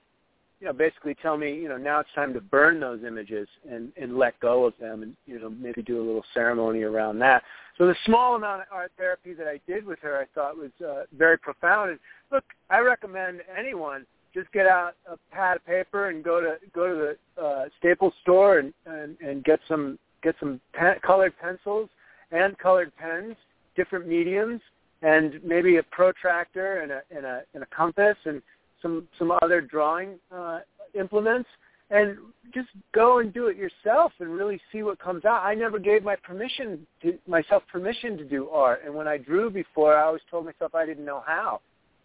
you 0.63 0.69
know, 0.69 0.73
basically 0.73 1.17
tell 1.21 1.37
me, 1.37 1.53
you 1.53 1.69
know, 1.69 1.77
now 1.77 1.99
it's 1.99 2.09
time 2.15 2.33
to 2.35 2.41
burn 2.41 2.79
those 2.79 3.01
images 3.05 3.49
and, 3.69 3.91
and 4.01 4.17
let 4.17 4.39
go 4.39 4.65
of 4.65 4.75
them 4.81 5.03
and, 5.03 5.17
you 5.27 5.41
know, 5.41 5.51
maybe 5.51 5.83
do 5.83 6.01
a 6.01 6.05
little 6.05 6.25
ceremony 6.35 6.83
around 6.83 7.19
that. 7.19 7.43
So 7.77 7.87
the 7.89 7.97
small 8.07 8.37
amount 8.37 8.63
of 8.63 8.69
art 8.71 8.93
therapy 8.97 9.35
that 9.35 9.49
I 9.49 9.61
did 9.67 9.85
with 9.85 9.99
her 10.03 10.17
I 10.21 10.27
thought 10.37 10.57
was 10.57 10.71
uh, 10.81 11.03
very 11.19 11.37
profound. 11.37 11.91
And 11.91 11.99
look, 12.31 12.45
I 12.71 12.79
recommend 12.79 13.41
anyone 13.59 14.07
just 14.35 14.51
get 14.53 14.67
out 14.67 14.95
a 15.11 15.17
pad 15.31 15.57
of 15.57 15.67
paper 15.67 16.09
and 16.09 16.25
go 16.25 16.41
to 16.41 16.57
go 16.75 16.89
to 16.89 17.17
the 17.37 17.43
uh, 17.43 17.65
Staples 17.79 18.15
store 18.23 18.59
and, 18.59 18.73
and, 18.87 19.17
and 19.21 19.45
get 19.45 19.61
some 19.69 19.99
get 20.23 20.35
some 20.41 20.61
pen, 20.73 20.97
colored 21.05 21.35
pencils 21.41 21.89
and 22.31 22.57
colored 22.59 22.93
pens, 22.97 23.37
different 23.77 24.07
mediums, 24.07 24.61
and 25.03 25.41
maybe 25.45 25.77
a 25.77 25.83
protractor 25.83 26.81
and 26.81 26.93
a 26.93 27.03
and 27.15 27.27
a, 27.27 27.43
and 27.55 27.63
a 27.63 27.67
compass 27.67 28.17
and 28.25 28.43
some 28.81 29.07
some 29.19 29.33
other 29.43 29.61
drawing 29.61 30.19
uh, 30.35 30.61
implements, 30.99 31.49
and 31.91 32.17
just 32.55 32.69
go 32.95 33.19
and 33.19 33.33
do 33.33 33.47
it 33.47 33.57
yourself 33.57 34.13
and 34.19 34.31
really 34.31 34.61
see 34.73 34.83
what 34.83 34.99
comes 34.99 35.25
out. 35.25 35.43
I 35.45 35.55
never 35.55 35.79
gave 35.79 36.03
my 36.03 36.17
permission 36.17 36.87
to 37.03 37.19
myself 37.27 37.63
permission 37.71 38.17
to 38.17 38.25
do 38.25 38.49
art, 38.49 38.83
and 38.85 38.95
when 38.95 39.09
I 39.09 39.19
drew 39.19 39.51
before, 39.51 39.97
I 39.97 40.05
always 40.05 40.23
told 40.31 40.47
myself 40.47 40.75
I 40.75 40.87
didn't 40.87 41.05
know 41.05 41.23
how. 41.27 41.61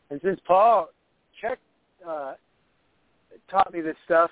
And 0.09 0.19
since 0.23 0.39
Paul 0.45 0.89
Chek 1.41 1.57
uh, 2.07 2.33
taught 3.49 3.73
me 3.73 3.81
this 3.81 3.95
stuff, 4.05 4.31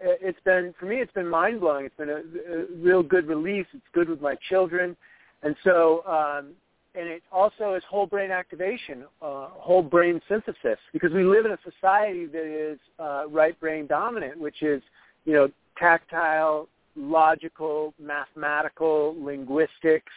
it's 0.00 0.40
been 0.44 0.74
for 0.80 0.86
me. 0.86 0.96
It's 0.96 1.12
been 1.12 1.28
mind 1.28 1.60
blowing. 1.60 1.86
It's 1.86 1.96
been 1.96 2.10
a, 2.10 2.16
a 2.16 2.66
real 2.76 3.02
good 3.02 3.28
release. 3.28 3.66
It's 3.72 3.84
good 3.92 4.08
with 4.08 4.20
my 4.20 4.34
children, 4.48 4.96
and 5.42 5.54
so 5.62 6.04
um, 6.06 6.54
and 6.94 7.08
it 7.08 7.22
also 7.32 7.74
is 7.74 7.82
whole 7.88 8.06
brain 8.06 8.30
activation, 8.30 9.04
uh, 9.22 9.48
whole 9.48 9.82
brain 9.82 10.20
synthesis, 10.28 10.78
because 10.92 11.12
we 11.12 11.24
live 11.24 11.46
in 11.46 11.52
a 11.52 11.58
society 11.64 12.26
that 12.26 12.44
is 12.44 12.78
uh, 12.98 13.24
right 13.28 13.58
brain 13.60 13.86
dominant, 13.86 14.38
which 14.38 14.62
is, 14.62 14.82
you 15.24 15.32
know, 15.32 15.48
tactile, 15.78 16.68
logical, 16.96 17.94
mathematical, 17.98 19.16
linguistics, 19.18 20.12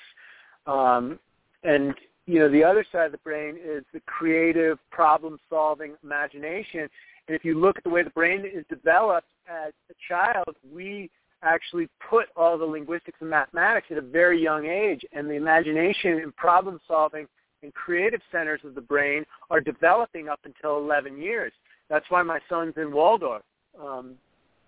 um, 0.67 1.17
and 1.63 1.93
you 2.25 2.39
know 2.39 2.49
the 2.49 2.63
other 2.63 2.85
side 2.91 3.07
of 3.07 3.11
the 3.11 3.17
brain 3.19 3.57
is 3.63 3.83
the 3.93 3.99
creative, 4.01 4.77
problem-solving 4.91 5.95
imagination. 6.03 6.89
And 7.27 7.35
if 7.35 7.43
you 7.43 7.59
look 7.59 7.77
at 7.77 7.83
the 7.83 7.89
way 7.89 8.03
the 8.03 8.09
brain 8.11 8.45
is 8.45 8.65
developed 8.69 9.27
as 9.47 9.73
a 9.89 9.93
child, 10.07 10.55
we 10.73 11.09
actually 11.43 11.87
put 12.09 12.27
all 12.35 12.57
the 12.57 12.65
linguistics 12.65 13.17
and 13.21 13.29
mathematics 13.29 13.87
at 13.91 13.97
a 13.97 14.01
very 14.01 14.41
young 14.41 14.65
age, 14.65 15.01
and 15.13 15.29
the 15.29 15.33
imagination 15.33 16.19
and 16.19 16.35
problem 16.35 16.79
solving 16.87 17.27
and 17.63 17.73
creative 17.73 18.21
centers 18.31 18.61
of 18.63 18.75
the 18.75 18.81
brain 18.81 19.25
are 19.49 19.61
developing 19.61 20.29
up 20.29 20.39
until 20.45 20.77
11 20.77 21.21
years. 21.21 21.51
That's 21.89 22.05
why 22.09 22.23
my 22.23 22.39
son's 22.49 22.73
in 22.77 22.91
Waldorf. 22.91 23.43
Um, 23.79 24.15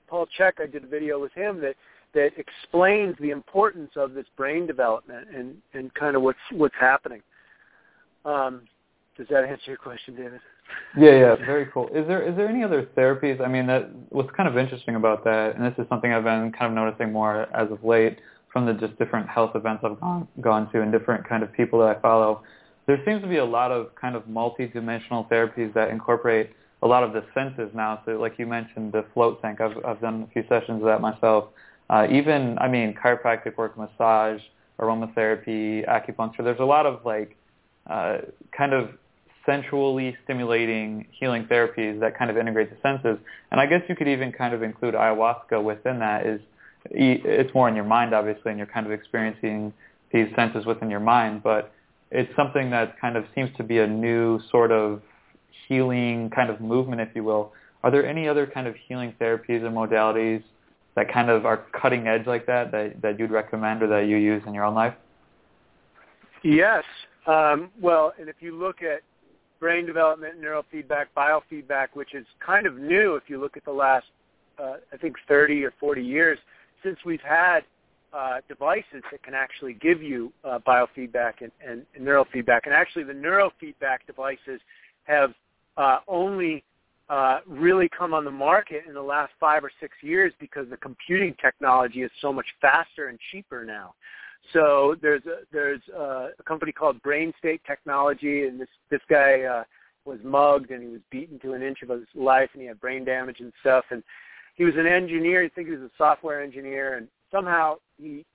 Paul 0.07 0.27
Chek, 0.39 0.53
I 0.59 0.67
did 0.67 0.83
a 0.83 0.87
video 0.87 1.19
with 1.19 1.33
him 1.33 1.59
that 1.61 1.75
that 2.13 2.31
explains 2.37 3.15
the 3.19 3.31
importance 3.31 3.91
of 3.95 4.13
this 4.13 4.25
brain 4.37 4.65
development 4.65 5.27
and 5.35 5.57
and 5.73 5.93
kind 5.93 6.15
of 6.15 6.21
what's 6.21 6.39
what's 6.51 6.75
happening. 6.79 7.21
Um, 8.27 8.61
does 9.17 9.27
that 9.29 9.45
answer 9.45 9.63
your 9.65 9.77
question, 9.77 10.15
David? 10.15 10.39
Yeah, 10.97 11.11
yeah, 11.11 11.35
very 11.45 11.67
cool. 11.73 11.87
Is 11.87 12.05
there 12.07 12.21
is 12.21 12.35
there 12.35 12.47
any 12.47 12.63
other 12.63 12.87
therapies? 12.95 13.41
I 13.41 13.47
mean, 13.47 13.65
that 13.67 13.89
what's 14.09 14.29
kind 14.35 14.47
of 14.49 14.57
interesting 14.57 14.95
about 14.95 15.23
that, 15.23 15.55
and 15.55 15.65
this 15.65 15.73
is 15.79 15.87
something 15.89 16.13
I've 16.13 16.25
been 16.25 16.51
kind 16.51 16.65
of 16.65 16.73
noticing 16.73 17.11
more 17.11 17.47
as 17.55 17.71
of 17.71 17.83
late 17.83 18.19
from 18.51 18.65
the 18.65 18.73
just 18.73 18.97
different 18.99 19.27
health 19.29 19.51
events 19.55 19.83
I've 19.85 19.99
gone 19.99 20.27
gone 20.41 20.71
to 20.71 20.81
and 20.81 20.91
different 20.91 21.27
kind 21.27 21.41
of 21.41 21.51
people 21.53 21.79
that 21.79 21.97
I 21.97 22.01
follow, 22.01 22.43
there 22.85 23.01
seems 23.05 23.21
to 23.21 23.27
be 23.27 23.37
a 23.37 23.45
lot 23.45 23.71
of 23.71 23.93
kind 23.95 24.15
of 24.15 24.27
multi-dimensional 24.27 25.25
therapies 25.31 25.73
that 25.73 25.89
incorporate 25.89 26.51
a 26.83 26.87
lot 26.87 27.03
of 27.03 27.13
the 27.13 27.23
senses 27.33 27.69
now. 27.73 28.01
So 28.05 28.13
like 28.13 28.37
you 28.37 28.45
mentioned, 28.45 28.93
the 28.93 29.05
float 29.13 29.41
tank, 29.41 29.61
I've, 29.61 29.77
I've 29.85 29.99
done 29.99 30.27
a 30.29 30.31
few 30.31 30.43
sessions 30.47 30.81
of 30.81 30.85
that 30.85 31.01
myself. 31.01 31.49
Uh, 31.89 32.07
even, 32.11 32.57
I 32.59 32.67
mean, 32.67 32.93
chiropractic 32.93 33.57
work, 33.57 33.77
massage, 33.77 34.41
aromatherapy, 34.79 35.87
acupuncture. 35.87 36.43
There's 36.43 36.59
a 36.59 36.65
lot 36.65 36.85
of 36.85 37.03
like 37.03 37.35
uh, 37.89 38.17
kind 38.55 38.73
of 38.73 38.89
sensually 39.45 40.15
stimulating 40.25 41.07
healing 41.17 41.45
therapies 41.45 41.99
that 41.99 42.17
kind 42.17 42.29
of 42.29 42.37
integrate 42.37 42.69
the 42.69 42.77
senses. 42.81 43.17
And 43.51 43.61
I 43.61 43.65
guess 43.65 43.81
you 43.87 43.95
could 43.95 44.07
even 44.07 44.31
kind 44.31 44.53
of 44.53 44.61
include 44.61 44.93
ayahuasca 44.93 45.63
within 45.63 45.99
that 45.99 46.25
is 46.25 46.41
it's 46.89 47.53
more 47.53 47.67
in 47.67 47.75
your 47.75 47.85
mind, 47.85 48.13
obviously, 48.13 48.51
and 48.51 48.57
you're 48.57 48.67
kind 48.67 48.85
of 48.85 48.91
experiencing 48.91 49.73
these 50.13 50.27
senses 50.35 50.65
within 50.65 50.89
your 50.89 50.99
mind. 50.99 51.43
But 51.43 51.73
it's 52.11 52.33
something 52.35 52.69
that 52.71 52.99
kind 52.99 53.17
of 53.17 53.25
seems 53.35 53.49
to 53.57 53.63
be 53.63 53.79
a 53.79 53.87
new 53.87 54.39
sort 54.51 54.71
of 54.71 55.01
healing 55.67 56.29
kind 56.29 56.49
of 56.49 56.61
movement, 56.61 57.01
if 57.01 57.09
you 57.15 57.23
will. 57.23 57.51
Are 57.83 57.91
there 57.91 58.05
any 58.05 58.27
other 58.27 58.47
kind 58.47 58.67
of 58.67 58.75
healing 58.87 59.13
therapies 59.19 59.63
or 59.63 59.69
modalities 59.69 60.43
that 60.95 61.11
kind 61.11 61.29
of 61.29 61.45
are 61.45 61.65
cutting 61.79 62.07
edge 62.07 62.25
like 62.25 62.45
that 62.47 62.71
that, 62.71 63.01
that 63.01 63.19
you'd 63.19 63.31
recommend 63.31 63.83
or 63.83 63.87
that 63.87 64.07
you 64.07 64.17
use 64.17 64.41
in 64.47 64.53
your 64.53 64.63
own 64.63 64.75
life? 64.75 64.93
Yes. 66.43 66.83
Um, 67.27 67.71
well, 67.79 68.13
and 68.19 68.29
if 68.29 68.37
you 68.39 68.57
look 68.57 68.81
at 68.81 69.01
brain 69.59 69.85
development, 69.85 70.41
neurofeedback, 70.41 71.07
biofeedback, 71.15 71.87
which 71.93 72.13
is 72.15 72.25
kind 72.45 72.65
of 72.65 72.77
new 72.77 73.15
if 73.15 73.23
you 73.27 73.39
look 73.39 73.57
at 73.57 73.65
the 73.65 73.71
last, 73.71 74.05
uh, 74.57 74.75
I 74.93 74.97
think, 74.97 75.17
30 75.27 75.63
or 75.65 75.73
40 75.79 76.01
years 76.01 76.39
since 76.83 76.97
we've 77.05 77.21
had 77.21 77.61
uh, 78.13 78.37
devices 78.47 79.03
that 79.11 79.21
can 79.23 79.33
actually 79.33 79.73
give 79.73 80.01
you 80.01 80.31
uh, 80.43 80.59
biofeedback 80.65 81.41
and, 81.41 81.51
and, 81.65 81.85
and 81.95 82.05
neurofeedback. 82.05 82.61
And 82.63 82.73
actually 82.73 83.03
the 83.03 83.13
neurofeedback 83.13 83.99
devices 84.07 84.61
have 85.03 85.33
uh, 85.75 85.99
only 86.07 86.63
uh, 87.09 87.39
really 87.45 87.89
come 87.89 88.13
on 88.13 88.25
the 88.25 88.31
market 88.31 88.83
in 88.87 88.93
the 88.93 89.01
last 89.01 89.31
five 89.39 89.63
or 89.63 89.71
six 89.79 89.93
years 90.01 90.33
because 90.39 90.69
the 90.69 90.77
computing 90.77 91.35
technology 91.41 92.01
is 92.01 92.11
so 92.21 92.31
much 92.31 92.47
faster 92.61 93.07
and 93.07 93.19
cheaper 93.31 93.65
now. 93.65 93.93
So 94.53 94.95
there's 95.01 95.25
a, 95.25 95.39
there's 95.51 95.81
a, 95.95 96.29
a 96.39 96.43
company 96.45 96.71
called 96.71 97.01
Brain 97.01 97.33
State 97.37 97.61
Technology, 97.65 98.45
and 98.45 98.59
this 98.59 98.69
this 98.89 99.01
guy 99.09 99.41
uh, 99.41 99.63
was 100.05 100.19
mugged 100.23 100.71
and 100.71 100.81
he 100.81 100.89
was 100.89 101.01
beaten 101.11 101.37
to 101.39 101.53
an 101.53 101.61
inch 101.61 101.81
of 101.83 101.89
his 101.89 102.07
life, 102.15 102.49
and 102.53 102.61
he 102.61 102.67
had 102.67 102.79
brain 102.79 103.03
damage 103.03 103.39
and 103.39 103.51
stuff. 103.61 103.85
And 103.91 104.03
he 104.55 104.63
was 104.63 104.75
an 104.75 104.87
engineer. 104.87 105.43
I 105.43 105.49
think 105.49 105.67
he 105.67 105.75
was 105.75 105.83
a 105.83 105.91
software 105.97 106.41
engineer, 106.41 106.95
and 106.95 107.07
somehow 107.31 107.75
he 107.97 108.25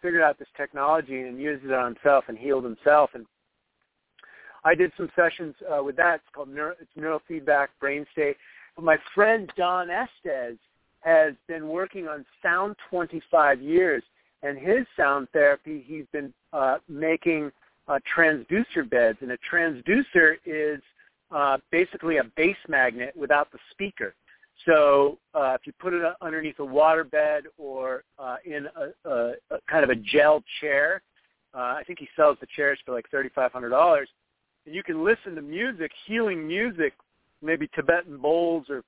figured 0.00 0.22
out 0.22 0.38
this 0.38 0.48
technology 0.56 1.22
and 1.22 1.40
used 1.40 1.64
it 1.64 1.72
on 1.72 1.94
himself 1.94 2.24
and 2.28 2.38
healed 2.38 2.64
himself. 2.64 3.10
And 3.14 3.26
I 4.64 4.74
did 4.74 4.92
some 4.96 5.10
sessions 5.14 5.54
uh, 5.70 5.82
with 5.82 5.96
that. 5.96 6.16
It's 6.16 6.34
called 6.34 6.48
neuro, 6.48 6.74
it's 6.80 6.90
neurofeedback 6.98 7.68
brain 7.80 8.06
state. 8.12 8.36
But 8.74 8.84
my 8.84 8.96
friend 9.14 9.52
Don 9.56 9.88
Estes 9.90 10.58
has 11.00 11.34
been 11.46 11.68
working 11.68 12.08
on 12.08 12.24
sound 12.42 12.76
25 12.90 13.60
years, 13.60 14.02
and 14.42 14.58
his 14.58 14.86
sound 14.96 15.28
therapy, 15.32 15.84
he's 15.86 16.04
been 16.12 16.32
uh, 16.52 16.78
making 16.88 17.50
uh, 17.88 17.98
transducer 18.16 18.88
beds, 18.88 19.18
and 19.20 19.32
a 19.32 19.38
transducer 19.50 20.36
is 20.44 20.80
uh, 21.30 21.58
basically 21.70 22.18
a 22.18 22.24
bass 22.36 22.56
magnet 22.68 23.14
without 23.16 23.50
the 23.52 23.58
speaker. 23.70 24.14
So 24.66 25.18
uh, 25.34 25.56
if 25.58 25.66
you 25.66 25.72
put 25.78 25.94
it 25.94 26.02
underneath 26.20 26.58
a 26.58 26.64
water 26.64 27.04
bed 27.04 27.44
or 27.58 28.02
uh, 28.18 28.36
in 28.44 28.66
a, 28.76 29.08
a, 29.08 29.32
a 29.50 29.58
kind 29.70 29.84
of 29.84 29.90
a 29.90 29.96
gel 29.96 30.42
chair, 30.60 31.02
uh, 31.54 31.58
I 31.78 31.82
think 31.86 31.98
he 31.98 32.08
sells 32.16 32.36
the 32.40 32.46
chairs 32.54 32.78
for 32.84 32.92
like 32.92 33.08
thirty-five 33.10 33.52
hundred 33.52 33.70
dollars 33.70 34.08
and 34.68 34.74
you 34.74 34.82
can 34.82 35.02
listen 35.02 35.34
to 35.34 35.40
music, 35.40 35.90
healing 36.06 36.46
music, 36.46 36.92
maybe 37.40 37.68
Tibetan 37.74 38.18
bowls 38.18 38.66
or 38.68 38.82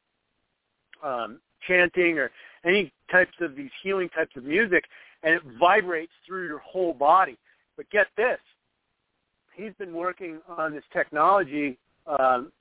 um, 1.03 1.41
chanting 1.67 2.19
or 2.19 2.31
any 2.67 2.93
types 3.11 3.33
of 3.41 3.57
these 3.57 3.71
healing 3.83 4.11
types 4.11 4.37
of 4.37 4.45
music, 4.45 4.85
and 5.23 5.35
it 5.35 5.43
vibrates 5.59 6.13
through 6.27 6.47
your 6.47 6.59
whole 6.59 6.95
body. 6.95 7.37
But 7.77 7.91
get 7.91 8.09
this, 8.17 8.39
he's 9.55 9.73
been 9.79 9.95
working 9.95 10.41
on 10.49 10.73
this 10.73 10.85
technology 10.93 11.79
um, 12.07 12.53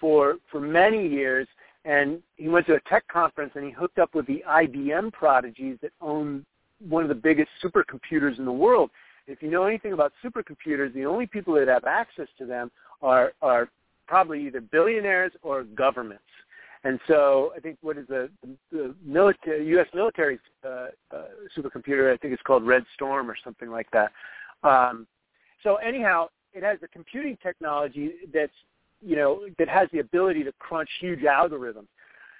for 0.00 0.36
for 0.50 0.60
many 0.60 1.06
years, 1.06 1.46
and 1.84 2.22
he 2.36 2.48
went 2.48 2.66
to 2.66 2.74
a 2.74 2.80
tech 2.88 3.06
conference 3.08 3.52
and 3.54 3.64
he 3.64 3.70
hooked 3.70 3.98
up 3.98 4.14
with 4.14 4.26
the 4.26 4.42
IBM 4.48 5.12
prodigies 5.12 5.78
that 5.82 5.92
own 6.00 6.44
one 6.88 7.02
of 7.02 7.08
the 7.08 7.14
biggest 7.14 7.48
supercomputers 7.62 8.38
in 8.38 8.44
the 8.44 8.52
world. 8.52 8.90
If 9.26 9.42
you 9.42 9.50
know 9.50 9.64
anything 9.64 9.92
about 9.92 10.12
supercomputers, 10.24 10.92
the 10.94 11.06
only 11.06 11.26
people 11.26 11.54
that 11.54 11.68
have 11.68 11.84
access 11.84 12.28
to 12.38 12.46
them 12.46 12.70
are 13.02 13.32
are 13.42 13.68
probably 14.06 14.46
either 14.46 14.60
billionaires 14.60 15.32
or 15.42 15.64
governments. 15.64 16.22
And 16.86 17.00
so 17.08 17.52
I 17.56 17.58
think 17.58 17.78
what 17.80 17.98
is 17.98 18.06
the, 18.06 18.30
the 18.70 18.94
military, 19.04 19.66
U.S. 19.70 19.88
military 19.92 20.38
uh, 20.64 20.86
uh, 21.12 21.24
supercomputer, 21.56 22.14
I 22.14 22.16
think 22.16 22.32
it's 22.32 22.42
called 22.42 22.64
Red 22.64 22.84
Storm 22.94 23.28
or 23.28 23.34
something 23.42 23.70
like 23.70 23.88
that. 23.90 24.12
Um, 24.62 25.08
so 25.64 25.76
anyhow, 25.76 26.28
it 26.52 26.62
has 26.62 26.78
the 26.80 26.86
computing 26.86 27.36
technology 27.42 28.12
that's, 28.32 28.52
you 29.04 29.16
know, 29.16 29.40
that 29.58 29.68
has 29.68 29.88
the 29.92 29.98
ability 29.98 30.44
to 30.44 30.52
crunch 30.60 30.88
huge 31.00 31.22
algorithms. 31.22 31.88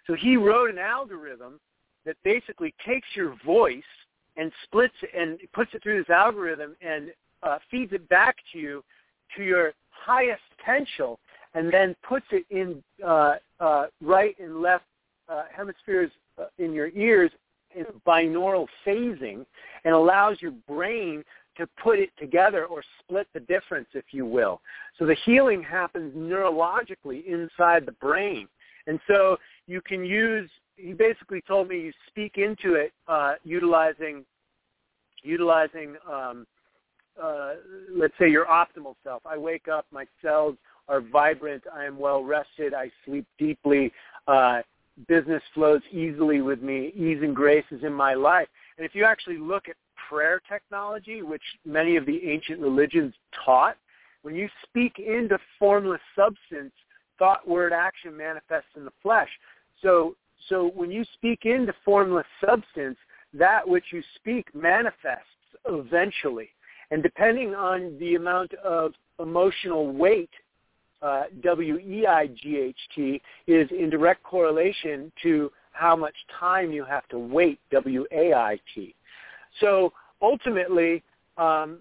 So 0.07 0.15
he 0.15 0.37
wrote 0.37 0.71
an 0.71 0.79
algorithm 0.79 1.59
that 2.05 2.15
basically 2.23 2.73
takes 2.87 3.09
your 3.17 3.35
voice 3.45 3.83
and 4.37 4.53
splits 4.63 4.95
and 5.13 5.41
puts 5.55 5.75
it 5.75 5.83
through 5.83 5.99
this 5.99 6.11
algorithm 6.11 6.77
and 6.81 7.11
uh, 7.43 7.59
feeds 7.69 7.93
it 7.93 8.09
back 8.09 8.37
to 8.53 8.61
you 8.61 8.85
to 9.37 9.43
your 9.43 9.73
highest 9.91 10.43
potential 10.57 11.19
and 11.57 11.73
then 11.73 11.97
puts 12.07 12.27
it 12.31 12.45
in 12.51 12.85
uh, 13.05 13.37
uh, 13.59 13.87
right 14.03 14.38
and 14.38 14.61
left 14.61 14.85
uh, 15.29 15.45
hemispheres 15.53 16.11
uh, 16.38 16.45
in 16.59 16.73
your 16.73 16.88
ears 16.88 17.31
in 17.75 17.87
binaural 18.07 18.66
phasing 18.87 19.45
and 19.85 19.95
allows 19.95 20.37
your 20.40 20.53
brain 20.69 21.25
to 21.57 21.66
put 21.83 21.99
it 21.99 22.11
together 22.19 22.66
or 22.66 22.83
split 23.01 23.27
the 23.33 23.40
difference, 23.40 23.88
if 23.95 24.05
you 24.11 24.27
will. 24.27 24.61
So 24.99 25.07
the 25.07 25.16
healing 25.25 25.62
happens 25.62 26.14
neurologically 26.14 27.25
inside 27.27 27.87
the 27.87 27.92
brain. 27.92 28.49
And 28.87 29.01
so 29.09 29.38
you 29.66 29.81
can 29.81 30.05
use 30.05 30.49
he 30.77 30.92
basically 30.92 31.40
told 31.40 31.69
me 31.69 31.81
you 31.81 31.92
speak 32.07 32.37
into 32.37 32.75
it 32.75 32.92
uh, 33.09 33.35
utilizing 33.45 34.27
utilizing 35.23 35.97
um, 36.07 36.47
uh, 37.21 37.55
let's 37.90 38.12
say 38.19 38.29
your 38.31 38.45
optimal 38.45 38.95
self. 39.03 39.23
I 39.25 39.38
wake 39.38 39.69
up, 39.69 39.87
my 39.90 40.05
cells 40.21 40.57
are 40.88 41.01
vibrant, 41.01 41.64
I 41.75 41.85
am 41.85 41.99
well 41.99 42.22
rested, 42.22 42.75
I 42.75 42.90
sleep 43.05 43.27
deeply, 43.38 43.92
uh, 44.27 44.62
business 45.09 45.42
flows 45.55 45.83
easily 45.92 46.40
with 46.40 46.62
me, 46.62 46.92
ease 46.96 47.18
and 47.22 47.35
grace 47.35 47.64
is 47.70 47.83
in 47.85 47.92
my 47.92 48.14
life. 48.14 48.49
And 48.79 48.87
if 48.87 48.94
you 48.94 49.05
actually 49.05 49.38
look 49.38 49.68
at 49.68 49.77
prayer 50.09 50.40
technology, 50.49 51.22
which 51.22 51.42
many 51.64 51.96
of 51.96 52.07
the 52.07 52.29
ancient 52.29 52.61
religions 52.61 53.12
taught, 53.44 53.77
when 54.22 54.35
you 54.35 54.49
speak 54.64 54.99
into 54.99 55.38
formless 55.59 56.01
substance, 56.14 56.72
thought, 57.18 57.46
word, 57.46 57.72
action 57.72 58.16
manifests 58.16 58.70
in 58.77 58.85
the 58.85 58.92
flesh. 59.03 59.29
So 59.83 60.16
so 60.49 60.70
when 60.75 60.90
you 60.90 61.05
speak 61.14 61.44
into 61.44 61.75
formless 61.85 62.27
substance, 62.44 62.99
that 63.35 63.66
which 63.66 63.87
you 63.92 64.03
speak 64.16 64.55
manifests 64.55 65.25
eventually. 65.66 66.51
And 66.90 67.03
depending 67.03 67.55
on 67.55 67.96
the 67.99 68.14
amount 68.14 68.55
of 68.55 68.92
emotional 69.18 69.92
weight, 69.92 70.31
uh, 71.03 71.25
W-E-I-G-H-T, 71.43 73.23
is 73.47 73.69
in 73.71 73.91
direct 73.91 74.23
correlation 74.23 75.13
to 75.23 75.51
how 75.73 75.95
much 75.95 76.15
time 76.39 76.73
you 76.73 76.85
have 76.85 77.07
to 77.09 77.19
wait, 77.19 77.61
W-A-I-T. 77.71 78.95
So 79.61 79.93
ultimately, 80.23 81.03
um, 81.37 81.79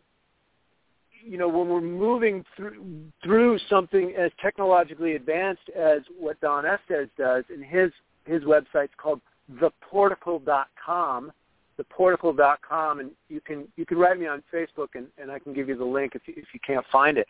you 1.25 1.38
know, 1.38 1.47
when 1.47 1.67
we're 1.69 1.82
moving 1.82 2.45
through, 2.56 2.84
through 3.23 3.58
something 3.69 4.13
as 4.17 4.32
technologically 4.41 5.15
advanced 5.15 5.69
as 5.75 6.01
what 6.19 6.39
Don 6.41 6.65
Estes 6.65 7.10
does, 7.17 7.43
and 7.49 7.63
his 7.63 7.91
his 8.25 8.43
website's 8.43 8.93
called 8.97 9.21
theporticle.com, 9.54 11.32
theporticle.com, 11.80 12.99
and 12.99 13.12
you 13.30 13.41
can 13.41 13.67
you 13.75 13.86
can 13.86 13.97
write 13.97 14.19
me 14.19 14.28
on 14.28 14.43
Facebook, 14.54 14.89
and, 14.95 15.08
and 15.17 15.32
I 15.32 15.39
can 15.39 15.54
give 15.54 15.67
you 15.67 15.78
the 15.78 15.86
link 15.86 16.13
if 16.15 16.21
you, 16.28 16.34
if 16.38 16.45
you 16.54 16.60
can't 16.65 16.86
find 16.91 17.17
it. 17.17 17.28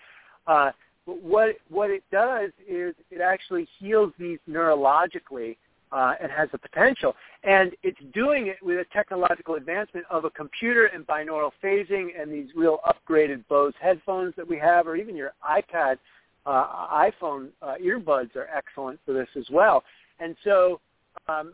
Uh, 0.47 0.71
but 1.05 1.21
what 1.21 1.55
what 1.69 1.89
it 1.89 2.03
does 2.11 2.49
is 2.67 2.95
it 3.11 3.21
actually 3.21 3.67
heals 3.79 4.11
these 4.17 4.39
neurologically 4.49 5.57
uh, 5.91 6.13
and 6.21 6.31
has 6.31 6.49
the 6.51 6.57
potential, 6.57 7.15
and 7.43 7.71
it's 7.83 7.99
doing 8.13 8.47
it 8.47 8.57
with 8.61 8.79
a 8.79 8.85
technological 8.91 9.55
advancement 9.55 10.05
of 10.09 10.25
a 10.25 10.29
computer 10.31 10.87
and 10.87 11.05
binaural 11.07 11.51
phasing 11.63 12.09
and 12.19 12.31
these 12.31 12.49
real 12.55 12.79
upgraded 12.87 13.43
Bose 13.47 13.73
headphones 13.79 14.33
that 14.35 14.47
we 14.47 14.57
have, 14.57 14.87
or 14.87 14.95
even 14.95 15.15
your 15.15 15.33
iPad, 15.47 15.97
uh, 16.45 16.87
iPhone 16.91 17.49
uh, 17.61 17.75
earbuds 17.81 18.35
are 18.35 18.47
excellent 18.53 18.99
for 19.05 19.13
this 19.13 19.29
as 19.37 19.45
well. 19.51 19.83
And 20.19 20.35
so 20.43 20.81
um, 21.27 21.53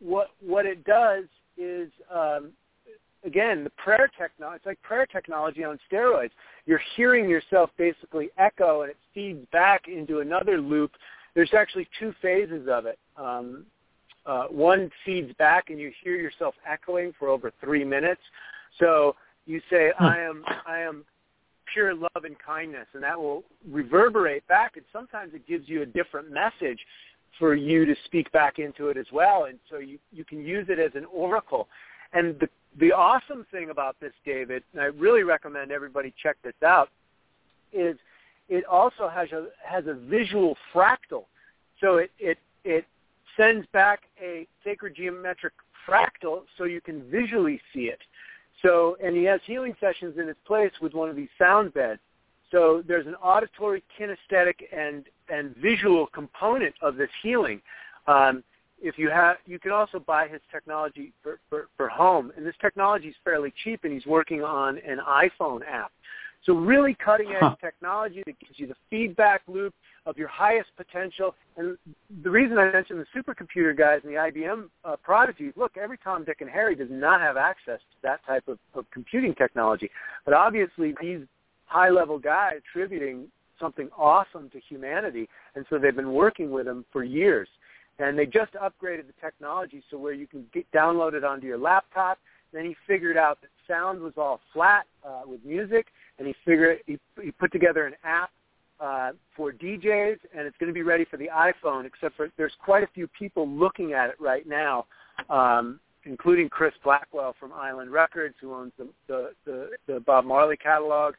what 0.00 0.28
what 0.40 0.66
it 0.66 0.84
does 0.84 1.24
is 1.56 1.90
um, 2.14 2.50
again, 3.24 3.64
the 3.64 3.70
prayer 3.70 4.10
technology, 4.18 4.56
it's 4.56 4.66
like 4.66 4.82
prayer 4.82 5.06
technology 5.06 5.64
on 5.64 5.78
steroids. 5.90 6.30
You're 6.66 6.82
hearing 6.96 7.28
yourself 7.28 7.70
basically 7.76 8.30
echo 8.38 8.82
and 8.82 8.90
it 8.90 8.96
feeds 9.14 9.46
back 9.52 9.88
into 9.88 10.20
another 10.20 10.60
loop. 10.60 10.92
There's 11.34 11.54
actually 11.54 11.88
two 11.98 12.14
phases 12.20 12.68
of 12.70 12.86
it. 12.86 12.98
Um, 13.16 13.64
uh, 14.24 14.44
one 14.44 14.90
feeds 15.04 15.32
back 15.38 15.70
and 15.70 15.80
you 15.80 15.92
hear 16.02 16.16
yourself 16.16 16.54
echoing 16.68 17.12
for 17.18 17.28
over 17.28 17.52
three 17.60 17.84
minutes. 17.84 18.20
So 18.78 19.16
you 19.46 19.60
say, 19.70 19.92
I 19.98 20.18
am, 20.18 20.44
I 20.66 20.78
am 20.78 21.04
pure 21.72 21.94
love 21.94 22.24
and 22.24 22.36
kindness, 22.38 22.86
and 22.94 23.02
that 23.02 23.18
will 23.18 23.44
reverberate 23.68 24.46
back. 24.46 24.76
And 24.76 24.84
sometimes 24.92 25.32
it 25.34 25.46
gives 25.46 25.68
you 25.68 25.82
a 25.82 25.86
different 25.86 26.30
message 26.30 26.78
for 27.38 27.54
you 27.54 27.84
to 27.84 27.94
speak 28.04 28.30
back 28.32 28.58
into 28.58 28.88
it 28.88 28.96
as 28.96 29.06
well. 29.12 29.44
And 29.44 29.58
so 29.70 29.78
you, 29.78 29.98
you 30.12 30.24
can 30.24 30.44
use 30.44 30.66
it 30.68 30.78
as 30.78 30.92
an 30.94 31.06
oracle. 31.12 31.68
And 32.12 32.38
the, 32.38 32.48
the 32.78 32.92
awesome 32.92 33.46
thing 33.50 33.70
about 33.70 33.96
this, 34.00 34.12
David, 34.24 34.62
and 34.72 34.80
I 34.80 34.86
really 34.86 35.22
recommend 35.22 35.70
everybody 35.70 36.12
check 36.22 36.36
this 36.42 36.54
out, 36.64 36.88
is 37.72 37.96
it 38.48 38.64
also 38.64 39.08
has 39.08 39.30
a, 39.32 39.46
has 39.64 39.86
a 39.86 39.94
visual 39.94 40.56
fractal. 40.74 41.24
So 41.80 41.96
it, 41.96 42.10
it, 42.18 42.38
it 42.64 42.84
sends 43.36 43.66
back 43.72 44.02
a 44.20 44.46
sacred 44.64 44.94
geometric 44.94 45.52
fractal 45.88 46.42
so 46.56 46.64
you 46.64 46.80
can 46.80 47.02
visually 47.10 47.60
see 47.72 47.84
it. 47.84 47.98
So, 48.62 48.96
and 49.02 49.16
he 49.16 49.24
has 49.24 49.40
healing 49.44 49.74
sessions 49.80 50.18
in 50.18 50.28
his 50.28 50.36
place 50.46 50.72
with 50.80 50.94
one 50.94 51.08
of 51.08 51.16
these 51.16 51.28
sound 51.38 51.74
beds. 51.74 52.00
So 52.50 52.82
there's 52.86 53.06
an 53.06 53.14
auditory, 53.16 53.82
kinesthetic, 53.98 54.56
and 54.76 55.06
and 55.28 55.56
visual 55.56 56.06
component 56.06 56.74
of 56.82 56.96
this 56.96 57.08
healing. 57.22 57.62
Um, 58.06 58.44
if 58.82 58.98
you 58.98 59.08
have, 59.10 59.36
you 59.46 59.58
can 59.58 59.70
also 59.70 59.98
buy 59.98 60.28
his 60.28 60.40
technology 60.50 61.12
for, 61.22 61.38
for, 61.48 61.68
for 61.76 61.88
home, 61.88 62.32
and 62.36 62.44
this 62.44 62.54
technology 62.60 63.08
is 63.08 63.14
fairly 63.24 63.52
cheap, 63.62 63.84
and 63.84 63.92
he's 63.92 64.06
working 64.06 64.42
on 64.42 64.78
an 64.78 64.98
iPhone 65.08 65.60
app. 65.66 65.92
So 66.44 66.54
really 66.54 66.96
cutting 67.02 67.28
edge 67.28 67.38
huh. 67.40 67.54
technology 67.60 68.22
that 68.26 68.38
gives 68.40 68.58
you 68.58 68.66
the 68.66 68.74
feedback 68.90 69.42
loop 69.46 69.72
of 70.06 70.18
your 70.18 70.26
highest 70.26 70.70
potential. 70.76 71.36
And 71.56 71.78
the 72.24 72.30
reason 72.30 72.58
I 72.58 72.72
mentioned 72.72 72.98
the 72.98 73.20
supercomputer 73.20 73.78
guys 73.78 74.00
and 74.02 74.12
the 74.12 74.16
IBM 74.16 74.68
uh, 74.84 74.96
prodigies, 74.96 75.52
look, 75.54 75.76
every 75.80 75.98
Tom, 75.98 76.24
Dick, 76.24 76.40
and 76.40 76.50
Harry 76.50 76.74
does 76.74 76.88
not 76.90 77.20
have 77.20 77.36
access 77.36 77.78
to 77.78 77.96
that 78.02 78.26
type 78.26 78.48
of, 78.48 78.58
of 78.74 78.90
computing 78.90 79.36
technology. 79.36 79.88
But 80.24 80.34
obviously 80.34 80.94
these 81.00 81.20
high-level 81.66 82.18
guys 82.18 82.54
attributing 82.58 83.28
something 83.60 83.88
awesome 83.96 84.50
to 84.50 84.58
humanity, 84.68 85.28
and 85.54 85.64
so 85.70 85.78
they've 85.78 85.94
been 85.94 86.12
working 86.12 86.50
with 86.50 86.66
them 86.66 86.84
for 86.92 87.04
years. 87.04 87.48
And 87.98 88.18
they 88.18 88.26
just 88.26 88.52
upgraded 88.54 89.06
the 89.06 89.14
technology 89.20 89.82
so 89.90 89.98
where 89.98 90.12
you 90.12 90.26
can 90.26 90.46
get 90.52 90.70
download 90.72 91.14
it 91.14 91.24
onto 91.24 91.46
your 91.46 91.58
laptop. 91.58 92.18
Then 92.52 92.64
he 92.64 92.76
figured 92.86 93.16
out 93.16 93.38
that 93.40 93.50
sound 93.68 94.00
was 94.00 94.14
all 94.16 94.40
flat 94.52 94.86
uh, 95.06 95.22
with 95.26 95.44
music, 95.44 95.86
and 96.18 96.26
he 96.26 96.34
figured 96.44 96.78
he, 96.86 96.98
he 97.22 97.30
put 97.32 97.52
together 97.52 97.86
an 97.86 97.94
app 98.04 98.30
uh, 98.80 99.12
for 99.36 99.52
DJs, 99.52 100.18
and 100.36 100.46
it's 100.46 100.56
going 100.58 100.68
to 100.68 100.74
be 100.74 100.82
ready 100.82 101.04
for 101.04 101.16
the 101.16 101.28
iPhone. 101.28 101.86
Except 101.86 102.16
for 102.16 102.28
there's 102.36 102.52
quite 102.64 102.82
a 102.82 102.88
few 102.88 103.06
people 103.08 103.48
looking 103.48 103.92
at 103.92 104.10
it 104.10 104.16
right 104.20 104.46
now, 104.46 104.86
um, 105.30 105.78
including 106.04 106.48
Chris 106.48 106.74
Blackwell 106.82 107.34
from 107.38 107.52
Island 107.52 107.92
Records, 107.92 108.34
who 108.40 108.52
owns 108.52 108.72
the 108.78 108.88
the, 109.06 109.30
the, 109.44 109.68
the 109.86 110.00
Bob 110.00 110.24
Marley 110.24 110.56
catalog, 110.56 111.14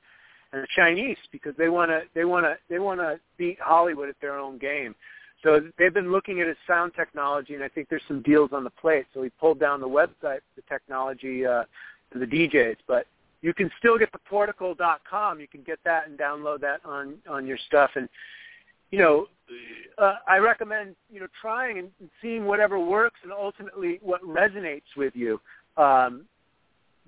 and 0.51 0.61
the 0.61 0.67
Chinese 0.75 1.17
because 1.31 1.53
they 1.57 1.69
want 1.69 1.89
to 1.89 2.01
they 2.13 2.25
want 2.25 2.45
to 2.45 2.55
they 2.69 2.79
want 2.79 2.99
to 2.99 3.19
beat 3.37 3.57
Hollywood 3.59 4.09
at 4.09 4.15
their 4.21 4.37
own 4.37 4.57
game. 4.57 4.95
So 5.43 5.59
they've 5.77 5.93
been 5.93 6.11
looking 6.11 6.39
at 6.39 6.47
his 6.47 6.55
sound 6.65 6.93
technology, 6.95 7.53
and 7.53 7.63
I 7.63 7.67
think 7.67 7.89
there's 7.89 8.01
some 8.07 8.21
deals 8.21 8.51
on 8.53 8.63
the 8.63 8.69
plate. 8.69 9.05
So 9.13 9.21
he 9.21 9.29
pulled 9.29 9.59
down 9.59 9.81
the 9.81 9.87
website, 9.87 10.39
the 10.55 10.61
technology 10.69 11.45
uh, 11.45 11.63
to 12.13 12.19
the 12.19 12.25
DJs, 12.25 12.77
but 12.87 13.05
you 13.41 13.53
can 13.53 13.69
still 13.77 13.99
get 13.99 14.11
the 14.13 14.19
portico.com. 14.19 15.39
You 15.39 15.47
can 15.47 15.61
get 15.63 15.79
that 15.83 16.07
and 16.07 16.17
download 16.17 16.61
that 16.61 16.79
on 16.85 17.15
on 17.29 17.45
your 17.45 17.57
stuff. 17.67 17.91
And 17.95 18.07
you 18.89 18.99
know, 18.99 19.27
uh, 19.97 20.15
I 20.27 20.37
recommend 20.37 20.95
you 21.11 21.19
know 21.19 21.27
trying 21.39 21.77
and 21.77 21.89
seeing 22.21 22.45
whatever 22.45 22.79
works 22.79 23.19
and 23.23 23.33
ultimately 23.33 23.99
what 24.01 24.21
resonates 24.23 24.95
with 24.95 25.13
you. 25.15 25.41
Um, 25.75 26.23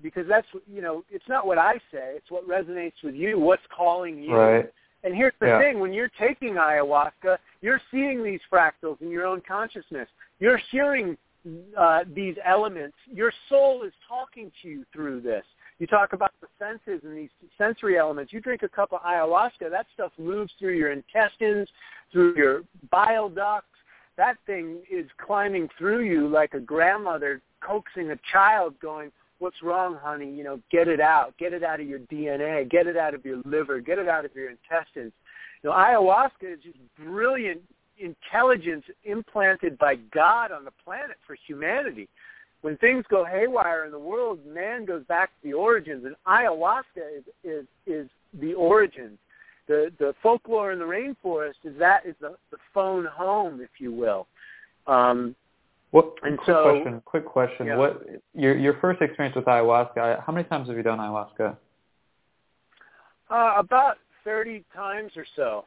because 0.02 0.26
that's 0.28 0.46
you 0.70 0.82
know 0.82 1.04
it's 1.10 1.24
not 1.26 1.46
what 1.46 1.56
I 1.56 1.76
say; 1.90 2.16
it's 2.16 2.30
what 2.30 2.46
resonates 2.46 3.02
with 3.02 3.14
you. 3.14 3.38
What's 3.38 3.62
calling 3.74 4.22
you? 4.22 4.34
Right. 4.34 4.70
And 5.04 5.14
here's 5.14 5.32
the 5.40 5.46
yeah. 5.46 5.58
thing: 5.58 5.78
when 5.78 5.92
you're 5.92 6.10
taking 6.18 6.54
ayahuasca, 6.54 7.38
you're 7.66 7.80
seeing 7.90 8.22
these 8.22 8.38
fractals 8.50 9.02
in 9.02 9.10
your 9.10 9.26
own 9.26 9.42
consciousness. 9.46 10.08
You're 10.38 10.60
hearing 10.70 11.18
uh, 11.76 12.04
these 12.14 12.36
elements. 12.44 12.96
Your 13.12 13.32
soul 13.48 13.82
is 13.82 13.92
talking 14.06 14.52
to 14.62 14.68
you 14.68 14.84
through 14.92 15.22
this. 15.22 15.42
You 15.80 15.88
talk 15.88 16.12
about 16.12 16.30
the 16.40 16.46
senses 16.60 17.02
and 17.02 17.18
these 17.18 17.28
sensory 17.58 17.98
elements. 17.98 18.32
You 18.32 18.40
drink 18.40 18.62
a 18.62 18.68
cup 18.68 18.92
of 18.92 19.00
ayahuasca, 19.00 19.68
that 19.68 19.86
stuff 19.94 20.12
moves 20.16 20.52
through 20.60 20.74
your 20.74 20.92
intestines, 20.92 21.66
through 22.12 22.36
your 22.36 22.62
bile 22.92 23.28
ducts. 23.28 23.66
That 24.16 24.36
thing 24.46 24.78
is 24.88 25.06
climbing 25.20 25.68
through 25.76 26.04
you 26.04 26.28
like 26.28 26.54
a 26.54 26.60
grandmother 26.60 27.42
coaxing 27.60 28.12
a 28.12 28.16
child 28.32 28.78
going, 28.78 29.10
what's 29.40 29.60
wrong, 29.60 29.98
honey? 30.00 30.30
You 30.30 30.44
know, 30.44 30.60
get 30.70 30.86
it 30.86 31.00
out. 31.00 31.36
Get 31.36 31.52
it 31.52 31.64
out 31.64 31.80
of 31.80 31.88
your 31.88 31.98
DNA. 31.98 32.70
Get 32.70 32.86
it 32.86 32.96
out 32.96 33.12
of 33.12 33.24
your 33.24 33.42
liver. 33.44 33.80
Get 33.80 33.98
it 33.98 34.06
out 34.06 34.24
of 34.24 34.30
your 34.36 34.50
intestines. 34.50 35.12
You 35.66 35.72
know, 35.72 35.78
ayahuasca 35.78 36.54
is 36.54 36.60
just 36.62 36.78
brilliant 36.96 37.60
intelligence 37.98 38.84
implanted 39.02 39.76
by 39.78 39.96
God 40.14 40.52
on 40.52 40.64
the 40.64 40.70
planet 40.84 41.16
for 41.26 41.36
humanity 41.44 42.08
when 42.60 42.76
things 42.76 43.04
go 43.10 43.24
haywire 43.24 43.84
in 43.84 43.90
the 43.90 43.98
world, 43.98 44.38
man 44.46 44.84
goes 44.84 45.02
back 45.08 45.30
to 45.30 45.48
the 45.48 45.52
origins, 45.52 46.04
and 46.04 46.14
ayahuasca 46.26 47.18
is 47.18 47.24
is 47.42 47.66
is 47.84 48.08
the 48.40 48.54
origins. 48.54 49.18
The 49.66 49.92
the 49.98 50.14
folklore 50.22 50.70
in 50.70 50.78
the 50.78 50.84
rainforest 50.84 51.64
is 51.64 51.76
that 51.80 52.06
is 52.06 52.14
the, 52.20 52.36
the 52.52 52.58
phone 52.72 53.04
home, 53.04 53.60
if 53.60 53.70
you 53.78 53.92
will. 53.92 54.28
Um, 54.86 55.34
what? 55.90 56.12
And 56.22 56.38
quick 56.38 56.46
so, 56.46 56.62
question. 56.62 57.02
Quick 57.04 57.26
question. 57.26 57.66
Yeah. 57.66 57.76
What 57.76 58.06
your 58.34 58.56
your 58.56 58.78
first 58.80 59.02
experience 59.02 59.34
with 59.34 59.46
ayahuasca? 59.46 60.24
How 60.24 60.32
many 60.32 60.48
times 60.48 60.68
have 60.68 60.76
you 60.76 60.84
done 60.84 61.00
ayahuasca? 61.00 61.56
Uh, 63.28 63.54
about 63.56 63.96
thirty 64.26 64.62
times 64.74 65.12
or 65.16 65.24
so. 65.34 65.64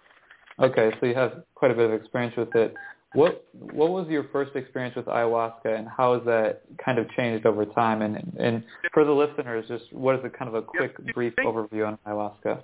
Okay, 0.60 0.92
so 1.00 1.06
you 1.08 1.16
have 1.16 1.44
quite 1.56 1.72
a 1.72 1.74
bit 1.74 1.90
of 1.90 1.94
experience 1.94 2.36
with 2.38 2.54
it. 2.56 2.76
What 3.14 3.48
what 3.54 3.90
was 3.90 4.08
your 4.08 4.26
first 4.32 4.56
experience 4.56 4.96
with 4.96 5.06
ayahuasca, 5.06 5.66
and 5.66 5.88
how 5.88 6.14
has 6.14 6.24
that 6.26 6.62
kind 6.84 7.00
of 7.00 7.10
changed 7.18 7.48
over 7.48 7.66
time? 7.66 8.04
And 8.04 8.16
and 8.40 8.64
for 8.94 9.04
the 9.04 9.12
listeners, 9.12 9.66
just 9.68 9.92
what 9.92 10.16
is 10.16 10.22
a 10.24 10.30
kind 10.30 10.48
of 10.48 10.54
a 10.54 10.62
quick, 10.62 10.96
brief 11.16 11.34
overview 11.40 11.88
on 11.88 11.98
ayahuasca? 12.06 12.62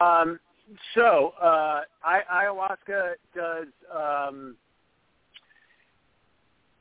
Um, 0.00 0.40
so 0.94 1.34
uh, 1.40 1.82
I, 2.02 2.20
ayahuasca 2.32 3.12
does. 3.36 3.66
Um, 3.94 4.56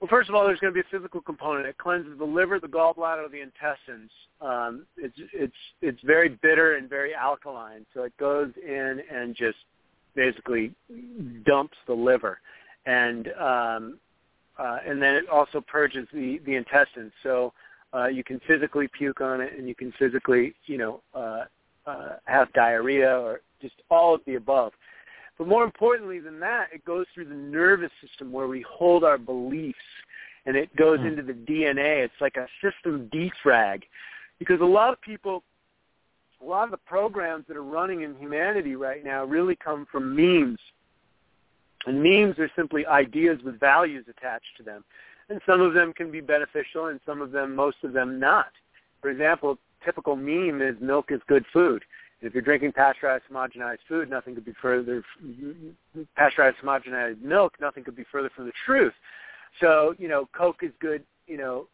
well, 0.04 0.10
first 0.10 0.28
of 0.28 0.36
all, 0.36 0.46
there's 0.46 0.60
going 0.60 0.74
to 0.74 0.76
be 0.76 0.86
a 0.86 0.92
physical 0.92 1.22
component. 1.22 1.66
It 1.66 1.78
cleanses 1.78 2.18
the 2.18 2.26
liver, 2.26 2.60
the 2.60 2.68
gallbladder, 2.68 3.32
the 3.32 3.40
intestines. 3.40 4.12
Um, 4.42 4.86
it's 4.98 5.16
it's 5.32 5.56
it's 5.82 6.02
very 6.04 6.28
bitter 6.28 6.76
and 6.76 6.90
very 6.90 7.16
alkaline, 7.16 7.86
so 7.94 8.04
it 8.04 8.12
goes 8.18 8.52
in 8.62 9.02
and 9.10 9.34
just 9.34 9.56
basically 10.14 10.74
dumps 11.46 11.78
the 11.88 11.94
liver, 11.94 12.42
and 12.86 13.30
um, 13.40 13.98
uh, 14.60 14.80
and 14.86 15.02
then 15.02 15.16
it 15.16 15.30
also 15.30 15.62
purges 15.62 16.06
the 16.12 16.42
the 16.46 16.56
intestines. 16.56 17.14
So 17.24 17.54
uh, 17.94 18.08
you 18.08 18.26
can 18.26 18.42
physically 18.46 18.90
puke 18.90 19.22
on 19.22 19.40
it, 19.40 19.54
and 19.58 19.70
you 19.70 19.76
can 19.76 19.94
physically, 19.98 20.54
you 20.66 20.80
know, 20.80 21.02
uh, 21.16 21.46
uh, 21.88 22.10
have 22.26 22.52
diarrhea 22.52 23.18
or 23.22 23.40
just 23.62 23.76
all 23.90 24.14
of 24.14 24.20
the 24.26 24.36
above. 24.36 24.74
But 25.38 25.48
more 25.48 25.64
importantly 25.64 26.20
than 26.20 26.40
that, 26.42 26.68
it 26.74 26.86
goes 26.86 27.06
through 27.14 27.26
the 27.26 27.36
nervous 27.36 27.92
system 28.02 28.32
where 28.32 28.48
we 28.48 28.64
hold 28.70 29.04
our 29.04 29.18
beliefs, 29.18 29.78
and 30.46 30.56
it 30.56 30.76
goes 30.76 31.00
mm. 31.00 31.08
into 31.08 31.24
the 31.24 31.34
DNA. 31.34 32.04
It's 32.04 32.14
like 32.22 32.38
a 32.38 32.48
system 32.62 33.10
defrag, 33.12 33.84
because 34.40 34.62
a 34.62 34.66
lot 34.66 34.94
of 34.94 35.02
people 35.02 35.44
a 36.44 36.50
lot 36.50 36.66
of 36.66 36.72
the 36.72 36.78
programs 36.78 37.46
that 37.48 37.56
are 37.56 37.64
running 37.64 38.02
in 38.02 38.16
humanity 38.16 38.76
right 38.76 39.04
now 39.04 39.24
really 39.24 39.56
come 39.56 39.88
from 39.92 40.16
memes. 40.16 40.60
And 41.86 42.02
memes 42.02 42.38
are 42.40 42.50
simply 42.56 42.86
ideas 42.86 43.40
with 43.44 43.60
values 43.60 44.06
attached 44.10 44.58
to 44.58 44.64
them. 44.64 44.84
And 45.30 45.40
some 45.46 45.62
of 45.62 45.74
them 45.74 45.94
can 45.94 46.12
be 46.12 46.22
beneficial 46.22 46.88
and 46.88 47.00
some 47.06 47.22
of 47.22 47.32
them, 47.32 47.56
most 47.56 47.78
of 47.84 47.94
them 47.94 48.20
not. 48.20 48.52
For 49.02 49.10
example, 49.10 49.58
typical 49.84 50.16
meme 50.16 50.62
is 50.62 50.76
milk 50.82 51.12
is 51.12 51.22
good 51.28 51.46
food. 51.54 51.84
If 52.24 52.34
you're 52.34 52.42
drinking 52.42 52.72
pasteurized 52.72 53.26
homogenized 53.32 53.80
food, 53.88 54.10
nothing 54.10 54.34
could 54.34 54.46
be 54.46 54.54
further, 54.62 55.04
pasteurized 56.16 56.58
homogenized 56.64 57.22
milk, 57.22 57.54
nothing 57.60 57.84
could 57.84 57.96
be 57.96 58.06
further 58.12 58.32
from 58.36 58.46
the 58.46 58.54
truth. 58.66 58.94
So, 59.60 59.94
you 60.00 60.08
know, 60.08 60.30
Coke 60.36 60.64
is 60.64 60.72
good, 60.80 61.04
you 61.28 61.38
know, 61.38 61.68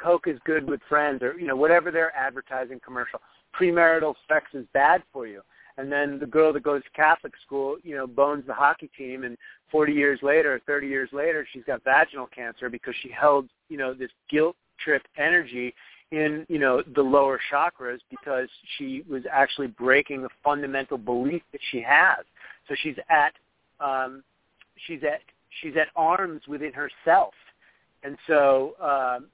Coke 0.00 0.26
is 0.26 0.38
good 0.44 0.68
with 0.68 0.80
friends 0.88 1.22
or, 1.22 1.38
you 1.38 1.46
know, 1.46 1.56
whatever 1.56 1.90
their 1.90 2.14
advertising 2.14 2.80
commercial 2.84 3.20
premarital 3.58 4.14
sex 4.28 4.46
is 4.54 4.66
bad 4.72 5.02
for 5.12 5.26
you. 5.26 5.40
And 5.78 5.90
then 5.90 6.18
the 6.18 6.26
girl 6.26 6.52
that 6.52 6.62
goes 6.62 6.82
to 6.82 6.90
Catholic 6.90 7.32
school, 7.44 7.76
you 7.82 7.96
know, 7.96 8.06
bones 8.06 8.44
the 8.46 8.54
hockey 8.54 8.90
team, 8.98 9.24
and 9.24 9.36
40 9.70 9.92
years 9.92 10.18
later, 10.22 10.60
30 10.66 10.88
years 10.88 11.08
later, 11.12 11.46
she's 11.52 11.62
got 11.64 11.84
vaginal 11.84 12.26
cancer 12.26 12.68
because 12.68 12.94
she 13.00 13.10
held, 13.10 13.48
you 13.68 13.78
know, 13.78 13.94
this 13.94 14.10
guilt 14.28 14.56
trip 14.84 15.02
energy 15.16 15.74
in 16.10 16.46
you 16.48 16.58
know 16.58 16.82
the 16.94 17.02
lower 17.02 17.38
chakras 17.52 17.98
because 18.10 18.48
she 18.76 19.04
was 19.08 19.22
actually 19.30 19.66
breaking 19.66 20.24
a 20.24 20.28
fundamental 20.42 20.98
belief 20.98 21.42
that 21.52 21.60
she 21.70 21.80
has. 21.82 22.24
So 22.68 22.74
she's 22.82 22.96
at 23.10 23.34
um, 23.80 24.22
she's 24.86 25.02
at 25.02 25.20
she's 25.60 25.76
at 25.76 25.88
arms 25.96 26.42
within 26.48 26.72
herself, 26.72 27.34
and 28.02 28.16
so 28.26 28.74
um, 28.80 29.26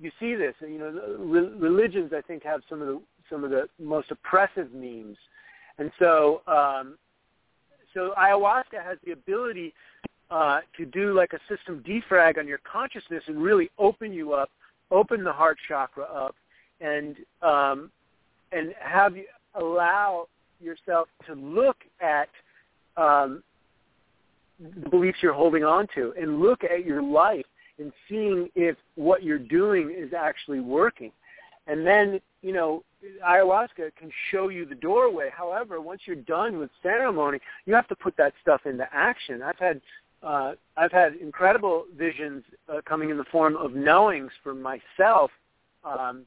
you 0.00 0.10
see 0.18 0.34
this. 0.34 0.54
You 0.60 0.78
know, 0.78 1.56
religions 1.58 2.12
I 2.16 2.20
think 2.22 2.42
have 2.44 2.62
some 2.68 2.80
of 2.80 2.88
the 2.88 3.00
some 3.28 3.44
of 3.44 3.50
the 3.50 3.68
most 3.78 4.10
oppressive 4.10 4.72
memes, 4.72 5.16
and 5.78 5.90
so 5.98 6.42
um, 6.46 6.96
so 7.94 8.14
ayahuasca 8.18 8.82
has 8.82 8.98
the 9.04 9.12
ability 9.12 9.74
uh, 10.30 10.60
to 10.76 10.86
do 10.86 11.12
like 11.12 11.32
a 11.32 11.54
system 11.54 11.82
defrag 11.86 12.38
on 12.38 12.46
your 12.46 12.60
consciousness 12.70 13.22
and 13.26 13.42
really 13.42 13.70
open 13.78 14.12
you 14.12 14.32
up, 14.32 14.50
open 14.90 15.24
the 15.24 15.32
heart 15.32 15.58
chakra 15.68 16.04
up, 16.04 16.34
and 16.80 17.16
um, 17.42 17.90
and 18.52 18.74
have 18.80 19.16
you 19.16 19.24
allow 19.54 20.26
yourself 20.60 21.08
to 21.26 21.34
look 21.34 21.76
at 22.00 22.28
um, 22.96 23.42
the 24.58 24.88
beliefs 24.90 25.18
you're 25.22 25.32
holding 25.32 25.64
on 25.64 25.86
to 25.94 26.12
and 26.20 26.40
look 26.40 26.64
at 26.64 26.84
your 26.84 27.02
life 27.02 27.46
and 27.78 27.92
seeing 28.08 28.48
if 28.54 28.76
what 28.94 29.22
you're 29.22 29.38
doing 29.38 29.94
is 29.96 30.12
actually 30.12 30.60
working. 30.60 31.10
And 31.66 31.86
then, 31.86 32.20
you 32.42 32.52
know, 32.52 32.82
ayahuasca 33.26 33.92
can 33.98 34.10
show 34.30 34.48
you 34.48 34.66
the 34.66 34.74
doorway. 34.74 35.30
However, 35.34 35.80
once 35.80 36.02
you're 36.04 36.16
done 36.16 36.58
with 36.58 36.70
ceremony, 36.82 37.38
you 37.64 37.74
have 37.74 37.88
to 37.88 37.96
put 37.96 38.16
that 38.18 38.34
stuff 38.42 38.62
into 38.66 38.86
action. 38.92 39.42
I've 39.42 39.58
had 39.58 39.80
uh, 40.22 40.52
I've 40.76 40.92
had 40.92 41.14
incredible 41.16 41.84
visions 41.96 42.44
uh, 42.68 42.80
coming 42.84 43.10
in 43.10 43.16
the 43.16 43.24
form 43.24 43.56
of 43.56 43.74
knowings 43.74 44.30
for 44.42 44.54
myself 44.54 45.30
um, 45.84 46.26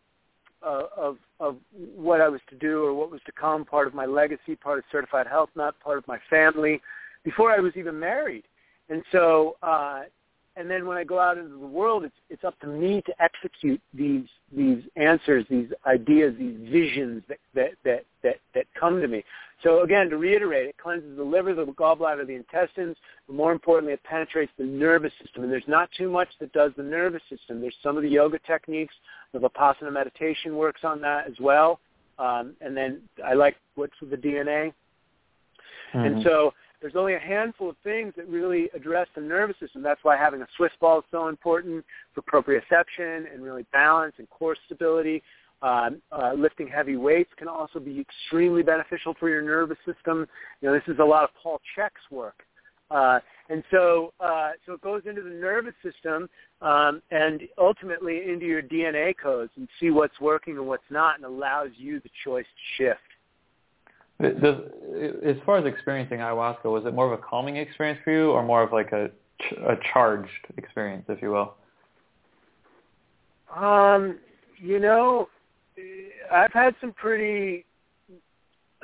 uh, 0.66 0.84
of 0.98 1.18
of 1.40 1.58
what 1.96 2.22
I 2.22 2.30
was 2.30 2.42
to 2.50 2.56
do 2.56 2.84
or 2.84 2.94
what 2.94 3.12
was 3.12 3.22
to 3.26 3.32
come, 3.32 3.66
part 3.66 3.86
of 3.86 3.94
my 3.94 4.06
legacy, 4.06 4.56
part 4.56 4.80
of 4.80 4.86
Certified 4.92 5.28
Health 5.28 5.50
Nut 5.56 5.76
part 5.84 5.98
of 5.98 6.08
my 6.08 6.20
family, 6.30 6.82
before 7.24 7.52
I 7.52 7.60
was 7.60 7.74
even 7.76 8.00
married. 8.00 8.44
And 8.90 9.04
so, 9.12 9.58
uh, 9.62 10.04
and 10.56 10.70
then 10.70 10.86
when 10.86 10.98
I 10.98 11.04
go 11.04 11.20
out 11.20 11.38
into 11.38 11.58
the 11.58 11.66
world, 11.66 12.04
it's 12.04 12.16
it's 12.30 12.44
up 12.44 12.60
to 12.60 12.68
me 12.68 13.02
to 13.06 13.14
execute 13.22 13.82
these 13.94 14.26
these 14.56 14.84
answers, 14.96 15.46
these 15.50 15.70
ideas, 15.88 16.36
these 16.38 16.58
visions 16.70 17.24
that 17.28 17.40
that 17.56 17.72
that 17.84 18.06
that, 18.22 18.36
that 18.54 18.66
come 18.80 19.02
to 19.02 19.08
me. 19.08 19.24
So 19.64 19.82
again, 19.82 20.10
to 20.10 20.18
reiterate, 20.18 20.68
it 20.68 20.76
cleanses 20.78 21.16
the 21.16 21.24
liver, 21.24 21.54
the 21.56 21.66
gallbladder, 21.66 22.28
the 22.28 22.36
intestines, 22.36 22.98
but 23.28 23.36
more 23.36 23.52
importantly, 23.52 23.94
it 23.94 24.04
penetrates 24.04 24.52
the 24.58 24.66
nervous 24.66 25.14
system. 25.22 25.44
And 25.44 25.52
there's 25.52 25.64
not 25.68 25.90
too 25.98 26.10
much 26.10 26.28
that 26.40 26.52
does 26.52 26.72
the 26.76 26.84
nervous 26.84 27.22
system. 27.30 27.62
There's 27.62 27.76
some 27.82 27.96
of 27.96 28.04
the 28.04 28.10
yoga 28.10 28.40
techniques, 28.46 28.94
the 29.32 29.40
Vipassana 29.40 29.92
meditation 29.92 30.58
works 30.58 30.82
on 30.84 31.02
that 31.02 31.28
as 31.28 31.36
well. 31.40 31.80
Um, 32.20 32.56
and 32.62 32.76
then 32.76 33.02
I 33.26 33.34
like 33.34 33.56
what's 33.76 33.94
with 34.02 34.12
the 34.12 34.18
DNA. 34.18 34.74
Mm-hmm. 35.94 36.00
And 36.00 36.24
so 36.24 36.54
there's 36.84 36.98
only 36.98 37.16
a 37.16 37.20
handful 37.20 37.70
of 37.70 37.78
things 37.82 38.14
that 38.18 38.28
really 38.28 38.70
address 38.76 39.08
the 39.16 39.22
nervous 39.22 39.56
system. 39.58 39.82
That's 39.82 40.04
why 40.04 40.18
having 40.18 40.42
a 40.42 40.48
Swiss 40.58 40.74
ball 40.82 41.00
is 41.00 41.06
so 41.12 41.30
important 41.30 41.86
for 42.14 42.22
proprioception 42.24 43.34
and 43.34 43.42
really 43.42 43.66
balance 43.72 44.16
and 44.18 44.30
core 44.30 44.58
stability. 44.66 45.24
Uh, 45.62 45.92
uh, 46.12 46.34
lifting 46.34 46.68
heavy 46.68 46.98
weights 46.98 47.32
can 47.38 47.48
also 47.48 47.80
be 47.80 48.02
extremely 48.02 48.64
beneficial 48.64 49.16
for 49.18 49.30
your 49.30 49.42
nervous 49.42 49.78
system. 49.86 50.28
You 50.60 50.68
know, 50.68 50.74
this 50.74 50.94
is 50.94 51.00
a 51.00 51.06
lot 51.06 51.24
of 51.24 51.30
Paul 51.42 51.62
Chek's 51.74 52.02
work. 52.12 52.44
Uh, 52.92 53.22
and 53.50 53.64
so, 53.72 54.12
uh, 54.20 54.52
so 54.66 54.74
it 54.74 54.82
goes 54.82 55.04
into 55.06 55.22
the 55.22 55.30
nervous 55.30 55.74
system 55.82 56.30
um, 56.62 57.02
and 57.12 57.44
ultimately 57.58 58.30
into 58.30 58.46
your 58.46 58.62
DNA 58.62 59.16
codes 59.18 59.52
and 59.56 59.70
see 59.80 59.90
what's 59.90 60.20
working 60.20 60.58
and 60.58 60.68
what's 60.68 60.84
not, 60.90 61.16
and 61.16 61.24
allows 61.24 61.70
you 61.78 62.02
the 62.02 62.10
choice 62.26 62.46
to 62.46 62.84
shift. 62.84 63.00
Does, 64.22 64.56
as 65.26 65.36
far 65.46 65.58
as 65.58 65.66
experiencing 65.66 66.20
ayahuasca, 66.20 66.66
was 66.66 66.86
it 66.86 66.94
more 66.94 67.12
of 67.12 67.20
a 67.20 67.22
calming 67.22 67.58
experience 67.58 68.00
for 68.04 68.12
you, 68.12 68.32
or 68.32 68.44
more 68.44 68.64
of 68.64 68.72
like 68.72 68.92
a 68.92 69.10
a 69.68 69.76
charged 69.92 70.30
experience, 70.58 71.06
if 71.10 71.22
you 71.22 71.32
will? 71.32 71.56
Um, 73.54 74.20
you 74.58 74.80
know, 74.80 75.28
I've 76.32 76.54
had 76.54 76.76
some 76.80 76.94
pretty 76.94 77.66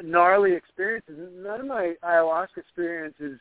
gnarly 0.02 0.54
experiences. 0.54 1.16
None 1.34 1.62
of 1.62 1.66
my 1.68 1.96
ayahuasca 2.04 2.58
experiences 2.58 3.40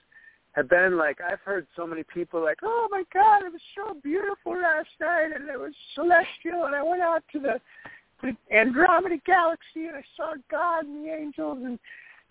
have 0.52 0.68
been 0.68 0.96
like 0.96 1.18
I've 1.20 1.40
heard 1.40 1.66
so 1.76 1.86
many 1.86 2.02
people 2.02 2.42
like, 2.42 2.58
"Oh 2.62 2.88
my 2.90 3.04
God, 3.12 3.44
it 3.44 3.52
was 3.52 3.60
so 3.76 3.94
beautiful 4.02 4.52
last 4.52 4.88
night, 5.00 5.30
and 5.34 5.48
it 5.48 5.58
was 5.58 5.72
celestial, 5.94 6.64
and 6.64 6.74
I 6.74 6.82
went 6.82 7.02
out 7.02 7.22
to 7.32 7.38
the 7.38 7.60
the 7.84 7.97
Andromeda 8.52 9.16
Galaxy, 9.24 9.86
and 9.86 9.96
I 9.96 10.04
saw 10.16 10.34
God 10.50 10.86
and 10.86 11.04
the 11.04 11.12
angels, 11.12 11.58
and 11.64 11.78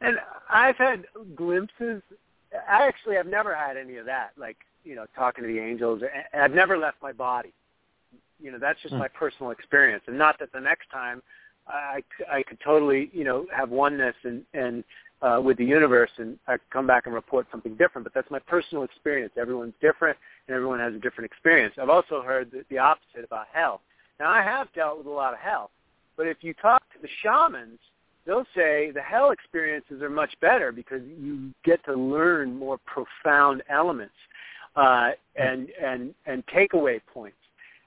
and 0.02 0.17
I've 0.50 0.78
had 0.78 1.06
glimpses. 1.36 2.02
I 2.54 2.88
actually 2.88 3.15
have 3.15 3.28
never 3.28 3.56
had 3.56 3.78
any 3.78 3.97
of 3.97 4.06
that, 4.06 4.32
like 4.38 4.58
you 4.84 4.95
know, 4.95 5.06
talking 5.15 5.43
to 5.43 5.47
the 5.47 5.60
angels. 5.60 6.02
And 6.34 6.41
I've 6.41 6.52
never 6.52 6.78
left 6.78 6.97
my 7.02 7.12
body. 7.12 7.54
You 8.39 8.52
know, 8.52 8.60
that's 8.60 8.82
just 8.82 8.93
hmm. 8.93 9.00
my 9.00 9.08
personal 9.08 9.52
experience, 9.52 10.04
and 10.08 10.17
not 10.17 10.39
that 10.39 10.52
the 10.54 10.60
next 10.60 10.89
time 10.91 11.21
I 11.67 12.04
I 12.32 12.43
could 12.43 12.60
totally 12.63 13.10
you 13.13 13.23
know 13.23 13.45
have 13.56 13.69
oneness 13.69 14.15
and 14.23 14.43
and 14.54 14.84
uh, 15.21 15.41
with 15.43 15.58
the 15.58 15.65
universe, 15.65 16.12
and 16.17 16.38
I 16.47 16.58
come 16.71 16.86
back 16.86 17.06
and 17.06 17.15
report 17.15 17.47
something 17.52 17.76
different. 17.76 18.04
But 18.06 18.13
that's 18.13 18.30
my 18.30 18.39
personal 18.39 18.84
experience. 18.84 19.34
Everyone's 19.38 19.73
different, 19.82 20.17
and 20.47 20.56
everyone 20.56 20.80
has 20.80 20.93
a 20.93 21.00
different 21.00 21.32
experience. 21.32 21.76
I've 21.82 21.89
also 21.89 22.21
heard 22.21 22.52
the, 22.52 22.63
the 22.69 22.78
opposite 22.78 23.23
about 23.23 23.47
hell. 23.52 23.82
Now, 24.19 24.30
I 24.30 24.41
have 24.41 24.71
dealt 24.73 24.97
with 24.97 25.08
a 25.08 25.12
lot 25.12 25.34
of 25.34 25.39
hell, 25.39 25.71
but 26.17 26.27
if 26.27 26.38
you 26.41 26.53
talk 26.56 26.82
to 26.93 27.01
the 27.01 27.08
shamans, 27.23 27.80
they'll 28.25 28.45
say 28.56 28.91
the 28.91 29.01
hell 29.01 29.32
experiences 29.32 30.01
are 30.01 30.10
much 30.10 30.34
better 30.41 30.71
because 30.71 31.01
you 31.19 31.53
get 31.63 31.84
to 31.86 31.93
learn 31.93 32.56
more 32.56 32.77
profound 32.86 33.63
elements 33.69 34.13
uh, 34.75 35.12
and 35.36 35.69
and 35.84 36.13
and 36.25 36.43
takeaway 36.47 36.99
points. 37.13 37.38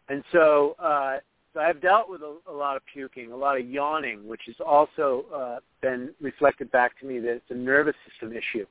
And 0.09 0.25
so, 0.33 0.75
uh, 0.81 1.19
so 1.55 1.61
I've 1.61 1.81
dealt 1.81 2.11
with 2.11 2.23
a, 2.23 2.37
a 2.49 2.53
lot 2.53 2.77
of 2.77 2.83
puking, 2.93 3.31
a 3.31 3.37
lot 3.37 3.59
of 3.61 3.69
yawning, 3.69 4.27
which 4.27 4.43
has 4.47 4.57
also 4.65 5.25
uh, 5.33 5.57
been 5.83 6.11
reflected 6.21 6.71
back 6.73 6.99
to 7.01 7.07
me 7.07 7.21
that 7.21 7.31
it's 7.31 7.51
a 7.51 7.55
nervous 7.55 7.95
system 8.09 8.33
issue, 8.37 8.67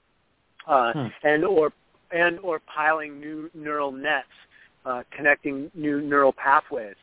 uh, 0.68 0.92
hmm. 0.94 1.08
and 1.24 1.46
or 1.46 1.72
and 2.12 2.40
or 2.40 2.60
piling 2.60 3.20
new 3.20 3.50
neural 3.54 3.92
nets, 3.92 4.28
uh, 4.86 5.04
connecting 5.16 5.72
new 5.76 6.02
neural 6.02 6.34
pathways. 6.34 6.96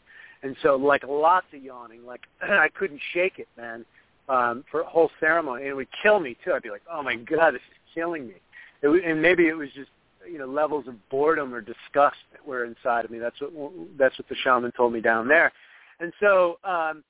And 0.43 0.57
so 0.63 0.77
like 0.77 1.03
lots 1.05 1.47
of 1.55 1.63
yawning, 1.63 2.05
like 2.05 2.23
I 2.43 2.69
couldn't 2.69 3.01
shake 3.13 3.39
it, 3.39 3.49
man, 3.57 3.85
um, 4.29 4.65
for 4.71 4.81
a 4.81 4.87
whole 4.87 5.11
ceremony. 5.21 5.63
And 5.63 5.71
it 5.71 5.75
would 5.75 5.89
kill 6.03 6.21
me 6.21 6.37
too. 6.45 6.53
I'd 6.53 6.63
be 6.63 6.71
like, 6.71 6.83
oh 6.91 7.03
my 7.03 7.17
God, 7.17 7.55
this 7.55 7.63
is 7.71 7.95
killing 7.95 8.27
me. 8.27 8.35
It, 8.83 9.05
and 9.05 9.21
maybe 9.21 9.49
it 9.49 9.57
was 9.57 9.69
just, 9.75 9.91
you 10.31 10.39
know, 10.39 10.47
levels 10.47 10.87
of 10.89 10.95
boredom 11.09 11.55
or 11.55 11.61
disgust 11.61 12.17
that 12.33 12.47
were 12.47 12.65
inside 12.65 13.05
of 13.05 13.11
me. 13.11 13.19
That's 13.19 13.41
what, 13.41 13.73
that's 13.99 14.19
what 14.19 14.29
the 14.29 14.35
shaman 14.43 14.73
told 14.73 14.93
me 14.93 15.01
down 15.01 15.29
there. 15.29 15.53
And 16.01 16.13
so, 16.21 16.59
um, 16.65 17.03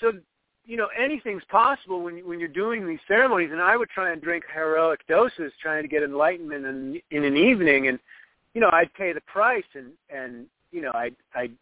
so, 0.00 0.12
you 0.66 0.76
know, 0.76 0.88
anything's 0.98 1.44
possible 1.50 2.02
when, 2.02 2.26
when 2.26 2.40
you're 2.40 2.48
doing 2.48 2.86
these 2.86 2.98
ceremonies. 3.06 3.50
And 3.52 3.60
I 3.60 3.76
would 3.76 3.90
try 3.90 4.12
and 4.12 4.22
drink 4.22 4.44
heroic 4.52 5.06
doses 5.06 5.52
trying 5.60 5.82
to 5.82 5.88
get 5.88 6.02
enlightenment 6.02 6.64
in, 6.64 7.00
in 7.10 7.24
an 7.24 7.36
evening. 7.36 7.88
And, 7.88 7.98
you 8.54 8.60
know, 8.60 8.70
I'd 8.72 8.92
pay 8.94 9.12
the 9.12 9.20
price 9.22 9.64
and, 9.74 9.92
and, 10.08 10.46
you 10.72 10.80
know, 10.80 10.92
I'd, 10.94 11.14
I'd 11.34 11.52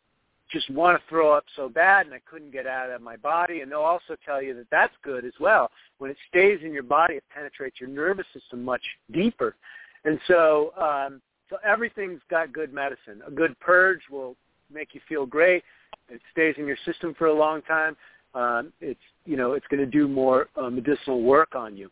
just 0.53 0.71
want 0.71 0.99
to 0.99 1.09
throw 1.09 1.33
up 1.33 1.45
so 1.57 1.69
bad 1.69 2.07
and 2.07 2.15
I 2.15 2.21
couldn't 2.31 2.53
get 2.53 2.67
out 2.67 2.91
of 2.91 3.01
my 3.01 3.17
body. 3.17 3.61
And 3.61 3.71
they'll 3.71 3.81
also 3.81 4.17
tell 4.25 4.43
you 4.43 4.55
that 4.55 4.67
that's 4.71 4.95
good 5.03 5.25
as 5.25 5.33
well. 5.41 5.71
When 5.99 6.11
it 6.11 6.17
stays 6.29 6.61
in 6.63 6.73
your 6.73 6.83
body, 6.83 7.15
it 7.15 7.25
penetrates 7.35 7.81
your 7.81 7.89
nervous 7.89 8.27
system 8.35 8.65
much 8.65 8.83
deeper. 9.13 9.57
And 10.05 10.19
so, 10.27 10.73
um, 10.77 11.21
so 11.49 11.57
everything's 11.65 12.21
got 12.31 12.53
good 12.53 12.73
medicine. 12.73 13.23
A 13.27 13.31
good 13.31 13.59
purge 13.61 14.01
will 14.11 14.37
make 14.73 14.95
you 14.95 15.01
feel 15.09 15.27
great. 15.27 15.63
It 16.09 16.21
stays 16.33 16.55
in 16.59 16.67
your 16.67 16.79
system 16.85 17.15
for 17.17 17.27
a 17.27 17.35
long 17.35 17.63
time. 17.63 17.97
Um, 18.35 18.73
it's 18.81 19.01
you 19.27 19.37
know 19.37 19.53
it's 19.53 19.67
going 19.67 19.81
to 19.81 19.87
do 19.87 20.09
more 20.09 20.49
uh, 20.57 20.71
medicinal 20.71 21.23
work 21.23 21.55
on 21.55 21.77
you. 21.77 21.91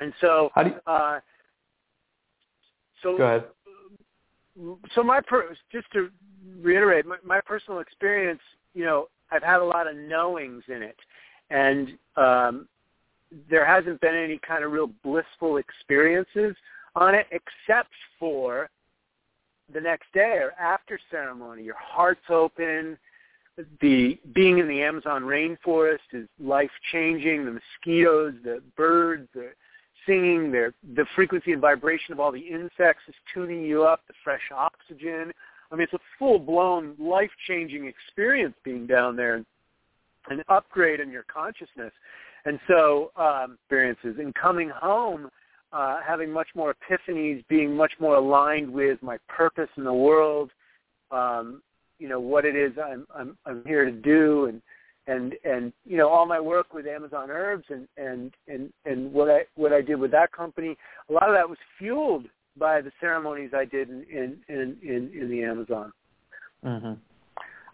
And 0.00 0.12
so, 0.20 0.50
How 0.54 0.62
do 0.62 0.70
you, 0.70 0.76
uh, 0.86 1.20
so 3.02 3.18
go 3.18 3.24
ahead. 3.24 3.44
So 4.94 5.02
my 5.02 5.20
per- 5.20 5.56
just 5.72 5.90
to 5.92 6.10
reiterate 6.60 7.06
my, 7.06 7.16
my 7.24 7.40
personal 7.40 7.80
experience. 7.80 8.40
You 8.74 8.84
know, 8.84 9.08
I've 9.30 9.42
had 9.42 9.60
a 9.60 9.64
lot 9.64 9.86
of 9.86 9.96
knowings 9.96 10.62
in 10.68 10.82
it, 10.82 10.96
and 11.50 11.98
um, 12.16 12.68
there 13.50 13.66
hasn't 13.66 14.00
been 14.00 14.14
any 14.14 14.38
kind 14.46 14.64
of 14.64 14.72
real 14.72 14.90
blissful 15.02 15.58
experiences 15.58 16.56
on 16.94 17.14
it, 17.14 17.26
except 17.30 17.90
for 18.18 18.70
the 19.72 19.80
next 19.80 20.12
day 20.14 20.38
or 20.38 20.52
after 20.58 20.98
ceremony. 21.10 21.62
Your 21.62 21.76
heart's 21.78 22.20
open. 22.30 22.96
The 23.80 24.18
being 24.34 24.58
in 24.58 24.68
the 24.68 24.82
Amazon 24.82 25.22
rainforest 25.22 25.98
is 26.12 26.28
life 26.40 26.70
changing. 26.92 27.44
The 27.44 27.58
mosquitoes, 27.60 28.34
the 28.44 28.62
birds, 28.76 29.28
the 29.34 29.50
singing, 30.08 30.50
the 30.50 30.72
the 30.96 31.06
frequency 31.14 31.52
and 31.52 31.60
vibration 31.60 32.12
of 32.12 32.18
all 32.18 32.32
the 32.32 32.40
insects 32.40 33.02
is 33.06 33.14
tuning 33.32 33.62
you 33.62 33.84
up. 33.84 34.00
The 34.08 34.14
fresh 34.24 34.50
oxygen, 34.52 35.32
I 35.70 35.74
mean, 35.76 35.82
it's 35.82 35.92
a 35.92 35.98
full-blown, 36.18 36.96
life-changing 36.98 37.86
experience 37.86 38.54
being 38.64 38.86
down 38.86 39.14
there, 39.14 39.34
and 39.36 39.46
an 40.30 40.42
upgrade 40.48 41.00
in 41.00 41.10
your 41.10 41.24
consciousness. 41.24 41.92
And 42.44 42.58
so, 42.66 43.12
um, 43.16 43.58
experiences 43.60 44.16
and 44.18 44.34
coming 44.34 44.70
home, 44.70 45.28
uh, 45.72 45.98
having 46.06 46.30
much 46.30 46.48
more 46.54 46.74
epiphanies, 46.74 47.44
being 47.48 47.76
much 47.76 47.92
more 48.00 48.16
aligned 48.16 48.72
with 48.72 49.02
my 49.02 49.18
purpose 49.28 49.68
in 49.76 49.84
the 49.84 49.92
world, 49.92 50.50
um, 51.10 51.62
you 51.98 52.08
know 52.08 52.20
what 52.20 52.44
it 52.44 52.56
is 52.56 52.72
I'm 52.82 53.06
I'm 53.14 53.36
I'm 53.44 53.62
here 53.66 53.84
to 53.84 53.90
do, 53.90 54.46
and 54.46 54.62
and 55.08 55.34
and 55.44 55.72
you 55.84 55.96
know 55.96 56.08
all 56.08 56.26
my 56.26 56.38
work 56.38 56.72
with 56.74 56.86
Amazon 56.86 57.30
Herbs 57.30 57.64
and 57.70 57.88
and 57.96 58.32
and 58.46 58.72
and 58.84 59.12
what 59.12 59.30
I 59.30 59.40
what 59.56 59.72
I 59.72 59.80
did 59.80 59.96
with 59.96 60.10
that 60.12 60.30
company, 60.32 60.76
a 61.08 61.12
lot 61.12 61.28
of 61.28 61.34
that 61.34 61.48
was 61.48 61.58
fueled 61.78 62.26
by 62.56 62.80
the 62.80 62.92
ceremonies 63.00 63.50
I 63.54 63.64
did 63.64 63.88
in 63.88 64.04
in 64.10 64.36
in 64.48 64.76
in, 64.82 65.10
in 65.20 65.30
the 65.30 65.42
Amazon. 65.42 65.92
Mm-hmm. 66.64 66.92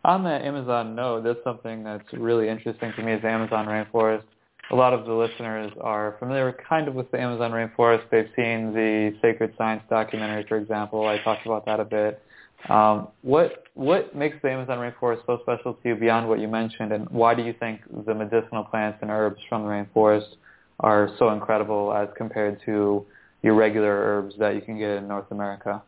On 0.04 0.22
the 0.22 0.30
Amazon 0.30 0.94
note, 0.94 1.24
that's 1.24 1.42
something 1.42 1.82
that's 1.82 2.04
really 2.12 2.48
interesting 2.48 2.92
to 2.96 3.02
me 3.02 3.14
is 3.14 3.24
Amazon 3.24 3.66
rainforest. 3.66 4.24
A 4.70 4.74
lot 4.74 4.92
of 4.94 5.06
the 5.06 5.12
listeners 5.12 5.72
are 5.80 6.16
familiar 6.18 6.54
kind 6.68 6.88
of 6.88 6.94
with 6.94 7.10
the 7.10 7.20
Amazon 7.20 7.50
rainforest. 7.52 8.02
They've 8.10 8.30
seen 8.36 8.72
the 8.72 9.14
Sacred 9.20 9.54
Science 9.58 9.82
documentary, 9.90 10.44
for 10.48 10.56
example. 10.56 11.06
I 11.06 11.18
talked 11.22 11.46
about 11.46 11.66
that 11.66 11.80
a 11.80 11.84
bit. 11.84 12.22
Um, 12.68 13.08
what 13.22 13.64
what 13.74 14.14
makes 14.16 14.36
the 14.42 14.50
Amazon 14.50 14.78
rainforest 14.78 15.26
so 15.26 15.38
special 15.42 15.74
to 15.74 15.88
you 15.88 15.94
beyond 15.96 16.28
what 16.28 16.38
you 16.40 16.48
mentioned, 16.48 16.92
and 16.92 17.08
why 17.10 17.34
do 17.34 17.42
you 17.42 17.54
think 17.58 17.80
the 18.06 18.14
medicinal 18.14 18.64
plants 18.64 18.98
and 19.02 19.10
herbs 19.10 19.40
from 19.48 19.62
the 19.62 19.68
rainforest 19.68 20.36
are 20.80 21.10
so 21.18 21.30
incredible 21.30 21.92
as 21.92 22.08
compared 22.16 22.60
to 22.64 23.04
your 23.42 23.54
regular 23.54 23.90
herbs 23.90 24.34
that 24.38 24.54
you 24.54 24.62
can 24.62 24.78
get 24.78 24.90
in 24.90 25.06
North 25.06 25.30
America? 25.30 25.82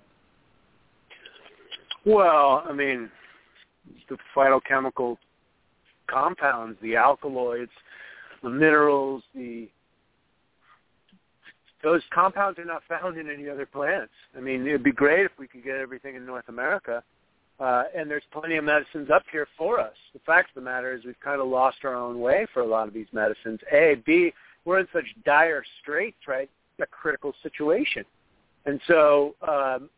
Well, 2.05 2.62
I 2.68 2.72
mean, 2.72 3.11
the 4.09 4.16
phytochemical 4.35 5.16
compounds, 6.09 6.79
the 6.83 6.97
alkaloids, 6.97 7.72
the 8.43 8.51
minerals, 8.51 9.22
the 9.35 9.68
those 11.87 12.03
compounds 12.12 12.59
are 12.59 12.64
not 12.64 12.82
found 12.89 13.16
in 13.16 13.30
any 13.30 13.49
other 13.49 13.64
plants. 13.64 14.11
I 14.37 14.41
mean, 14.41 14.66
it'd 14.66 14.82
be 14.82 14.91
great 14.91 15.24
if 15.24 15.30
we 15.39 15.47
could 15.47 15.62
get 15.62 15.76
everything 15.76 16.16
in 16.16 16.26
North 16.26 16.49
America, 16.49 17.01
uh, 17.61 17.84
and 17.97 18.11
there's 18.11 18.24
plenty 18.32 18.57
of 18.57 18.64
medicines 18.64 19.09
up 19.09 19.22
here 19.30 19.47
for 19.57 19.78
us. 19.78 19.95
The 20.12 20.18
fact 20.26 20.49
of 20.49 20.57
the 20.57 20.68
matter 20.68 20.93
is 20.93 21.05
we've 21.05 21.20
kind 21.20 21.41
of 21.41 21.47
lost 21.47 21.76
our 21.84 21.95
own 21.95 22.18
way 22.18 22.45
for 22.53 22.62
a 22.62 22.66
lot 22.66 22.89
of 22.89 22.93
these 22.93 23.07
medicines. 23.12 23.61
A, 23.72 24.03
B, 24.05 24.32
we're 24.64 24.80
in 24.80 24.89
such 24.93 25.05
dire 25.24 25.62
straits, 25.80 26.16
right? 26.26 26.51
A 26.80 26.87
critical 26.87 27.32
situation, 27.41 28.05
and 28.64 28.80
so 28.89 29.37
um, 29.47 29.89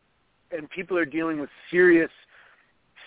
and 0.53 0.68
people 0.68 0.99
are 0.99 1.07
dealing 1.07 1.41
with 1.41 1.49
serious, 1.70 2.11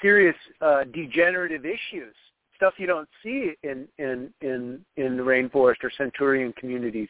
serious 0.02 0.36
uh, 0.60 0.86
degenerative 0.86 1.68
issues 1.68 2.16
stuff 2.58 2.74
you 2.78 2.86
don't 2.86 3.10
see 3.24 3.54
in 3.64 3.88
in 3.98 4.32
in 4.42 4.86
in 4.98 5.18
the 5.18 5.24
rainforest 5.24 5.84
or 5.84 5.92
centurion 5.98 6.54
communities 6.54 7.10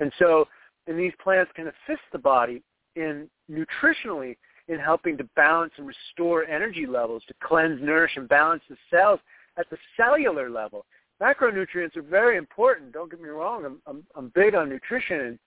and 0.00 0.10
so 0.18 0.48
and 0.86 0.98
these 0.98 1.12
plants 1.22 1.50
can 1.54 1.66
assist 1.66 2.02
the 2.12 2.18
body 2.18 2.62
in 2.94 3.28
nutritionally 3.50 4.36
in 4.68 4.78
helping 4.78 5.16
to 5.16 5.24
balance 5.36 5.72
and 5.76 5.86
restore 5.86 6.44
energy 6.44 6.86
levels, 6.86 7.22
to 7.28 7.34
cleanse, 7.40 7.80
nourish, 7.80 8.16
and 8.16 8.28
balance 8.28 8.62
the 8.68 8.76
cells 8.90 9.20
at 9.56 9.68
the 9.70 9.76
cellular 9.96 10.50
level. 10.50 10.84
Macronutrients 11.20 11.96
are 11.96 12.02
very 12.02 12.36
important. 12.36 12.92
Don't 12.92 13.10
get 13.10 13.20
me 13.20 13.28
wrong. 13.28 13.64
I'm 13.64 13.80
I'm, 13.86 14.06
I'm 14.16 14.32
big 14.34 14.54
on 14.54 14.68
nutrition, 14.68 15.20
and 15.20 15.38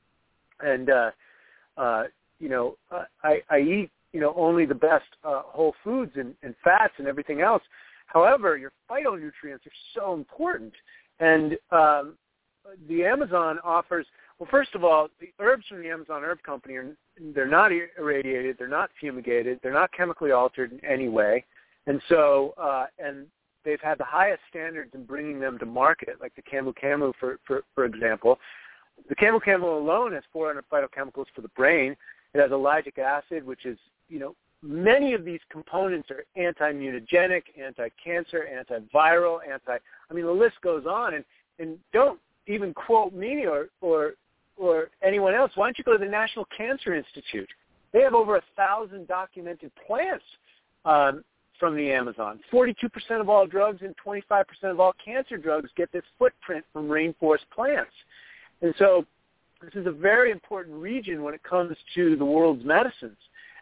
and 0.62 0.90
uh, 0.90 1.12
uh, 1.78 2.04
you 2.40 2.50
know 2.50 2.78
I, 3.24 3.42
I 3.50 3.60
eat 3.60 3.92
you 4.14 4.20
know 4.20 4.34
only 4.36 4.66
the 4.66 4.76
best 4.76 5.06
uh, 5.24 5.44
whole 5.46 5.76
foods 5.84 6.14
and, 6.16 6.34
and 6.44 6.56
fats 6.64 6.94
and 6.98 7.08
everything 7.08 7.42
else. 7.42 7.62
However, 8.08 8.58
your 8.58 8.72
phytonutrients 8.90 9.68
are 9.68 9.80
so 9.94 10.14
important, 10.14 10.74
and 11.20 11.54
um, 11.72 12.16
the 12.88 13.06
Amazon 13.06 13.60
offers 13.64 14.08
well, 14.40 14.48
first 14.50 14.74
of 14.74 14.86
all, 14.86 15.10
the 15.20 15.32
herbs 15.40 15.66
from 15.68 15.82
the 15.82 15.90
Amazon 15.90 16.24
Herb 16.24 16.42
Company 16.44 16.76
are 16.76 16.96
they're 17.36 17.46
not 17.46 17.72
irradiated, 17.74 18.56
they're 18.58 18.70
not 18.70 18.90
fumigated, 19.00 19.60
they're 19.62 19.74
not 19.74 19.92
chemically 19.92 20.32
altered 20.32 20.72
in 20.72 20.84
any 20.86 21.10
way, 21.10 21.44
and 21.88 22.02
so 22.08 22.54
uh, 22.58 22.86
and 23.00 23.28
they've 23.66 23.82
had 23.82 23.98
the 23.98 24.06
highest 24.06 24.42
standards 24.50 24.92
in 24.94 25.04
bringing 25.04 25.42
them 25.42 25.60
to 25.60 25.66
market, 25.66 26.16
like 26.22 26.34
the 26.36 26.42
Camu 26.42 26.74
Camu, 26.82 27.14
for 27.20 27.40
for 27.46 27.64
for 27.76 27.84
example. 27.84 28.40
The 29.10 29.16
Camu 29.16 29.42
Camu 29.46 29.78
alone 29.78 30.14
has 30.14 30.24
400 30.32 30.64
phytochemicals 30.72 31.26
for 31.36 31.42
the 31.42 31.50
brain. 31.50 31.96
It 32.34 32.40
has 32.40 32.52
ellagic 32.52 32.98
acid, 32.98 33.46
which 33.46 33.66
is 33.66 33.78
you 34.08 34.20
know 34.20 34.36
many 34.62 35.14
of 35.14 35.26
these 35.26 35.40
components 35.52 36.10
are 36.12 36.24
anti-mutagenic, 36.42 37.44
anti-cancer, 37.62 38.48
antiviral, 38.54 39.40
anti. 39.46 39.78
I 40.10 40.14
mean 40.14 40.26
the 40.26 40.32
list 40.32 40.56
goes 40.64 40.86
on, 40.86 41.16
and 41.16 41.26
and 41.60 41.78
don't 41.92 42.22
even 42.48 42.74
quote 42.74 43.14
me 43.14 43.46
or 43.46 43.68
or 43.82 44.14
or 44.60 44.89
anyone 45.01 45.34
else, 45.34 45.51
why 45.55 45.68
don't 45.68 45.78
you 45.78 45.84
go 45.84 45.93
to 45.93 45.97
the 45.97 46.10
National 46.10 46.45
Cancer 46.55 46.93
Institute? 46.93 47.49
They 47.93 48.01
have 48.01 48.14
over 48.14 48.36
a 48.36 48.43
thousand 48.55 49.07
documented 49.07 49.72
plants 49.88 50.24
um, 50.86 51.24
from 51.60 51.76
the 51.76 51.91
Amazon. 51.91 52.39
42% 52.51 52.74
of 53.20 53.30
all 53.30 53.47
drugs 53.47 53.82
and 53.82 53.95
25% 54.05 54.43
of 54.64 54.80
all 54.80 54.93
cancer 55.03 55.38
drugs 55.38 55.70
get 55.76 55.91
this 55.91 56.03
footprint 56.18 56.64
from 56.72 56.88
rainforest 56.88 57.45
plants. 57.53 57.91
And 58.62 58.74
so 58.78 59.05
this 59.62 59.74
is 59.74 59.88
a 59.88 59.91
very 59.91 60.32
important 60.32 60.76
region 60.76 61.24
when 61.24 61.34
it 61.34 61.43
comes 61.43 61.76
to 61.95 62.16
the 62.16 62.26
world's 62.26 62.64
medicines. 62.64 63.18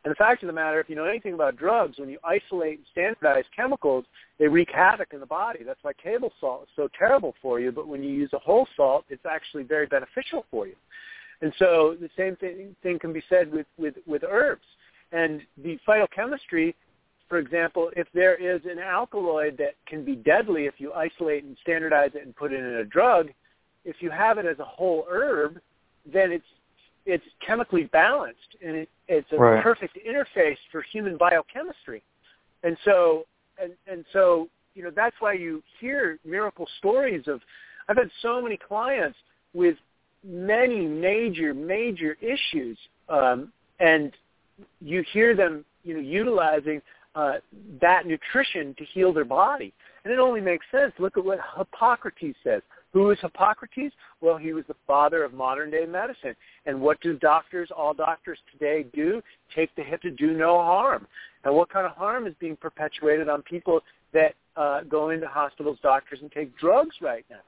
And 0.08 0.14
the 0.14 0.16
fact 0.16 0.42
of 0.42 0.48
the 0.48 0.54
matter, 0.54 0.80
if 0.80 0.90
you 0.90 0.96
know 0.96 1.04
anything 1.04 1.34
about 1.34 1.58
drugs, 1.58 2.00
when 2.00 2.08
you 2.08 2.18
isolate 2.24 2.78
and 2.78 2.88
standardize 2.94 3.44
chemicals, 3.54 4.06
they 4.40 4.48
wreak 4.48 4.70
havoc 4.74 5.10
in 5.12 5.20
the 5.20 5.26
body. 5.26 5.66
That's 5.66 5.84
why 5.84 5.92
table 6.02 6.32
salt 6.40 6.62
is 6.64 6.70
so 6.78 6.88
terrible 6.98 7.36
for 7.42 7.60
you. 7.60 7.74
But 7.74 7.90
when 7.90 8.02
you 8.02 8.12
use 8.12 8.30
a 8.32 8.40
whole 8.40 8.70
salt, 8.78 9.04
it's 9.10 9.26
actually 9.30 9.64
very 9.64 9.86
beneficial 9.86 10.46
for 10.50 10.66
you. 10.66 10.76
And 11.42 11.52
so 11.60 11.98
the 12.00 12.10
same 12.16 12.38
thing, 12.38 12.74
thing 12.82 13.00
can 13.00 13.12
be 13.12 13.22
said 13.28 13.52
with, 13.52 13.66
with, 13.78 13.96
with 14.06 14.24
herbs. 14.24 14.64
And 15.12 15.42
the 15.62 15.78
phytochemistry, 15.86 16.74
for 17.28 17.38
example, 17.38 17.92
if 17.98 18.08
there 18.14 18.36
is 18.36 18.62
an 18.64 18.80
alkaloid 18.80 19.58
that 19.58 19.76
can 19.88 20.06
be 20.06 20.16
deadly 20.16 20.68
if 20.68 20.76
you 20.78 20.94
isolate 20.94 21.44
and 21.44 21.58
standardize 21.62 22.12
it 22.14 22.24
and 22.24 22.34
put 22.34 22.54
it 22.54 22.64
in 22.64 22.76
a 22.76 22.86
drug, 22.86 23.28
if 23.84 23.98
you 24.00 24.10
have 24.10 24.38
it 24.38 24.46
as 24.46 24.60
a 24.60 24.64
whole 24.64 25.06
herb, 25.10 25.60
then 26.06 26.32
it's 26.32 26.46
it's 27.08 27.24
chemically 27.46 27.86
balanced 27.86 28.58
and 28.64 28.76
it, 28.76 28.90
it's 29.08 29.28
a 29.32 29.38
right. 29.38 29.64
perfect 29.64 29.98
interface 29.98 30.58
for 30.72 30.82
human 30.82 31.18
biochemistry. 31.18 32.04
And 32.64 32.78
so 32.84 33.26
and 33.60 33.72
and 33.88 34.06
so 34.14 34.50
you 34.76 34.84
know 34.84 34.92
that's 34.96 35.16
why 35.20 35.34
you 35.34 35.64
hear 35.80 36.20
miracle 36.26 36.68
stories 36.78 37.24
of 37.28 37.40
I've 37.88 37.98
had 37.98 38.12
so 38.22 38.42
many 38.42 38.58
clients 38.58 39.18
with 39.54 39.78
many 40.24 40.86
major 40.86 41.54
major 41.54 42.18
issues 42.22 42.78
um, 43.08 43.54
and 43.80 44.12
you 44.82 45.04
hear 45.14 45.34
them 45.36 45.64
you 45.84 45.94
know 45.94 46.02
utilizing 46.02 46.82
uh, 47.16 47.36
that 47.82 48.06
nutrition 48.06 48.76
to 48.78 48.86
heal 48.86 49.14
their 49.14 49.26
body 49.26 49.74
and 50.04 50.14
it 50.14 50.20
only 50.20 50.42
makes 50.42 50.66
sense 50.72 50.92
look 51.00 51.18
at 51.18 51.24
what 51.24 51.40
Hippocrates 51.58 52.36
says 52.44 52.62
who 52.98 53.12
is 53.12 53.20
Hippocrates? 53.22 53.94
Well, 54.22 54.38
he 54.38 54.54
was 54.54 54.66
the 54.68 54.76
father 54.88 55.24
of 55.24 55.32
modern 55.32 55.70
day 55.70 55.86
medicine. 55.86 56.36
And 56.66 56.82
what 56.82 57.00
do 57.02 57.14
doctors, 57.14 57.70
all 57.76 57.94
doctors 57.94 58.40
today 58.52 58.88
do? 58.92 59.22
Take 59.56 59.70
the 59.76 59.84
hit 59.84 60.02
to 60.02 60.10
do 60.10 60.34
no 60.34 60.58
harm. 60.58 61.06
And 61.44 61.54
what 61.54 61.70
kind 61.70 61.86
of 61.86 61.92
harm 61.92 62.26
is 62.26 62.34
being 62.40 62.56
perpetuated 62.56 63.30
on 63.30 63.44
people 63.44 63.82
that 64.14 64.34
uh, 64.56 64.82
go 64.82 65.12
into 65.12 65.28
hospitals, 65.28 65.78
doctors, 65.84 66.20
and 66.24 66.32
take 66.32 66.58
drugs 66.58 66.96
right 67.00 67.24
now? 67.30 67.46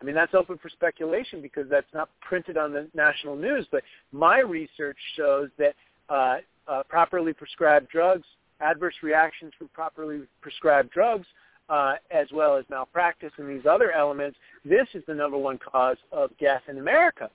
I 0.00 0.04
mean, 0.04 0.14
that's 0.14 0.34
open 0.34 0.56
for 0.58 0.68
speculation 0.68 1.42
because 1.42 1.68
that's 1.68 1.92
not 1.92 2.08
printed 2.20 2.56
on 2.56 2.72
the 2.72 2.86
national 2.94 3.34
news. 3.34 3.66
But 3.72 3.82
my 4.12 4.38
research 4.38 4.98
shows 5.16 5.48
that 5.58 5.74
uh, 6.10 6.36
uh, 6.68 6.84
properly 6.88 7.32
prescribed 7.32 7.88
drugs, 7.88 8.26
adverse 8.60 8.94
reactions 9.02 9.52
from 9.58 9.66
properly 9.74 10.20
prescribed 10.40 10.92
drugs 10.92 11.26
uh, 11.68 11.94
as 12.10 12.26
well 12.32 12.56
as 12.56 12.64
malpractice 12.68 13.32
and 13.38 13.48
these 13.48 13.66
other 13.66 13.92
elements, 13.92 14.38
this 14.64 14.86
is 14.94 15.02
the 15.06 15.14
number 15.14 15.38
one 15.38 15.58
cause 15.58 15.96
of 16.10 16.30
death 16.38 16.62
in 16.68 16.78
America. 16.78 17.30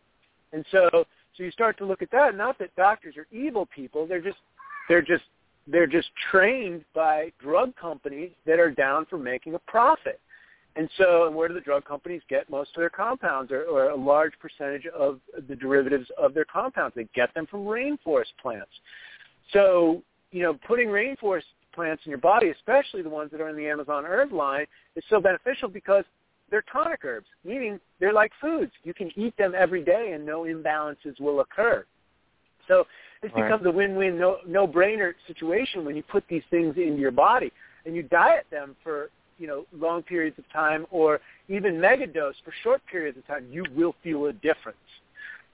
And 0.53 0.65
so, 0.71 0.89
so 0.93 1.43
you 1.43 1.51
start 1.51 1.77
to 1.79 1.85
look 1.85 2.01
at 2.01 2.11
that. 2.11 2.35
Not 2.35 2.57
that 2.59 2.75
doctors 2.75 3.15
are 3.17 3.27
evil 3.31 3.67
people; 3.67 4.07
they're 4.07 4.21
just, 4.21 4.37
they're 4.87 5.01
just, 5.01 5.23
they're 5.67 5.87
just 5.87 6.09
trained 6.31 6.85
by 6.93 7.31
drug 7.39 7.75
companies 7.75 8.31
that 8.45 8.59
are 8.59 8.71
down 8.71 9.05
for 9.05 9.17
making 9.17 9.55
a 9.55 9.59
profit. 9.59 10.19
And 10.77 10.89
so, 10.97 11.25
and 11.25 11.35
where 11.35 11.47
do 11.47 11.55
the 11.55 11.59
drug 11.59 11.85
companies 11.85 12.21
get 12.29 12.49
most 12.51 12.69
of 12.75 12.81
their 12.81 12.89
compounds, 12.89 13.51
or, 13.51 13.63
or 13.63 13.89
a 13.89 13.95
large 13.95 14.33
percentage 14.39 14.85
of 14.87 15.19
the 15.49 15.55
derivatives 15.55 16.07
of 16.19 16.35
their 16.35 16.45
compounds? 16.45 16.95
They 16.95 17.07
get 17.15 17.33
them 17.33 17.47
from 17.47 17.65
rainforest 17.65 18.33
plants. 18.39 18.71
So, 19.53 20.03
you 20.31 20.43
know, 20.43 20.53
putting 20.67 20.89
rainforest 20.89 21.43
plants 21.77 22.01
in 22.05 22.09
your 22.09 22.19
body, 22.33 22.49
especially 22.49 23.03
the 23.03 23.15
ones 23.19 23.29
that 23.31 23.39
are 23.39 23.49
in 23.49 23.55
the 23.55 23.67
Amazon 23.67 24.03
herb 24.03 24.33
line, 24.33 24.65
is 24.95 25.03
so 25.09 25.21
beneficial 25.21 25.69
because 25.69 26.03
they're 26.49 26.65
tonic 26.73 27.01
herbs, 27.03 27.27
meaning 27.45 27.79
they're 27.99 28.13
like 28.21 28.31
foods. 28.41 28.71
You 28.83 28.93
can 28.93 29.11
eat 29.15 29.35
them 29.37 29.53
every 29.55 29.83
day 29.83 30.11
and 30.13 30.25
no 30.25 30.41
imbalances 30.41 31.19
will 31.19 31.39
occur. 31.41 31.85
So 32.67 32.87
This 33.21 33.31
Right. 33.33 33.43
becomes 33.43 33.65
a 33.65 33.71
win-win, 33.71 34.17
no 34.19 34.31
no-brainer 34.45 35.13
situation 35.25 35.85
when 35.85 35.95
you 35.95 36.03
put 36.03 36.23
these 36.27 36.43
things 36.51 36.77
into 36.77 36.99
your 36.99 37.15
body 37.27 37.51
and 37.85 37.95
you 37.95 38.03
diet 38.03 38.45
them 38.51 38.75
for 38.83 39.09
you 39.39 39.47
know 39.47 39.65
long 39.85 40.03
periods 40.03 40.37
of 40.37 40.45
time 40.51 40.85
or 40.91 41.19
even 41.47 41.71
megadose 41.87 42.37
for 42.43 42.53
short 42.63 42.81
periods 42.91 43.17
of 43.17 43.25
time. 43.25 43.43
You 43.51 43.63
will 43.75 43.95
feel 44.03 44.25
a 44.25 44.33
difference, 44.33 44.89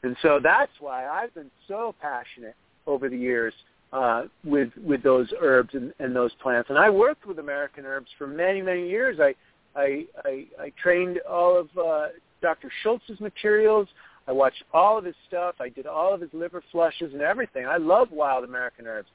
and 0.03 0.13
so 0.21 0.31
that's 0.51 0.75
why 0.79 0.99
I've 1.07 1.33
been 1.39 1.51
so 1.69 1.81
passionate 2.01 2.57
over 2.85 3.05
the 3.07 3.21
years 3.29 3.53
uh, 3.93 4.23
with 4.43 4.69
with 4.83 5.03
those 5.03 5.31
herbs 5.39 5.69
and, 5.73 5.93
and 5.99 6.15
those 6.15 6.31
plants. 6.41 6.69
And 6.69 6.77
I 6.77 6.89
worked 6.89 7.25
with 7.25 7.39
American 7.39 7.85
herbs 7.85 8.07
for 8.17 8.27
many 8.27 8.61
many 8.61 8.89
years. 8.89 9.19
I 9.21 9.35
I 9.79 10.05
I, 10.25 10.45
I 10.59 10.73
trained 10.81 11.19
all 11.29 11.57
of 11.57 11.67
uh, 11.77 12.07
Dr. 12.41 12.69
Schulze's 12.81 13.19
materials. 13.21 13.87
I 14.27 14.31
watched 14.31 14.63
all 14.73 14.97
of 14.97 15.05
his 15.05 15.15
stuff. 15.27 15.55
I 15.59 15.69
did 15.69 15.85
all 15.85 16.13
of 16.13 16.21
his 16.21 16.29
liver 16.33 16.63
flushes 16.71 17.13
and 17.13 17.21
everything. 17.21 17.67
I 17.67 17.77
love 17.77 18.11
wild 18.11 18.43
American 18.43 18.87
herbs. 18.87 19.09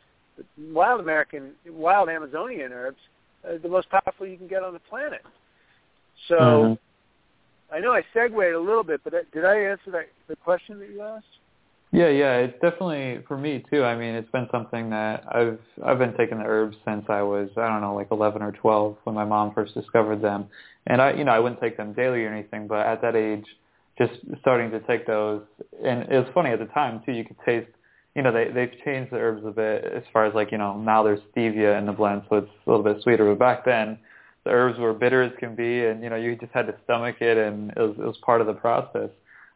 Wild 0.70 1.00
American, 1.00 1.52
wild 1.68 2.08
Amazonian 2.08 2.72
herbs, 2.72 2.98
uh, 3.44 3.54
the 3.60 3.68
most 3.68 3.88
powerful 3.90 4.26
you 4.26 4.36
can 4.36 4.46
get 4.46 4.62
on 4.62 4.72
the 4.72 4.80
planet. 4.80 5.24
So 6.28 6.36
Mhm. 6.36 6.78
I 7.72 7.80
know 7.80 7.92
I 7.92 8.04
segued 8.14 8.34
a 8.34 8.60
little 8.60 8.84
bit, 8.84 9.00
but 9.02 9.12
did 9.32 9.44
I 9.44 9.56
answer 9.56 9.90
that 9.90 10.08
the 10.28 10.36
question 10.36 10.78
that 10.78 10.90
you 10.90 11.02
asked? 11.02 11.38
Yeah, 11.90 12.08
yeah, 12.08 12.36
it's 12.38 12.60
definitely 12.60 13.24
for 13.26 13.38
me 13.38 13.64
too. 13.70 13.82
I 13.82 13.96
mean, 13.96 14.14
it's 14.14 14.30
been 14.30 14.46
something 14.52 14.90
that 14.90 15.24
I've 15.34 15.58
I've 15.84 15.98
been 15.98 16.14
taking 16.18 16.38
the 16.38 16.44
herbs 16.44 16.76
since 16.84 17.06
I 17.08 17.22
was 17.22 17.48
I 17.56 17.66
don't 17.68 17.80
know 17.80 17.94
like 17.94 18.08
11 18.10 18.42
or 18.42 18.52
12 18.52 18.98
when 19.04 19.14
my 19.14 19.24
mom 19.24 19.54
first 19.54 19.72
discovered 19.74 20.20
them, 20.20 20.46
and 20.86 21.00
I 21.00 21.12
you 21.14 21.24
know 21.24 21.32
I 21.32 21.38
wouldn't 21.38 21.62
take 21.62 21.78
them 21.78 21.94
daily 21.94 22.24
or 22.24 22.28
anything, 22.32 22.66
but 22.66 22.80
at 22.86 23.00
that 23.02 23.16
age, 23.16 23.46
just 23.96 24.12
starting 24.40 24.70
to 24.72 24.80
take 24.80 25.06
those, 25.06 25.42
and 25.82 26.02
it 26.12 26.18
was 26.18 26.28
funny 26.34 26.50
at 26.50 26.58
the 26.58 26.66
time 26.66 27.02
too. 27.06 27.12
You 27.12 27.24
could 27.24 27.38
taste, 27.46 27.70
you 28.14 28.20
know, 28.22 28.32
they 28.32 28.50
they've 28.52 28.72
changed 28.84 29.10
the 29.10 29.16
herbs 29.16 29.44
a 29.46 29.50
bit 29.50 29.84
as 29.84 30.02
far 30.12 30.26
as 30.26 30.34
like 30.34 30.52
you 30.52 30.58
know 30.58 30.76
now 30.78 31.02
there's 31.02 31.20
stevia 31.34 31.78
in 31.78 31.86
the 31.86 31.92
blend, 31.92 32.22
so 32.28 32.36
it's 32.36 32.50
a 32.66 32.70
little 32.70 32.84
bit 32.84 33.02
sweeter. 33.02 33.24
But 33.34 33.38
back 33.38 33.64
then, 33.64 33.98
the 34.44 34.50
herbs 34.50 34.78
were 34.78 34.92
bitter 34.92 35.22
as 35.22 35.32
can 35.38 35.54
be, 35.54 35.86
and 35.86 36.02
you 36.02 36.10
know 36.10 36.16
you 36.16 36.36
just 36.36 36.52
had 36.52 36.66
to 36.66 36.74
stomach 36.84 37.16
it, 37.22 37.38
and 37.38 37.70
it 37.70 37.78
was 37.80 37.96
it 37.98 38.04
was 38.04 38.18
part 38.18 38.42
of 38.42 38.46
the 38.46 38.52
process. 38.52 39.08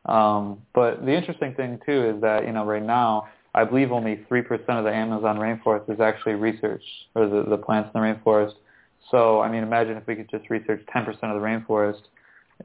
Um, 0.06 0.62
but 0.74 1.04
the 1.04 1.12
interesting 1.12 1.54
thing 1.54 1.78
too 1.86 2.14
is 2.14 2.20
that 2.22 2.44
you 2.46 2.52
know 2.52 2.64
right 2.64 2.82
now 2.82 3.28
I 3.54 3.64
believe 3.64 3.92
only 3.92 4.24
three 4.28 4.42
percent 4.42 4.78
of 4.78 4.84
the 4.84 4.92
Amazon 4.92 5.36
rainforest 5.36 5.92
is 5.92 6.00
actually 6.00 6.34
researched, 6.34 6.84
or 7.14 7.28
the, 7.28 7.44
the 7.48 7.58
plants 7.58 7.90
in 7.94 8.00
the 8.00 8.06
rainforest. 8.06 8.54
So 9.10 9.40
I 9.40 9.50
mean, 9.50 9.62
imagine 9.62 9.96
if 9.96 10.06
we 10.06 10.16
could 10.16 10.30
just 10.30 10.50
research 10.50 10.82
ten 10.92 11.04
percent 11.04 11.32
of 11.32 11.40
the 11.40 11.46
rainforest. 11.46 12.02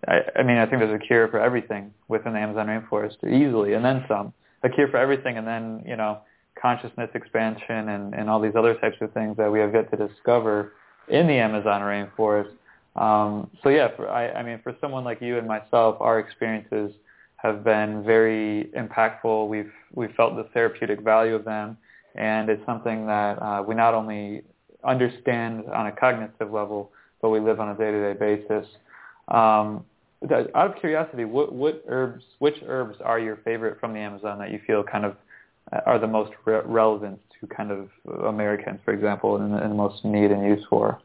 I, 0.08 0.22
I 0.38 0.44
mean, 0.44 0.58
I 0.58 0.66
think 0.66 0.80
there's 0.80 0.94
a 0.94 1.06
cure 1.06 1.28
for 1.28 1.40
everything 1.40 1.94
within 2.08 2.34
the 2.34 2.40
Amazon 2.40 2.68
rainforest 2.68 3.24
easily, 3.24 3.74
and 3.74 3.84
then 3.84 4.06
some. 4.08 4.34
A 4.64 4.70
cure 4.70 4.88
for 4.88 4.98
everything, 4.98 5.38
and 5.38 5.46
then 5.46 5.84
you 5.86 5.96
know 5.96 6.20
consciousness 6.60 7.10
expansion 7.14 7.90
and, 7.90 8.16
and 8.16 8.30
all 8.30 8.40
these 8.40 8.56
other 8.56 8.74
types 8.76 8.98
of 9.02 9.14
things 9.14 9.38
that 9.38 9.52
we 9.52 9.60
have 9.60 9.74
yet 9.74 9.92
to 9.92 10.08
discover 10.08 10.74
in 11.08 11.28
the 11.28 11.34
Amazon 11.34 11.82
rainforest. 11.82 12.52
Um, 12.96 13.50
so 13.62 13.70
yeah, 13.70 13.90
for, 13.96 14.10
I, 14.10 14.32
I 14.32 14.44
mean, 14.44 14.60
for 14.64 14.76
someone 14.82 15.04
like 15.04 15.22
you 15.22 15.38
and 15.38 15.48
myself, 15.48 15.98
our 16.00 16.20
experiences 16.20 16.92
have 17.38 17.64
been 17.64 18.04
very 18.04 18.70
impactful. 18.76 19.48
We've 19.48 19.72
we've 19.94 20.14
felt 20.16 20.36
the 20.36 20.44
therapeutic 20.54 21.02
value 21.02 21.36
of 21.36 21.46
them, 21.46 21.78
and 22.16 22.50
it's 22.50 22.66
something 22.66 23.06
that 23.08 23.42
uh, 23.42 23.64
we 23.68 23.76
not 23.76 23.94
only 23.94 24.44
understand 24.84 25.66
on 25.74 25.88
a 25.88 25.92
cognitive 25.92 26.52
level, 26.52 26.92
but 27.22 27.30
we 27.30 27.40
live 27.40 27.60
on 27.60 27.70
a 27.70 27.78
day-to-day 27.78 28.20
basis. 28.20 28.68
Um, 29.28 29.86
out 30.32 30.72
of 30.72 30.76
curiosity, 30.80 31.26
what 31.26 31.54
what 31.54 31.84
herbs, 31.88 32.24
which 32.40 32.56
herbs 32.66 32.98
are 33.04 33.20
your 33.20 33.38
favorite 33.38 33.80
from 33.80 33.94
the 33.94 34.00
Amazon 34.00 34.40
that 34.40 34.52
you 34.52 34.60
feel 34.66 34.84
kind 34.84 35.06
of 35.06 35.16
uh, 35.72 35.82
are 35.86 36.00
the 36.00 36.08
most 36.08 36.32
re- 36.46 36.62
relevant 36.66 37.20
to 37.40 37.48
kind 37.48 37.72
of 37.72 37.90
Americans, 38.26 38.80
for 38.84 38.94
example, 38.94 39.36
and, 39.38 39.54
and 39.54 39.72
the 39.72 39.76
most 39.76 40.04
need 40.04 40.32
and 40.32 40.44
use 40.44 40.66
for? 40.70 41.00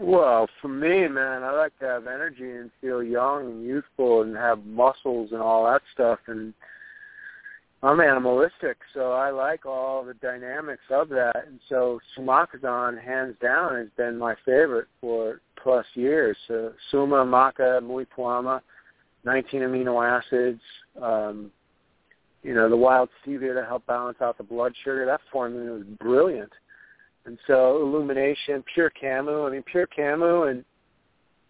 Well, 0.00 0.48
for 0.62 0.68
me, 0.68 1.06
man, 1.08 1.42
I 1.42 1.52
like 1.52 1.78
to 1.80 1.84
have 1.84 2.06
energy 2.06 2.50
and 2.50 2.70
feel 2.80 3.02
young 3.02 3.46
and 3.46 3.64
youthful 3.64 4.22
and 4.22 4.34
have 4.34 4.64
muscles 4.64 5.30
and 5.32 5.42
all 5.42 5.66
that 5.66 5.82
stuff. 5.92 6.20
And 6.26 6.54
I'm 7.82 8.00
animalistic, 8.00 8.78
so 8.94 9.12
I 9.12 9.28
like 9.28 9.66
all 9.66 10.02
the 10.02 10.14
dynamics 10.14 10.84
of 10.90 11.10
that. 11.10 11.44
And 11.46 11.60
so 11.68 12.00
Sumakazan, 12.16 13.02
hands 13.02 13.36
down, 13.42 13.76
has 13.76 13.88
been 13.98 14.16
my 14.16 14.34
favorite 14.46 14.88
for 15.02 15.42
plus 15.62 15.84
years. 15.92 16.36
So 16.48 16.72
Suma, 16.90 17.26
Maca, 17.26 17.82
Muira 17.82 18.06
Puama, 18.16 18.60
19 19.24 19.60
amino 19.60 20.02
acids, 20.02 20.62
um, 21.00 21.50
you 22.42 22.54
know, 22.54 22.70
the 22.70 22.76
wild 22.76 23.10
stevia 23.22 23.52
to 23.52 23.66
help 23.66 23.84
balance 23.84 24.16
out 24.22 24.38
the 24.38 24.44
blood 24.44 24.72
sugar. 24.82 25.04
That 25.04 25.20
formula 25.30 25.72
was 25.72 25.86
brilliant. 25.98 26.52
And 27.26 27.38
so 27.46 27.82
illumination, 27.82 28.64
pure 28.72 28.90
camu. 28.90 29.46
I 29.48 29.52
mean, 29.52 29.62
pure 29.62 29.86
camu 29.86 30.50
and 30.50 30.64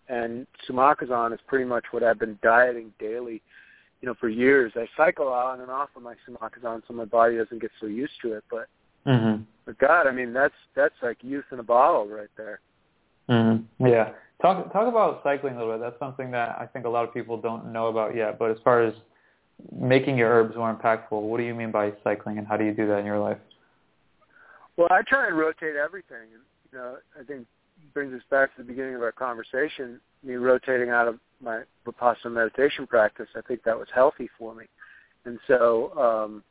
and 0.09 0.47
sumakazan 0.69 1.33
is 1.33 1.39
pretty 1.47 1.65
much 1.65 1.85
what 1.93 2.03
I've 2.03 2.19
been 2.19 2.37
dieting 2.43 2.93
daily, 2.99 3.41
you 4.01 4.09
know, 4.09 4.15
for 4.19 4.29
years. 4.29 4.73
I 4.75 4.87
cycle 4.97 5.29
on 5.29 5.61
and 5.61 5.71
off 5.71 5.91
of 5.95 6.03
my 6.03 6.15
sumakazan 6.29 6.83
so 6.89 6.95
my 6.95 7.05
body 7.05 7.37
doesn't 7.37 7.61
get 7.61 7.71
so 7.81 7.87
used 7.87 8.15
to 8.23 8.33
it. 8.33 8.45
But 8.51 8.67
Mm-hmm. 9.07 9.43
but 9.65 9.79
God, 9.79 10.07
I 10.07 10.13
mean, 10.13 10.33
that's 10.33 10.55
that's 10.77 10.95
like 11.03 11.19
youth 11.23 11.45
in 11.53 11.59
a 11.59 11.63
bottle 11.63 12.07
right 12.07 12.29
there. 12.37 12.61
Mm-hmm. 13.29 13.87
Yeah. 13.87 14.11
Talk 14.43 14.73
talk 14.73 14.89
about 14.89 15.23
cycling 15.23 15.55
a 15.55 15.59
little 15.59 15.75
bit. 15.75 15.81
That's 15.81 15.99
something 15.99 16.31
that 16.33 16.57
I 16.59 16.67
think 16.67 16.85
a 16.85 16.89
lot 16.89 17.07
of 17.07 17.15
people 17.15 17.41
don't 17.41 17.73
know 17.73 17.87
about 17.87 18.15
yet. 18.15 18.39
But 18.39 18.51
as 18.51 18.59
far 18.63 18.83
as 18.83 18.95
making 19.73 20.17
your 20.17 20.31
herbs 20.31 20.57
more 20.57 20.75
impactful, 20.75 21.21
what 21.21 21.39
do 21.39 21.45
you 21.45 21.55
mean 21.55 21.71
by 21.71 21.93
cycling, 22.05 22.39
and 22.39 22.47
how 22.47 22.57
do 22.57 22.65
you 22.65 22.73
do 22.73 22.87
that 22.89 22.99
in 22.99 23.07
your 23.07 23.19
life? 23.19 23.39
Well, 24.81 24.89
I 24.91 25.03
try 25.07 25.27
and 25.27 25.37
rotate 25.37 25.77
everything. 25.77 26.31
You 26.33 26.79
know, 26.79 26.97
I 27.21 27.23
think 27.23 27.47
brings 27.93 28.15
us 28.15 28.23
back 28.31 28.57
to 28.57 28.63
the 28.63 28.67
beginning 28.67 28.95
of 28.95 29.03
our 29.03 29.13
conversation. 29.13 30.01
Me 30.25 30.37
rotating 30.37 30.89
out 30.89 31.07
of 31.07 31.19
my 31.43 31.65
Vipassana 31.87 32.33
meditation 32.33 32.87
practice, 32.87 33.29
I 33.37 33.43
think 33.43 33.63
that 33.65 33.79
was 33.79 33.89
healthy 33.95 34.31
for 34.39 34.55
me. 34.55 34.65
And 35.27 35.39
so, 35.47 35.93
um, 35.99 36.43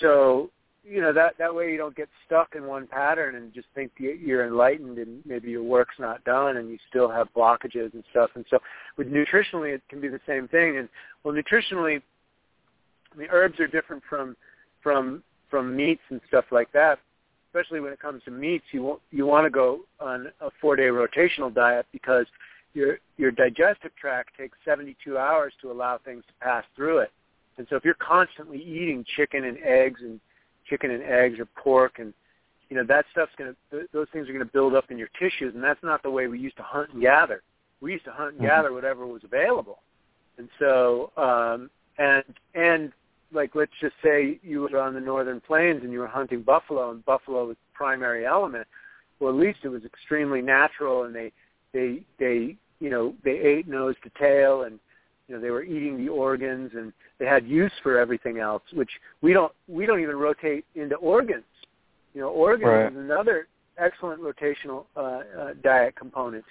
so 0.00 0.50
you 0.82 1.02
know 1.02 1.12
that 1.12 1.36
that 1.36 1.54
way 1.54 1.70
you 1.70 1.76
don't 1.76 1.94
get 1.94 2.08
stuck 2.24 2.54
in 2.54 2.66
one 2.66 2.86
pattern 2.86 3.34
and 3.34 3.52
just 3.52 3.68
think 3.74 3.92
you- 3.98 4.12
you're 4.12 4.46
enlightened 4.46 4.96
and 4.96 5.20
maybe 5.26 5.50
your 5.50 5.64
work's 5.64 5.98
not 5.98 6.24
done 6.24 6.56
and 6.56 6.70
you 6.70 6.78
still 6.88 7.10
have 7.10 7.30
blockages 7.34 7.92
and 7.92 8.02
stuff. 8.08 8.30
And 8.34 8.46
so, 8.48 8.62
with 8.96 9.12
nutritionally, 9.12 9.74
it 9.74 9.82
can 9.90 10.00
be 10.00 10.08
the 10.08 10.22
same 10.26 10.48
thing. 10.48 10.78
And 10.78 10.88
well, 11.22 11.34
nutritionally, 11.34 12.00
mean, 13.14 13.28
herbs 13.30 13.60
are 13.60 13.66
different 13.66 14.02
from 14.04 14.38
from 14.80 15.22
from 15.50 15.74
meats 15.76 16.02
and 16.10 16.20
stuff 16.28 16.46
like 16.50 16.70
that. 16.72 16.98
Especially 17.48 17.80
when 17.80 17.92
it 17.92 18.00
comes 18.00 18.22
to 18.24 18.30
meats, 18.30 18.64
you 18.72 18.82
want 18.82 19.00
you 19.10 19.26
want 19.26 19.46
to 19.46 19.50
go 19.50 19.80
on 20.00 20.28
a 20.40 20.50
four 20.60 20.76
day 20.76 20.84
rotational 20.84 21.52
diet 21.52 21.86
because 21.92 22.26
your 22.74 22.98
your 23.16 23.30
digestive 23.30 23.90
tract 23.96 24.36
takes 24.36 24.56
72 24.64 25.16
hours 25.16 25.52
to 25.62 25.70
allow 25.72 25.98
things 25.98 26.24
to 26.28 26.34
pass 26.44 26.64
through 26.76 26.98
it. 26.98 27.10
And 27.56 27.66
so 27.68 27.76
if 27.76 27.84
you're 27.84 27.94
constantly 27.94 28.62
eating 28.62 29.04
chicken 29.16 29.44
and 29.44 29.58
eggs 29.64 30.00
and 30.02 30.20
chicken 30.68 30.90
and 30.90 31.02
eggs 31.02 31.38
or 31.38 31.46
pork 31.46 31.98
and 31.98 32.12
you 32.68 32.76
know 32.76 32.84
that 32.84 33.06
stuff's 33.10 33.32
going 33.38 33.54
to 33.70 33.86
those 33.92 34.06
things 34.12 34.28
are 34.28 34.32
going 34.32 34.44
to 34.44 34.52
build 34.52 34.74
up 34.74 34.90
in 34.90 34.98
your 34.98 35.08
tissues 35.18 35.54
and 35.54 35.64
that's 35.64 35.82
not 35.82 36.02
the 36.02 36.10
way 36.10 36.26
we 36.26 36.38
used 36.38 36.56
to 36.58 36.62
hunt 36.62 36.90
and 36.92 37.00
gather. 37.00 37.42
We 37.80 37.92
used 37.92 38.04
to 38.04 38.12
hunt 38.12 38.32
and 38.32 38.40
Mhm. 38.40 38.44
gather 38.44 38.72
whatever 38.72 39.06
was 39.06 39.24
available. 39.24 39.80
And 40.36 40.48
so 40.58 41.10
um 41.16 41.70
and 41.98 42.24
and 42.54 42.92
like 43.32 43.54
let's 43.54 43.72
just 43.80 43.94
say 44.02 44.38
you 44.42 44.62
were 44.62 44.80
on 44.80 44.94
the 44.94 45.00
northern 45.00 45.40
plains 45.40 45.82
and 45.82 45.92
you 45.92 45.98
were 45.98 46.06
hunting 46.06 46.42
buffalo 46.42 46.90
and 46.90 47.04
buffalo 47.04 47.46
was 47.46 47.56
the 47.56 47.74
primary 47.76 48.26
element 48.26 48.66
well 49.20 49.30
at 49.30 49.38
least 49.38 49.58
it 49.62 49.68
was 49.68 49.84
extremely 49.84 50.40
natural 50.40 51.04
and 51.04 51.14
they 51.14 51.32
they 51.72 52.02
they 52.18 52.56
you 52.80 52.90
know 52.90 53.14
they 53.24 53.38
ate 53.38 53.68
nose 53.68 53.94
to 54.02 54.10
tail 54.18 54.62
and 54.62 54.78
you 55.26 55.34
know 55.34 55.40
they 55.40 55.50
were 55.50 55.62
eating 55.62 55.96
the 55.98 56.08
organs 56.08 56.70
and 56.74 56.92
they 57.18 57.26
had 57.26 57.46
use 57.46 57.72
for 57.82 57.98
everything 57.98 58.38
else 58.38 58.62
which 58.72 58.90
we 59.20 59.32
don't 59.32 59.52
we 59.68 59.84
don't 59.86 60.00
even 60.00 60.16
rotate 60.16 60.64
into 60.74 60.96
organs 60.96 61.44
you 62.14 62.20
know 62.20 62.28
organs 62.28 62.68
Right. 62.70 62.92
is 62.92 62.98
another 62.98 63.46
excellent 63.76 64.20
rotational 64.20 64.86
uh, 64.96 65.00
uh, 65.38 65.54
diet 65.62 65.94
component 65.96 66.44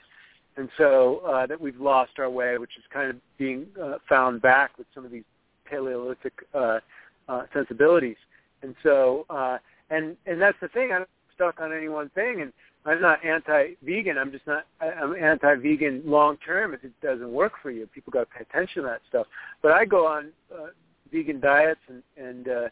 and 0.57 0.69
so 0.77 1.19
uh, 1.27 1.45
that 1.45 1.59
we've 1.59 1.79
lost 1.79 2.11
our 2.19 2.29
way 2.29 2.57
which 2.57 2.77
is 2.77 2.83
kind 2.93 3.09
of 3.09 3.15
being 3.37 3.65
uh, 3.81 3.97
found 4.07 4.41
back 4.41 4.77
with 4.77 4.87
some 4.93 5.05
of 5.05 5.11
these 5.11 5.23
Paleolithic 5.69 6.33
uh, 6.53 6.79
uh, 7.27 7.43
sensibilities, 7.53 8.17
and 8.61 8.75
so 8.83 9.25
uh, 9.29 9.57
and 9.89 10.15
and 10.25 10.41
that's 10.41 10.57
the 10.61 10.67
thing. 10.69 10.91
I'm 10.91 11.05
stuck 11.35 11.59
on 11.59 11.73
any 11.73 11.87
one 11.87 12.09
thing, 12.09 12.41
and 12.41 12.51
I'm 12.85 13.01
not 13.01 13.23
anti-vegan. 13.23 14.17
I'm 14.17 14.31
just 14.31 14.47
not. 14.47 14.65
I'm 14.81 15.15
anti-vegan 15.15 16.03
long 16.05 16.37
term 16.37 16.73
if 16.73 16.83
it 16.83 16.93
doesn't 17.01 17.31
work 17.31 17.53
for 17.61 17.71
you. 17.71 17.87
People 17.87 18.11
got 18.11 18.21
to 18.21 18.37
pay 18.37 18.41
attention 18.49 18.83
to 18.83 18.89
that 18.89 19.01
stuff. 19.09 19.27
But 19.61 19.73
I 19.73 19.85
go 19.85 20.07
on 20.07 20.29
uh, 20.53 20.67
vegan 21.11 21.39
diets 21.39 21.79
and 21.87 22.03
and 22.17 22.47
uh, 22.47 22.67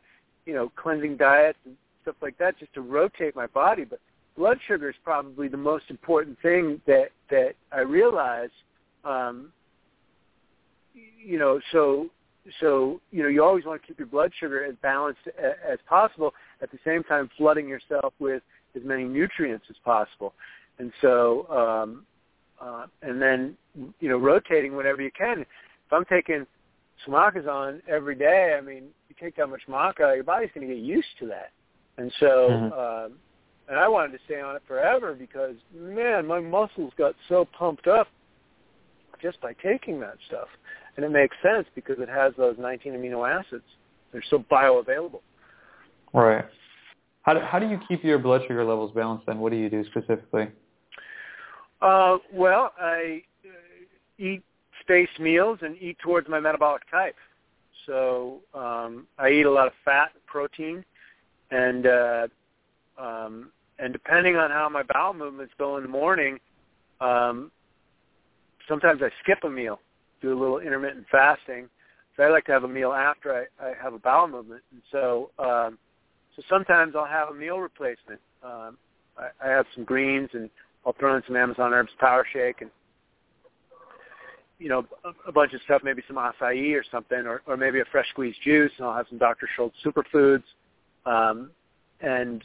you 0.46 0.54
know 0.54 0.72
cleansing 0.76 1.18
diets 1.18 1.58
and 1.66 1.76
stuff 2.02 2.16
like 2.22 2.38
that 2.38 2.58
just 2.60 2.74
to 2.76 2.82
rotate 2.82 3.36
my 3.36 3.48
body. 3.48 3.84
But 3.84 4.00
blood 4.38 4.60
sugar 4.68 4.90
is 4.90 4.96
probably 5.04 5.48
the 5.48 5.58
most 5.58 5.86
important 5.90 6.40
thing 6.42 6.82
that 6.88 7.10
that 7.30 7.54
I 7.72 7.82
realize. 7.82 8.52
Um, 9.04 9.52
you 10.94 11.38
know, 11.38 11.60
so 11.72 12.08
so 12.60 13.02
you 13.12 13.24
know 13.24 13.30
you 13.30 13.44
always 13.44 13.66
want 13.66 13.82
to 13.82 13.88
keep 13.88 14.00
your 14.00 14.08
blood 14.08 14.32
sugar 14.40 14.64
as 14.64 14.76
balanced 14.82 15.22
a, 15.28 15.72
as 15.72 15.80
possible. 15.88 16.34
At 16.62 16.72
the 16.72 16.80
same 16.86 17.04
time, 17.04 17.30
flooding 17.38 17.68
yourself 17.68 18.14
with 18.20 18.44
as 18.76 18.84
many 18.84 19.04
nutrients 19.04 19.66
as 19.70 19.76
possible. 19.84 20.34
And 20.80 20.92
so, 21.02 21.48
um, 21.50 22.06
uh, 22.62 22.86
and 23.02 23.22
then 23.22 23.58
you 24.00 24.10
know 24.10 24.18
rotating 24.18 24.76
whenever 24.76 25.02
you 25.02 25.12
can. 25.18 25.42
If 25.42 25.94
I'm 25.94 26.06
taking 26.06 26.46
on 27.08 27.82
every 27.88 28.16
day, 28.16 28.56
I 28.58 28.62
mean, 28.62 28.86
you 29.10 29.16
take 29.20 29.36
that 29.38 29.48
much 29.48 29.62
maca, 29.70 30.16
your 30.16 30.24
body's 30.24 30.50
going 30.56 30.68
to 30.68 30.74
get 30.74 30.84
used 30.84 31.08
to 31.20 31.28
that. 31.28 31.52
And 31.98 32.12
so, 32.20 32.26
mm-hmm. 32.26 32.74
um, 32.74 33.20
and 33.68 33.80
I 33.80 33.88
wanted 33.88 34.12
to 34.14 34.20
stay 34.26 34.42
on 34.42 34.56
it 34.56 34.64
forever 34.68 35.14
because 35.14 35.56
man, 35.74 36.26
my 36.26 36.40
muscles 36.40 36.94
got 36.98 37.16
so 37.30 37.48
pumped 37.58 37.88
up 37.88 38.08
just 39.22 39.40
by 39.42 39.54
taking 39.54 40.00
that 40.02 40.18
stuff. 40.28 40.48
And 40.96 41.06
it 41.06 41.12
makes 41.12 41.36
sense 41.44 41.68
because 41.76 41.98
it 42.00 42.10
has 42.10 42.34
those 42.38 42.56
19 42.58 42.94
amino 42.94 43.30
acids. 43.30 43.66
They're 44.12 44.24
so 44.30 44.40
bioavailable. 44.50 45.22
Right. 46.14 46.46
How 47.24 47.34
do, 47.34 47.40
how 47.42 47.60
do 47.60 47.68
you 47.68 47.80
keep 47.88 48.04
your 48.04 48.20
blood 48.20 48.42
sugar 48.48 48.64
levels 48.64 48.92
balanced 48.96 49.26
then? 49.26 49.40
What 49.40 49.52
do 49.52 49.58
you 49.58 49.70
do 49.70 49.84
specifically? 49.86 50.48
Uh, 51.82 52.18
well, 52.32 52.72
I 52.80 53.24
uh, 53.44 54.24
eat 54.24 54.44
spaced 54.82 55.20
meals 55.20 55.60
and 55.62 55.76
eat 55.82 55.98
towards 56.00 56.30
my 56.30 56.40
metabolic 56.40 56.90
type. 56.90 57.16
So 57.86 58.42
um, 58.54 59.08
I 59.18 59.30
eat 59.30 59.46
a 59.46 59.52
lot 59.52 59.68
of 59.68 59.74
fat, 59.84 60.12
protein, 60.26 60.84
and 61.52 61.86
uh, 61.86 62.28
um, 62.98 63.52
and 63.80 63.92
depending 63.92 64.38
on 64.38 64.52
how 64.52 64.70
my 64.70 64.84
bowel 64.84 65.14
movements 65.14 65.54
go 65.58 65.78
in 65.78 65.84
the 65.84 65.90
morning, 65.90 66.40
um, 67.02 67.52
sometimes 68.68 69.02
I 69.02 69.10
skip 69.22 69.40
a 69.44 69.50
meal, 69.50 69.80
do 70.22 70.38
a 70.38 70.40
little 70.40 70.60
intermittent 70.60 71.06
fasting. 71.12 71.70
So 72.16 72.24
I 72.24 72.30
like 72.30 72.46
to 72.46 72.52
have 72.52 72.64
a 72.64 72.68
meal 72.68 72.94
after 72.94 73.34
I, 73.34 73.66
I 73.66 73.74
have 73.82 73.94
a 73.94 74.00
bowel 74.00 74.28
movement, 74.28 74.62
and 74.72 74.82
so 74.92 75.32
um, 75.38 75.78
so 76.36 76.44
sometimes 76.50 76.96
I'll 76.96 77.06
have 77.06 77.30
a 77.30 77.34
meal 77.34 77.60
replacement. 77.60 78.20
Um, 78.44 78.78
I, 79.18 79.28
I 79.44 79.50
have 79.50 79.66
some 79.76 79.84
greens, 79.84 80.30
and 80.34 80.50
I'll 80.86 80.94
throw 80.94 81.16
in 81.16 81.24
some 81.28 81.36
Amazon 81.36 81.74
Herbs 81.74 81.92
Power 82.00 82.26
Shake, 82.32 82.62
and 82.62 82.72
you 84.60 84.70
know 84.70 84.86
a, 85.04 85.12
a 85.28 85.32
bunch 85.32 85.54
of 85.54 85.62
stuff, 85.64 85.82
maybe 85.84 86.04
some 86.08 86.18
acai 86.18 86.74
or 86.74 86.84
something, 86.90 87.26
or, 87.26 87.42
or 87.48 87.58
maybe 87.58 87.80
a 87.80 87.86
fresh 87.92 88.08
squeezed 88.10 88.42
juice, 88.44 88.72
and 88.78 88.88
I'll 88.88 88.96
have 88.96 89.08
some 89.10 89.18
Dr. 89.18 89.50
Schulze 89.56 89.74
superfoods, 89.84 90.44
um, 91.06 91.52
and 92.02 92.44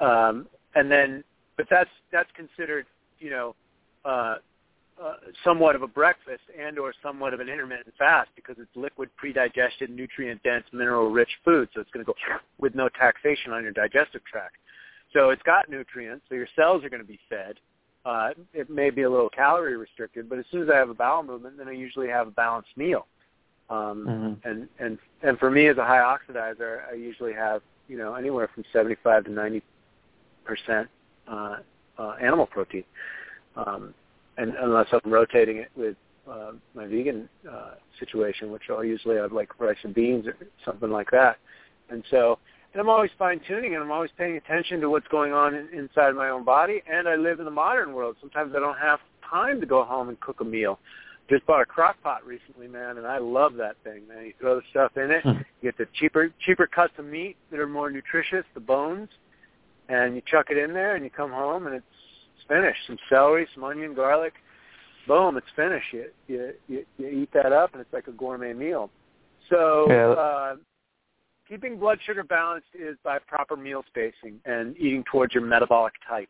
um, 0.00 0.48
and 0.74 0.90
then, 0.90 1.24
but 1.56 1.66
that's 1.70 1.90
that's 2.12 2.30
considered 2.36 2.86
you 3.18 3.30
know 3.30 3.54
uh, 4.04 4.36
uh, 5.02 5.14
somewhat 5.44 5.76
of 5.76 5.82
a 5.82 5.86
breakfast 5.86 6.42
and 6.58 6.78
or 6.78 6.92
somewhat 7.02 7.34
of 7.34 7.40
an 7.40 7.48
intermittent 7.48 7.94
fast 7.98 8.30
because 8.34 8.56
it's 8.58 8.74
liquid, 8.74 9.08
pre-digested, 9.16 9.90
nutrient-dense, 9.90 10.64
mineral-rich 10.72 11.28
food. 11.44 11.68
So 11.74 11.80
it's 11.80 11.90
going 11.90 12.04
to 12.04 12.12
go 12.12 12.18
with 12.58 12.74
no 12.74 12.88
taxation 12.88 13.52
on 13.52 13.62
your 13.62 13.72
digestive 13.72 14.24
tract. 14.24 14.56
So 15.12 15.30
it's 15.30 15.42
got 15.42 15.70
nutrients, 15.70 16.24
so 16.28 16.34
your 16.34 16.48
cells 16.54 16.84
are 16.84 16.90
going 16.90 17.02
to 17.02 17.08
be 17.08 17.18
fed. 17.28 17.56
Uh, 18.04 18.30
it 18.52 18.70
may 18.70 18.90
be 18.90 19.02
a 19.02 19.10
little 19.10 19.28
calorie 19.28 19.76
restricted, 19.76 20.28
but 20.28 20.38
as 20.38 20.44
soon 20.50 20.62
as 20.62 20.68
I 20.72 20.76
have 20.76 20.90
a 20.90 20.94
bowel 20.94 21.22
movement, 21.22 21.58
then 21.58 21.68
I 21.68 21.72
usually 21.72 22.08
have 22.08 22.28
a 22.28 22.30
balanced 22.30 22.70
meal. 22.76 23.06
Um, 23.70 24.06
mm-hmm. 24.08 24.48
And 24.48 24.68
and 24.78 24.98
and 25.22 25.38
for 25.38 25.50
me 25.50 25.66
as 25.66 25.76
a 25.76 25.84
high 25.84 25.98
oxidizer, 25.98 26.80
I 26.90 26.94
usually 26.94 27.34
have 27.34 27.60
you 27.86 27.98
know 27.98 28.14
anywhere 28.14 28.48
from 28.54 28.64
75 28.72 29.24
to 29.24 29.30
90 29.30 29.62
percent 30.44 30.88
uh, 31.30 31.56
uh, 31.98 32.14
animal 32.20 32.46
protein. 32.46 32.84
Um, 33.56 33.92
and 34.38 34.54
unless 34.60 34.86
I'm 34.92 35.12
rotating 35.12 35.58
it 35.58 35.70
with 35.76 35.96
uh, 36.30 36.52
my 36.74 36.86
vegan 36.86 37.28
uh, 37.50 37.72
situation, 37.98 38.50
which 38.50 38.62
I'll 38.70 38.84
usually 38.84 39.16
have 39.16 39.32
like 39.32 39.58
rice 39.58 39.76
and 39.82 39.94
beans 39.94 40.26
or 40.26 40.36
something 40.64 40.90
like 40.90 41.10
that. 41.10 41.38
And 41.90 42.04
so, 42.10 42.38
and 42.72 42.80
I'm 42.80 42.88
always 42.88 43.10
fine 43.18 43.40
tuning 43.46 43.74
and 43.74 43.82
I'm 43.82 43.90
always 43.90 44.10
paying 44.16 44.36
attention 44.36 44.80
to 44.80 44.90
what's 44.90 45.08
going 45.08 45.32
on 45.32 45.54
in, 45.54 45.68
inside 45.76 46.14
my 46.14 46.28
own 46.28 46.44
body. 46.44 46.82
And 46.90 47.08
I 47.08 47.16
live 47.16 47.40
in 47.40 47.44
the 47.44 47.50
modern 47.50 47.94
world. 47.94 48.16
Sometimes 48.20 48.52
I 48.56 48.60
don't 48.60 48.78
have 48.78 49.00
time 49.28 49.60
to 49.60 49.66
go 49.66 49.84
home 49.84 50.08
and 50.08 50.20
cook 50.20 50.40
a 50.40 50.44
meal. 50.44 50.78
Just 51.28 51.44
bought 51.46 51.60
a 51.60 51.66
crock 51.66 52.00
pot 52.02 52.24
recently, 52.24 52.68
man, 52.68 52.96
and 52.96 53.06
I 53.06 53.18
love 53.18 53.54
that 53.56 53.76
thing, 53.84 54.08
man. 54.08 54.24
You 54.24 54.32
throw 54.40 54.56
the 54.56 54.62
stuff 54.70 54.92
in 54.96 55.10
it, 55.10 55.22
hmm. 55.22 55.42
you 55.60 55.70
get 55.70 55.76
the 55.76 55.86
cheaper 55.92 56.32
cheaper 56.40 56.66
cuts 56.66 56.94
of 56.96 57.04
meat 57.04 57.36
that 57.50 57.60
are 57.60 57.66
more 57.66 57.90
nutritious, 57.90 58.46
the 58.54 58.60
bones, 58.60 59.10
and 59.90 60.14
you 60.14 60.22
chuck 60.26 60.46
it 60.48 60.56
in 60.56 60.72
there 60.72 60.94
and 60.94 61.04
you 61.04 61.10
come 61.10 61.30
home 61.30 61.66
and 61.66 61.76
it's 61.76 61.84
finished. 62.48 62.80
Some 62.86 62.98
celery, 63.08 63.46
some 63.54 63.64
onion, 63.64 63.94
garlic. 63.94 64.34
Boom, 65.06 65.36
it's 65.36 65.46
finished. 65.54 65.86
You 65.92 66.06
you 66.26 66.52
you, 66.68 66.86
you 66.98 67.08
eat 67.08 67.30
that 67.32 67.52
up, 67.52 67.72
and 67.72 67.80
it's 67.80 67.92
like 67.92 68.08
a 68.08 68.12
gourmet 68.12 68.52
meal. 68.52 68.90
So 69.48 69.86
yeah. 69.88 70.08
uh, 70.10 70.56
keeping 71.48 71.78
blood 71.78 71.98
sugar 72.04 72.22
balanced 72.22 72.68
is 72.78 72.96
by 73.02 73.18
proper 73.18 73.56
meal 73.56 73.84
spacing 73.88 74.40
and 74.44 74.76
eating 74.76 75.04
towards 75.10 75.32
your 75.34 75.42
metabolic 75.42 75.94
type. 76.06 76.28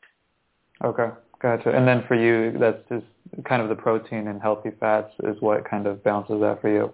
Okay, 0.85 1.09
gotcha. 1.43 1.71
And 1.71 1.89
then 1.89 2.05
for 2.07 2.15
you, 2.15 2.57
that's 2.59 2.79
just 2.89 3.07
kind 3.45 3.61
of 3.61 3.69
the 3.69 3.75
protein 3.75 4.29
and 4.29 4.41
healthy 4.41 4.71
fats 4.79 5.13
is 5.25 5.37
what 5.41 5.69
kind 5.69 5.87
of 5.87 6.05
balances 6.05 6.41
that 6.41 6.61
for 6.61 6.73
you. 6.73 6.93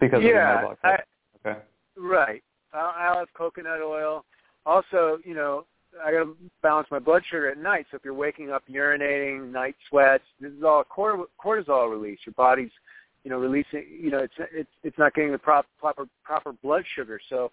Because 0.00 0.22
yeah, 0.22 0.28
of 0.28 0.34
the 0.34 0.54
metabolic 0.54 0.82
type. 0.82 1.06
I, 1.44 1.48
okay. 1.48 1.58
Right. 1.96 2.42
I'll, 2.72 2.94
I'll 2.96 3.18
have 3.18 3.28
coconut 3.34 3.80
oil. 3.82 4.24
Also, 4.64 5.18
you 5.24 5.34
know, 5.34 5.66
I 6.04 6.12
got 6.12 6.24
to 6.24 6.36
balance 6.62 6.88
my 6.90 6.98
blood 6.98 7.22
sugar 7.28 7.50
at 7.50 7.58
night. 7.58 7.86
So 7.90 7.96
if 7.96 8.04
you're 8.04 8.14
waking 8.14 8.50
up 8.50 8.64
urinating, 8.70 9.50
night 9.50 9.76
sweats, 9.88 10.24
this 10.40 10.52
is 10.52 10.62
all 10.62 10.84
cortisol 10.84 11.90
release. 11.90 12.18
Your 12.26 12.34
body's, 12.34 12.70
you 13.24 13.30
know, 13.30 13.38
releasing. 13.38 13.84
You 14.00 14.10
know, 14.10 14.18
it's 14.18 14.34
it's 14.52 14.70
it's 14.82 14.98
not 14.98 15.14
getting 15.14 15.32
the 15.32 15.38
proper 15.38 15.68
proper 15.78 16.06
proper 16.24 16.52
blood 16.52 16.84
sugar. 16.94 17.20
So 17.28 17.50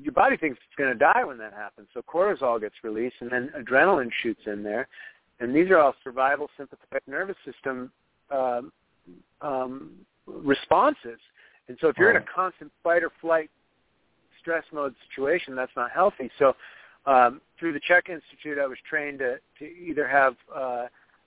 your 0.00 0.12
body 0.12 0.36
thinks 0.36 0.58
it's 0.66 0.76
going 0.76 0.92
to 0.92 0.98
die 0.98 1.24
when 1.24 1.38
that 1.38 1.52
happens. 1.52 1.88
So 1.94 2.02
cortisol 2.02 2.60
gets 2.60 2.74
released, 2.82 3.16
and 3.20 3.30
then 3.30 3.50
adrenaline 3.58 4.10
shoots 4.22 4.42
in 4.46 4.62
there. 4.62 4.88
And 5.40 5.54
these 5.54 5.70
are 5.70 5.78
all 5.78 5.94
survival 6.02 6.48
sympathetic 6.56 7.02
nervous 7.06 7.36
system 7.44 7.92
um, 8.30 8.72
um, 9.40 9.90
responses. 10.26 11.18
And 11.68 11.76
so 11.80 11.88
if 11.88 11.98
you're 11.98 12.10
in 12.10 12.16
a 12.16 12.24
constant 12.34 12.70
fight 12.82 13.02
or 13.02 13.10
flight 13.20 13.50
stress 14.40 14.64
mode 14.72 14.94
situation, 15.08 15.56
that's 15.56 15.72
not 15.76 15.90
healthy. 15.90 16.30
So 16.38 16.54
um, 17.06 17.40
through 17.58 17.72
the 17.72 17.80
CHEK 17.80 18.08
Institute, 18.10 18.58
I 18.58 18.66
was 18.66 18.78
trained 18.88 19.20
to, 19.20 19.38
to 19.58 19.64
either 19.64 20.06
have 20.06 20.34
uh, 20.54 20.86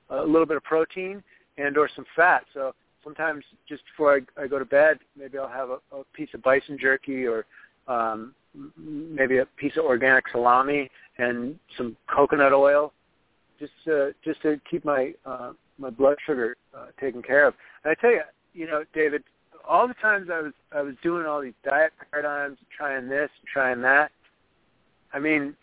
a 0.09 0.23
little 0.23 0.45
bit 0.45 0.57
of 0.57 0.63
protein 0.63 1.23
and 1.57 1.77
or 1.77 1.89
some 1.95 2.05
fat. 2.15 2.45
So 2.53 2.73
sometimes 3.03 3.43
just 3.67 3.83
before 3.85 4.15
I, 4.15 4.43
I 4.43 4.47
go 4.47 4.59
to 4.59 4.65
bed, 4.65 4.99
maybe 5.17 5.37
I'll 5.37 5.47
have 5.47 5.69
a, 5.69 5.79
a 5.95 6.03
piece 6.13 6.29
of 6.33 6.41
bison 6.41 6.77
jerky 6.79 7.25
or 7.25 7.45
um, 7.87 8.33
maybe 8.77 9.37
a 9.37 9.45
piece 9.57 9.73
of 9.77 9.85
organic 9.85 10.27
salami 10.29 10.89
and 11.17 11.57
some 11.77 11.95
coconut 12.13 12.53
oil, 12.53 12.93
just 13.59 13.71
uh, 13.91 14.07
just 14.23 14.41
to 14.43 14.59
keep 14.69 14.85
my 14.85 15.13
uh, 15.25 15.51
my 15.77 15.89
blood 15.89 16.17
sugar 16.25 16.55
uh, 16.77 16.87
taken 16.99 17.21
care 17.21 17.47
of. 17.47 17.53
And 17.83 17.91
I 17.91 17.99
tell 17.99 18.11
you, 18.11 18.21
you 18.53 18.67
know, 18.67 18.83
David, 18.93 19.23
all 19.67 19.87
the 19.87 19.93
times 19.95 20.29
I 20.31 20.41
was 20.41 20.53
I 20.71 20.81
was 20.81 20.95
doing 21.03 21.25
all 21.25 21.41
these 21.41 21.53
diet 21.63 21.93
paradigms, 22.11 22.57
trying 22.75 23.09
this, 23.09 23.29
trying 23.51 23.81
that. 23.81 24.11
I 25.13 25.19
mean, 25.19 25.55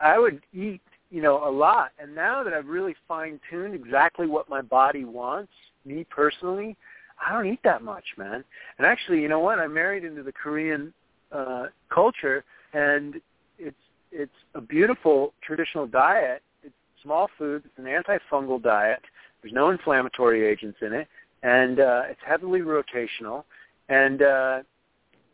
I 0.00 0.18
would 0.18 0.42
eat, 0.52 0.80
you 1.10 1.22
know, 1.22 1.48
a 1.48 1.50
lot. 1.50 1.90
And 1.98 2.14
now 2.14 2.42
that 2.42 2.52
I've 2.52 2.66
really 2.66 2.94
fine 3.06 3.40
tuned 3.50 3.74
exactly 3.74 4.26
what 4.26 4.48
my 4.48 4.62
body 4.62 5.04
wants, 5.04 5.52
me 5.84 6.04
personally, 6.08 6.76
I 7.24 7.32
don't 7.32 7.46
eat 7.46 7.60
that 7.64 7.82
much, 7.82 8.04
man. 8.16 8.44
And 8.78 8.86
actually, 8.86 9.20
you 9.20 9.28
know 9.28 9.40
what? 9.40 9.58
I 9.58 9.66
married 9.66 10.04
into 10.04 10.22
the 10.22 10.32
Korean 10.32 10.92
uh 11.32 11.66
culture 11.92 12.44
and 12.72 13.16
it's 13.58 13.76
it's 14.12 14.30
a 14.54 14.60
beautiful 14.60 15.32
traditional 15.42 15.86
diet. 15.86 16.40
It's 16.62 16.74
small 17.02 17.28
food, 17.36 17.64
it's 17.64 17.78
an 17.78 17.84
antifungal 17.84 18.62
diet. 18.62 19.00
There's 19.42 19.52
no 19.52 19.70
inflammatory 19.70 20.46
agents 20.46 20.78
in 20.82 20.92
it 20.92 21.08
and 21.42 21.80
uh 21.80 22.02
it's 22.08 22.20
heavily 22.24 22.60
rotational 22.60 23.44
and 23.88 24.22
uh 24.22 24.60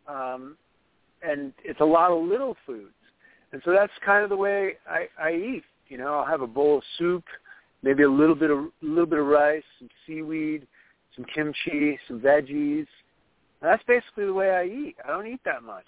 um 0.09 0.57
and 1.23 1.53
it's 1.65 1.81
a 1.81 1.85
lot 1.85 2.11
of 2.11 2.25
little 2.25 2.57
foods 2.67 2.95
and 3.53 3.61
so 3.65 3.73
that's 3.73 3.93
kind 4.05 4.25
of 4.25 4.31
the 4.31 4.37
way 4.37 4.75
I, 4.89 5.09
I 5.21 5.33
eat. 5.33 5.65
You 5.89 5.99
know, 5.99 6.15
I'll 6.15 6.27
have 6.27 6.41
a 6.41 6.47
bowl 6.47 6.79
of 6.79 6.85
soup, 6.99 7.25
maybe 7.83 8.03
a 8.03 8.11
little 8.11 8.35
bit 8.35 8.51
of 8.51 8.59
a 8.59 8.71
little 8.81 9.07
bit 9.07 9.19
of 9.19 9.27
rice, 9.27 9.63
some 9.79 9.89
seaweed, 10.07 10.67
some 11.15 11.25
kimchi, 11.35 11.99
some 12.09 12.21
veggies. 12.21 12.87
And 13.61 13.71
that's 13.71 13.83
basically 13.87 14.25
the 14.25 14.33
way 14.33 14.51
I 14.51 14.65
eat. 14.65 14.97
I 15.05 15.09
don't 15.09 15.27
eat 15.27 15.41
that 15.45 15.63
much. 15.63 15.85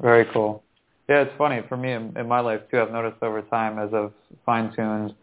Very 0.00 0.26
cool. 0.32 0.62
Yeah, 1.08 1.22
it's 1.22 1.32
funny 1.36 1.60
for 1.68 1.76
me 1.76 1.92
in, 1.92 2.16
in 2.16 2.26
my 2.26 2.40
life 2.40 2.62
too. 2.70 2.80
I've 2.80 2.90
noticed 2.90 3.22
over 3.22 3.42
time 3.42 3.78
as 3.78 3.92
I've 3.92 4.12
fine-tuned 4.46 5.14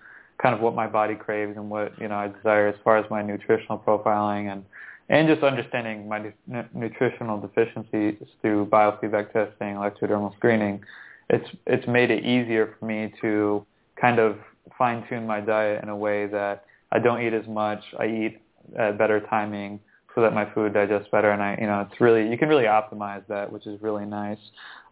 kind 0.42 0.56
of 0.56 0.62
what 0.62 0.76
my 0.76 0.88
body 0.88 1.16
craves 1.16 1.58
and 1.58 1.70
what 1.70 2.00
you 2.00 2.08
know 2.08 2.16
I 2.16 2.28
desire 2.28 2.68
as 2.68 2.76
far 2.84 2.98
as 2.98 3.10
my 3.10 3.22
nutritional 3.22 3.80
profiling 3.80 4.52
and 4.52 4.64
and 5.10 5.28
just 5.28 5.42
understanding 5.42 6.08
my 6.08 6.32
nu- 6.46 6.64
nutritional 6.74 7.40
deficiencies 7.40 8.16
through 8.42 8.68
biofeedback 8.68 9.34
testing, 9.34 9.74
electrodermal 9.74 10.36
screening 10.36 10.84
it's 11.30 11.50
it's 11.68 11.88
made 11.88 12.12
it 12.12 12.26
easier 12.26 12.76
for 12.80 12.86
me 12.86 13.14
to 13.22 13.66
kind 14.00 14.20
of 14.20 14.38
fine 14.78 15.06
tune 15.08 15.28
my 15.28 15.42
diet 15.42 15.84
in 15.84 15.90
a 15.90 15.96
way 15.96 16.26
that 16.28 16.66
I 16.92 17.00
don't 17.00 17.22
eat 17.22 17.34
as 17.34 17.48
much. 17.48 17.84
I 18.00 18.06
eat 18.06 18.42
at 18.78 18.98
better 18.98 19.20
timing 19.20 19.80
so 20.16 20.22
that 20.22 20.34
my 20.34 20.52
food 20.54 20.74
digests 20.74 21.08
better, 21.12 21.32
and 21.32 21.42
I, 21.42 21.58
you 21.60 21.68
know, 21.68 21.88
it's 21.90 22.02
really 22.02 22.30
you 22.30 22.38
can 22.38 22.50
really 22.50 22.64
optimize 22.64 23.24
that, 23.28 23.52
which 23.52 23.68
is 23.68 23.82
really 23.82 24.06
nice. 24.06 24.40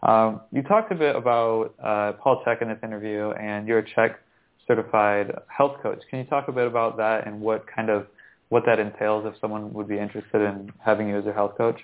Um, 0.04 0.42
you 0.52 0.62
talked 0.62 0.92
a 0.92 0.96
bit 0.96 1.16
about 1.16 1.74
uh, 1.84 2.14
Paul 2.14 2.44
Chek 2.46 2.62
in 2.62 2.68
this 2.68 2.78
interview, 2.84 3.32
and 3.32 3.68
you're 3.68 3.80
a 3.80 3.84
Chek 3.84 4.16
certified 4.68 5.34
health 5.48 5.78
coach. 5.82 6.02
Can 6.10 6.20
you 6.20 6.26
talk 6.26 6.50
a 6.50 6.52
bit 6.52 6.68
about 6.68 6.98
that 6.98 7.26
and 7.26 7.42
what 7.42 7.66
kind 7.68 7.90
of 7.90 8.06
what 8.50 8.64
that 8.66 8.80
entails 8.80 9.26
if 9.26 9.34
someone 9.42 9.74
would 9.74 9.88
be 9.88 9.98
interested 9.98 10.42
in 10.42 10.72
having 10.80 11.10
you 11.10 11.18
as 11.18 11.26
a 11.26 11.34
health 11.34 11.58
coach? 11.58 11.80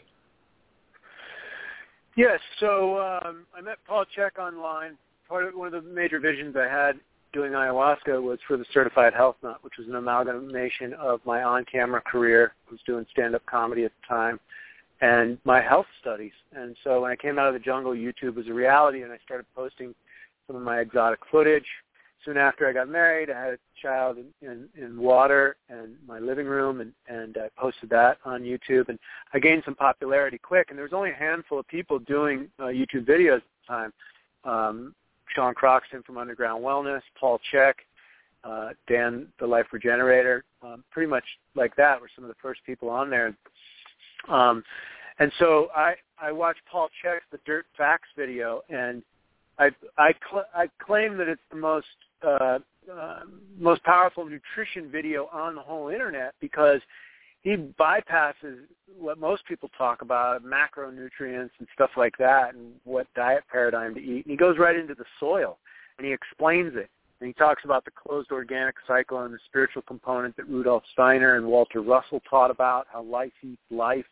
Yes. 2.15 2.39
So 2.59 2.99
um, 2.99 3.45
I 3.55 3.61
met 3.61 3.77
Paul 3.87 4.05
Chek 4.17 4.37
online. 4.39 4.97
Part 5.27 5.45
of 5.45 5.55
one 5.55 5.73
of 5.73 5.83
the 5.83 5.89
major 5.89 6.19
visions 6.19 6.55
I 6.55 6.67
had 6.67 6.99
doing 7.31 7.53
ayahuasca 7.53 8.21
was 8.21 8.37
for 8.47 8.57
the 8.57 8.65
Certified 8.71 9.13
Health 9.13 9.37
Nut, 9.41 9.57
which 9.61 9.73
was 9.79 9.87
an 9.87 9.95
amalgamation 9.95 10.93
of 10.93 11.19
my 11.25 11.41
on-camera 11.41 12.01
career. 12.01 12.53
I 12.67 12.71
was 12.71 12.79
doing 12.85 13.05
stand-up 13.11 13.43
comedy 13.47 13.85
at 13.85 13.91
the 14.01 14.07
time 14.07 14.39
and 15.03 15.37
my 15.43 15.61
health 15.61 15.85
studies. 15.99 16.31
And 16.55 16.77
so 16.83 17.01
when 17.01 17.11
I 17.11 17.15
came 17.15 17.37
out 17.37 17.47
of 17.47 17.53
the 17.53 17.59
jungle, 17.59 17.91
YouTube 17.91 18.35
was 18.35 18.47
a 18.47 18.53
reality, 18.53 19.03
and 19.03 19.11
I 19.11 19.17
started 19.25 19.45
posting 19.53 19.93
some 20.47 20.55
of 20.55 20.61
my 20.61 20.79
exotic 20.79 21.19
footage. 21.29 21.65
Soon 22.25 22.37
after 22.37 22.67
I 22.67 22.73
got 22.73 22.87
married, 22.87 23.29
I 23.29 23.39
had 23.39 23.53
a 23.53 23.57
child 23.81 24.17
in, 24.17 24.47
in, 24.47 24.69
in 24.81 24.97
water 24.97 25.57
and 25.69 25.95
my 26.07 26.19
living 26.19 26.45
room, 26.45 26.79
and, 26.79 26.93
and 27.07 27.37
I 27.37 27.49
posted 27.57 27.89
that 27.89 28.17
on 28.23 28.43
YouTube. 28.43 28.87
And 28.89 28.97
I 29.33 29.39
gained 29.39 29.63
some 29.65 29.75
popularity 29.75 30.37
quick, 30.37 30.67
and 30.69 30.77
there 30.77 30.85
was 30.85 30.93
only 30.93 31.11
a 31.11 31.15
handful 31.15 31.59
of 31.59 31.67
people 31.67 31.99
doing 31.99 32.49
uh, 32.59 32.65
YouTube 32.65 33.05
videos 33.05 33.37
at 33.37 33.43
the 33.43 33.67
time. 33.67 33.93
Um, 34.45 34.95
Sean 35.35 35.53
Croxton 35.53 36.03
from 36.03 36.17
Underground 36.17 36.63
Wellness, 36.63 37.01
Paul 37.19 37.39
Chek, 37.53 37.73
uh, 38.43 38.69
Dan 38.87 39.27
the 39.39 39.47
Life 39.47 39.67
Regenerator, 39.71 40.43
um, 40.61 40.83
pretty 40.91 41.09
much 41.09 41.23
like 41.55 41.75
that 41.75 41.99
were 41.99 42.09
some 42.15 42.23
of 42.23 42.29
the 42.29 42.35
first 42.41 42.61
people 42.65 42.89
on 42.89 43.09
there. 43.09 43.35
Um, 44.29 44.63
and 45.19 45.31
so 45.39 45.69
I 45.75 45.95
I 46.21 46.31
watched 46.31 46.61
Paul 46.69 46.89
Chek's 47.01 47.25
The 47.31 47.39
Dirt 47.45 47.65
Facts 47.77 48.09
video, 48.17 48.61
and 48.69 49.03
I 49.59 49.69
I 49.97 50.13
cl- 50.29 50.47
I 50.55 50.67
claim 50.83 51.17
that 51.17 51.27
it's 51.27 51.41
the 51.51 51.57
most 51.57 51.85
uh, 52.25 52.59
uh, 52.91 53.19
most 53.57 53.83
powerful 53.83 54.25
nutrition 54.25 54.91
video 54.91 55.29
on 55.31 55.55
the 55.55 55.61
whole 55.61 55.89
internet 55.89 56.33
because 56.39 56.81
he 57.41 57.57
bypasses 57.79 58.59
what 58.97 59.17
most 59.17 59.45
people 59.45 59.69
talk 59.77 60.01
about, 60.01 60.43
macronutrients 60.43 61.49
and 61.59 61.67
stuff 61.73 61.91
like 61.97 62.17
that, 62.17 62.55
and 62.55 62.73
what 62.85 63.05
diet 63.15 63.43
paradigm 63.51 63.93
to 63.93 63.99
eat. 63.99 64.25
And 64.25 64.31
he 64.31 64.37
goes 64.37 64.57
right 64.57 64.75
into 64.75 64.95
the 64.95 65.05
soil, 65.19 65.57
and 65.97 66.07
he 66.07 66.13
explains 66.13 66.73
it. 66.75 66.89
And 67.19 67.27
he 67.27 67.33
talks 67.33 67.63
about 67.65 67.85
the 67.85 67.91
closed 67.91 68.31
organic 68.31 68.75
cycle 68.87 69.21
and 69.23 69.33
the 69.33 69.39
spiritual 69.45 69.81
component 69.81 70.35
that 70.37 70.47
Rudolf 70.47 70.83
Steiner 70.93 71.35
and 71.35 71.45
Walter 71.45 71.81
Russell 71.81 72.21
taught 72.29 72.49
about, 72.49 72.87
how 72.91 73.03
life 73.03 73.31
eats 73.41 73.61
life. 73.69 74.05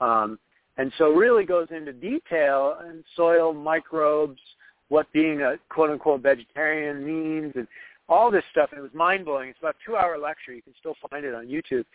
Um, 0.00 0.38
and 0.76 0.92
so 0.98 1.10
really 1.12 1.44
goes 1.44 1.68
into 1.70 1.92
detail 1.92 2.78
and 2.84 3.04
soil 3.14 3.52
microbes, 3.52 4.40
what 4.92 5.10
being 5.14 5.40
a 5.40 5.54
quote-unquote 5.70 6.20
vegetarian 6.20 7.02
means, 7.02 7.54
and 7.56 7.66
all 8.10 8.30
this 8.30 8.44
stuff. 8.50 8.68
And 8.72 8.78
it 8.78 8.82
was 8.82 8.92
mind-blowing. 8.92 9.48
It's 9.48 9.58
about 9.58 9.76
a 9.80 9.84
two-hour 9.86 10.18
lecture. 10.18 10.52
You 10.52 10.60
can 10.60 10.74
still 10.78 10.94
find 11.08 11.24
it 11.24 11.34
on 11.34 11.46
YouTube. 11.46 11.86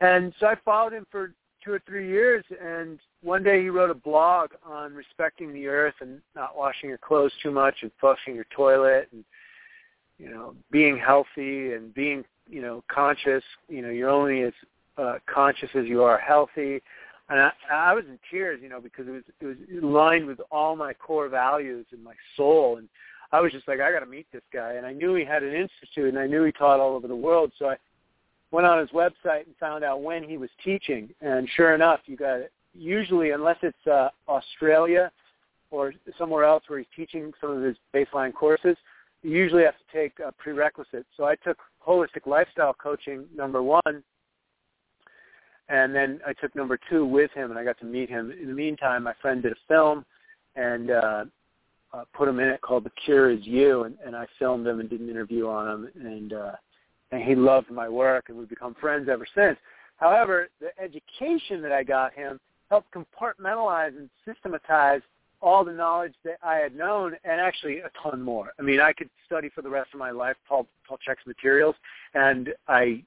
And 0.00 0.32
so 0.40 0.46
I 0.46 0.54
followed 0.64 0.94
him 0.94 1.06
for 1.10 1.34
two 1.62 1.72
or 1.72 1.82
three 1.86 2.08
years, 2.08 2.42
and 2.62 2.98
one 3.22 3.42
day 3.42 3.60
he 3.60 3.68
wrote 3.68 3.90
a 3.90 3.94
blog 3.94 4.52
on 4.64 4.94
respecting 4.94 5.52
the 5.52 5.66
earth 5.66 5.96
and 6.00 6.22
not 6.34 6.56
washing 6.56 6.88
your 6.88 6.98
clothes 6.98 7.32
too 7.42 7.50
much 7.50 7.74
and 7.82 7.90
flushing 8.00 8.34
your 8.34 8.46
toilet 8.56 9.08
and 9.12 9.22
you 10.18 10.30
know 10.30 10.54
being 10.70 10.96
healthy 10.96 11.74
and 11.74 11.92
being 11.92 12.24
you 12.48 12.62
know 12.62 12.82
conscious. 12.88 13.44
You 13.68 13.82
know 13.82 13.90
you're 13.90 14.08
only 14.08 14.42
as 14.42 14.52
uh, 14.96 15.18
conscious 15.26 15.68
as 15.74 15.84
you 15.86 16.02
are 16.02 16.18
healthy. 16.18 16.80
And 17.28 17.40
I, 17.40 17.50
I 17.72 17.92
was 17.94 18.04
in 18.08 18.18
tears, 18.30 18.60
you 18.62 18.68
know, 18.68 18.80
because 18.80 19.08
it 19.08 19.10
was 19.10 19.22
it 19.40 19.46
was 19.46 19.56
aligned 19.82 20.26
with 20.26 20.38
all 20.50 20.76
my 20.76 20.92
core 20.92 21.28
values 21.28 21.86
and 21.92 22.02
my 22.02 22.14
soul. 22.36 22.76
And 22.76 22.88
I 23.32 23.40
was 23.40 23.52
just 23.52 23.66
like, 23.66 23.80
I 23.80 23.90
got 23.90 24.00
to 24.00 24.06
meet 24.06 24.26
this 24.32 24.42
guy. 24.52 24.74
And 24.74 24.86
I 24.86 24.92
knew 24.92 25.14
he 25.14 25.24
had 25.24 25.42
an 25.42 25.52
institute, 25.54 26.08
and 26.08 26.18
I 26.18 26.26
knew 26.26 26.44
he 26.44 26.52
taught 26.52 26.78
all 26.78 26.94
over 26.94 27.08
the 27.08 27.16
world. 27.16 27.52
So 27.58 27.66
I 27.66 27.76
went 28.52 28.66
on 28.66 28.78
his 28.78 28.90
website 28.90 29.46
and 29.46 29.56
found 29.58 29.82
out 29.82 30.02
when 30.02 30.22
he 30.22 30.36
was 30.36 30.50
teaching. 30.64 31.10
And 31.20 31.48
sure 31.56 31.74
enough, 31.74 32.00
you 32.06 32.16
got 32.16 32.40
it. 32.40 32.52
Usually, 32.74 33.30
unless 33.30 33.56
it's 33.62 33.86
uh, 33.86 34.10
Australia 34.28 35.10
or 35.70 35.94
somewhere 36.16 36.44
else 36.44 36.62
where 36.68 36.78
he's 36.78 36.88
teaching 36.94 37.32
some 37.40 37.50
of 37.50 37.62
his 37.62 37.76
baseline 37.92 38.32
courses, 38.32 38.76
you 39.22 39.32
usually 39.32 39.64
have 39.64 39.74
to 39.74 39.98
take 39.98 40.20
a 40.20 40.30
prerequisite. 40.30 41.06
So 41.16 41.24
I 41.24 41.34
took 41.36 41.58
holistic 41.84 42.26
lifestyle 42.26 42.74
coaching 42.74 43.24
number 43.34 43.62
one, 43.62 44.04
and 45.68 45.94
then 45.94 46.20
I 46.26 46.32
took 46.32 46.54
number 46.54 46.78
two 46.90 47.04
with 47.04 47.30
him, 47.32 47.50
and 47.50 47.58
I 47.58 47.64
got 47.64 47.78
to 47.80 47.84
meet 47.84 48.08
him. 48.08 48.32
In 48.40 48.48
the 48.48 48.54
meantime, 48.54 49.02
my 49.02 49.14
friend 49.20 49.42
did 49.42 49.52
a 49.52 49.56
film 49.68 50.04
and 50.54 50.90
uh, 50.90 51.24
uh, 51.92 52.04
put 52.14 52.28
him 52.28 52.40
in 52.40 52.48
it 52.48 52.60
called 52.60 52.84
"The 52.84 52.92
Cure 53.04 53.30
Is 53.30 53.40
You," 53.42 53.84
and, 53.84 53.96
and 54.04 54.16
I 54.16 54.26
filmed 54.38 54.66
him 54.66 54.80
and 54.80 54.88
did 54.88 55.00
an 55.00 55.08
interview 55.08 55.48
on 55.48 55.68
him, 55.68 55.90
and 56.00 56.32
uh, 56.32 56.52
and 57.12 57.22
he 57.22 57.34
loved 57.34 57.70
my 57.70 57.88
work, 57.88 58.26
and 58.28 58.38
we've 58.38 58.48
become 58.48 58.74
friends 58.80 59.08
ever 59.10 59.26
since. 59.34 59.58
However, 59.96 60.48
the 60.60 60.70
education 60.82 61.62
that 61.62 61.72
I 61.72 61.82
got 61.82 62.12
him 62.12 62.38
helped 62.70 62.92
compartmentalize 62.92 63.96
and 63.96 64.10
systematize 64.24 65.00
all 65.40 65.64
the 65.64 65.72
knowledge 65.72 66.14
that 66.24 66.38
I 66.42 66.56
had 66.56 66.74
known, 66.74 67.14
and 67.24 67.40
actually 67.40 67.78
a 67.78 67.90
ton 68.02 68.20
more. 68.20 68.52
I 68.58 68.62
mean, 68.62 68.80
I 68.80 68.92
could 68.92 69.10
study 69.26 69.50
for 69.54 69.62
the 69.62 69.68
rest 69.68 69.90
of 69.92 69.98
my 69.98 70.10
life 70.10 70.36
Paul 70.48 70.66
Paul 70.88 70.98
Chek's 71.04 71.26
materials, 71.26 71.74
and 72.14 72.50
I, 72.68 73.02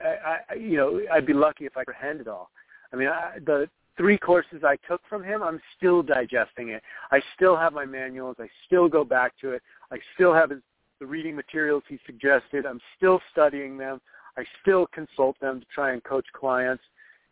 I, 0.00 0.38
I 0.50 0.54
you 0.54 0.76
know, 0.76 1.00
I'd 1.12 1.26
be 1.26 1.32
lucky 1.32 1.66
if 1.66 1.76
I 1.76 1.84
could 1.84 1.94
hand 1.94 2.20
it 2.20 2.28
all. 2.28 2.50
I 2.92 2.96
mean, 2.96 3.08
I, 3.08 3.38
the 3.44 3.68
three 3.96 4.18
courses 4.18 4.62
I 4.64 4.76
took 4.88 5.00
from 5.08 5.22
him, 5.22 5.42
I'm 5.42 5.60
still 5.76 6.02
digesting 6.02 6.70
it. 6.70 6.82
I 7.10 7.20
still 7.36 7.56
have 7.56 7.72
my 7.72 7.84
manuals. 7.84 8.36
I 8.38 8.48
still 8.66 8.88
go 8.88 9.04
back 9.04 9.32
to 9.40 9.52
it. 9.52 9.62
I 9.90 9.98
still 10.14 10.34
have 10.34 10.50
his 10.50 10.60
the 11.00 11.06
reading 11.06 11.34
materials 11.34 11.82
he 11.88 11.98
suggested. 12.06 12.66
I'm 12.66 12.80
still 12.96 13.20
studying 13.32 13.76
them. 13.76 14.00
I 14.36 14.44
still 14.62 14.86
consult 14.86 15.38
them 15.40 15.60
to 15.60 15.66
try 15.74 15.92
and 15.92 16.02
coach 16.04 16.26
clients. 16.32 16.82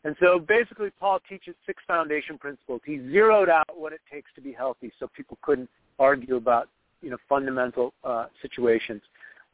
And 0.04 0.16
so 0.20 0.38
basically 0.38 0.90
Paul 0.98 1.20
teaches 1.28 1.54
six 1.64 1.82
foundation 1.86 2.38
principles. 2.38 2.80
He 2.84 2.98
zeroed 3.10 3.48
out 3.48 3.68
what 3.74 3.92
it 3.92 4.00
takes 4.12 4.30
to 4.34 4.40
be 4.40 4.52
healthy 4.52 4.92
so 4.98 5.08
people 5.16 5.38
couldn't 5.42 5.70
argue 5.98 6.36
about, 6.36 6.68
you 7.00 7.10
know, 7.10 7.18
fundamental 7.28 7.94
uh, 8.02 8.26
situations. 8.40 9.00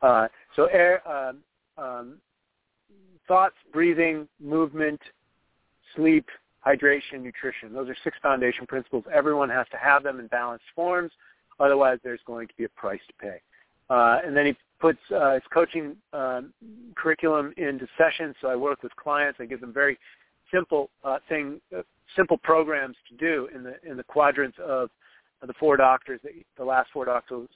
Uh, 0.01 0.29
so 0.57 0.67
air, 0.67 1.07
um, 1.07 1.39
um, 1.77 2.15
thoughts, 3.29 3.55
breathing, 3.73 4.27
movement, 4.41 5.01
sleep, 5.95 6.27
hydration, 6.67 7.21
nutrition. 7.23 7.73
Those 7.73 7.89
are 7.89 7.97
six 8.03 8.17
foundation 8.23 8.67
principles. 8.67 9.05
Everyone 9.13 9.49
has 9.51 9.67
to 9.71 9.77
have 9.77 10.03
them 10.03 10.19
in 10.19 10.27
balanced 10.27 10.65
forms. 10.75 11.13
Otherwise, 11.61 11.99
there's 12.03 12.21
going 12.27 12.49
to 12.49 12.55
be 12.57 12.65
a 12.65 12.69
price 12.71 13.01
to 13.07 13.15
pay. 13.21 13.41
Uh, 13.91 14.21
and 14.25 14.37
then 14.37 14.47
he 14.47 14.57
puts 14.81 14.99
uh, 15.15 15.35
his 15.35 15.43
coaching 15.53 15.97
um, 16.13 16.53
curriculum 16.95 17.53
into 17.57 17.87
sessions. 17.97 18.35
So 18.41 18.49
I 18.49 18.57
work 18.57 18.83
with 18.83 18.95
clients. 18.97 19.39
I 19.41 19.47
give 19.47 19.61
them 19.61 19.73
very 19.73 19.99
simple 20.53 20.91
uh, 21.05 21.19
thing, 21.29 21.61
uh, 21.77 21.83
simple 22.17 22.39
programs 22.39 22.97
to 23.09 23.17
do 23.17 23.49
in 23.55 23.63
the 23.63 23.75
in 23.89 23.97
the 23.97 24.05
quadrants 24.05 24.57
of 24.65 24.91
the 25.47 25.53
four 25.55 25.77
doctors, 25.77 26.21
that, 26.23 26.33
the 26.57 26.65
last 26.65 26.91
four 26.93 27.05
doctors 27.05 27.49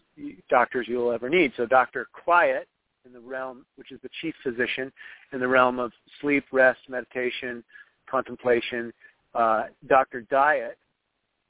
doctors 0.49 0.87
you'll 0.89 1.13
ever 1.13 1.29
need. 1.29 1.53
So 1.57 1.67
Dr. 1.67 2.07
Quiet 2.13 2.69
in 3.05 3.13
the 3.13 3.21
realm, 3.21 3.65
which 3.77 3.93
is 3.93 4.01
the 4.03 4.09
chief 4.21 4.35
physician 4.43 4.93
in 5.33 5.41
the 5.41 5.49
realm 5.49 5.79
of 5.79 5.93
sleep, 6.21 6.45
rest, 6.53 6.81
meditation, 6.89 7.65
contemplation. 8.09 8.93
Uh, 9.35 9.65
Dr. 9.89 10.23
Diet, 10.23 10.79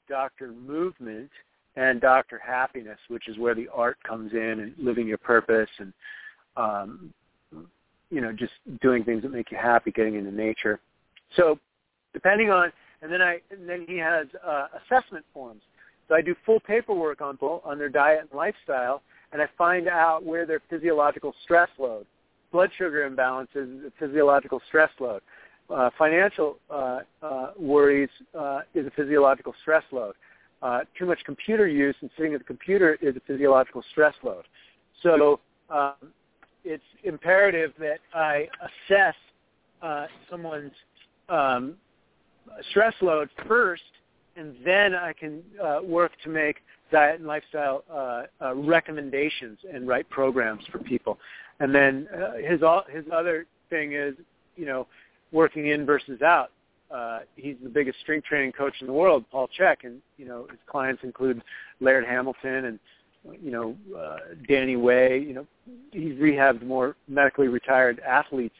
Dr. 0.07 0.51
Movement, 0.51 1.29
and 1.75 1.99
Dr. 2.01 2.39
Happiness, 2.39 2.99
which 3.07 3.27
is 3.27 3.37
where 3.37 3.55
the 3.55 3.67
art 3.73 3.97
comes 4.07 4.31
in 4.33 4.59
and 4.59 4.73
living 4.77 5.07
your 5.07 5.17
purpose 5.17 5.69
and 5.79 5.93
um, 6.55 7.13
you 8.09 8.21
know 8.21 8.31
just 8.31 8.53
doing 8.81 9.03
things 9.03 9.23
that 9.23 9.31
make 9.31 9.51
you 9.51 9.57
happy, 9.57 9.91
getting 9.91 10.15
into 10.15 10.31
nature. 10.31 10.79
So 11.35 11.57
depending 12.13 12.51
on, 12.51 12.71
and 13.01 13.11
then 13.11 13.21
I 13.21 13.39
and 13.51 13.67
then 13.67 13.85
he 13.87 13.97
has 13.97 14.27
uh, 14.45 14.67
assessment 14.83 15.25
forms. 15.33 15.61
So 16.07 16.15
I 16.15 16.21
do 16.21 16.35
full 16.45 16.59
paperwork 16.59 17.21
on 17.21 17.37
on 17.41 17.77
their 17.77 17.89
diet 17.89 18.21
and 18.21 18.37
lifestyle, 18.37 19.01
and 19.33 19.41
I 19.41 19.47
find 19.57 19.87
out 19.87 20.23
where 20.23 20.45
their 20.45 20.61
physiological 20.69 21.33
stress 21.43 21.69
load, 21.77 22.05
blood 22.51 22.69
sugar 22.77 23.09
imbalances, 23.09 23.79
is 23.79 23.85
a 23.87 23.91
physiological 23.99 24.61
stress 24.67 24.91
load. 24.99 25.21
Uh, 25.69 25.89
financial 25.97 26.57
uh, 26.69 26.99
uh, 27.21 27.47
worries 27.57 28.09
uh, 28.37 28.61
is 28.73 28.85
a 28.85 28.91
physiological 28.91 29.53
stress 29.61 29.83
load 29.91 30.13
uh, 30.63 30.79
too 30.97 31.05
much 31.05 31.19
computer 31.25 31.67
use 31.67 31.95
and 32.01 32.09
sitting 32.15 32.33
at 32.33 32.39
the 32.39 32.45
computer 32.45 32.97
is 33.01 33.15
a 33.15 33.19
physiological 33.27 33.83
stress 33.91 34.15
load. 34.23 34.45
So 35.03 35.41
um, 35.69 35.93
it's 36.63 36.83
imperative 37.03 37.73
that 37.79 37.99
I 38.13 38.47
assess 38.61 39.15
uh, 39.81 40.07
someone's 40.31 40.71
um, 41.27 41.75
stress 42.71 42.93
load 43.01 43.29
first, 43.45 43.83
and 44.35 44.55
then 44.65 44.95
I 44.95 45.13
can 45.13 45.41
uh, 45.61 45.79
work 45.83 46.11
to 46.23 46.29
make 46.29 46.57
diet 46.91 47.19
and 47.19 47.27
lifestyle 47.27 47.83
uh, 47.91 48.23
uh, 48.41 48.55
recommendations 48.55 49.59
and 49.71 49.87
write 49.87 50.09
programs 50.09 50.63
for 50.71 50.79
people. 50.79 51.17
And 51.59 51.73
then 51.73 52.07
uh, 52.13 52.33
his 52.37 52.61
his 52.91 53.05
other 53.13 53.45
thing 53.69 53.93
is, 53.93 54.15
you 54.55 54.65
know, 54.65 54.87
working 55.31 55.67
in 55.67 55.85
versus 55.85 56.21
out. 56.21 56.51
Uh, 56.93 57.19
he's 57.35 57.55
the 57.63 57.69
biggest 57.69 57.99
strength 58.01 58.25
training 58.25 58.51
coach 58.51 58.75
in 58.79 58.87
the 58.87 58.93
world, 58.93 59.25
Paul 59.31 59.49
Chek, 59.59 59.77
and 59.83 59.99
you 60.17 60.25
know 60.25 60.45
his 60.49 60.59
clients 60.67 61.03
include 61.03 61.41
Laird 61.79 62.05
Hamilton 62.05 62.65
and 62.65 62.79
you 63.41 63.51
know 63.51 63.75
uh, 63.97 64.17
Danny 64.47 64.75
Way. 64.75 65.19
You 65.19 65.33
know 65.33 65.47
he's 65.91 66.13
rehabbed 66.15 66.63
more 66.63 66.95
medically 67.07 67.47
retired 67.47 67.99
athletes 68.01 68.55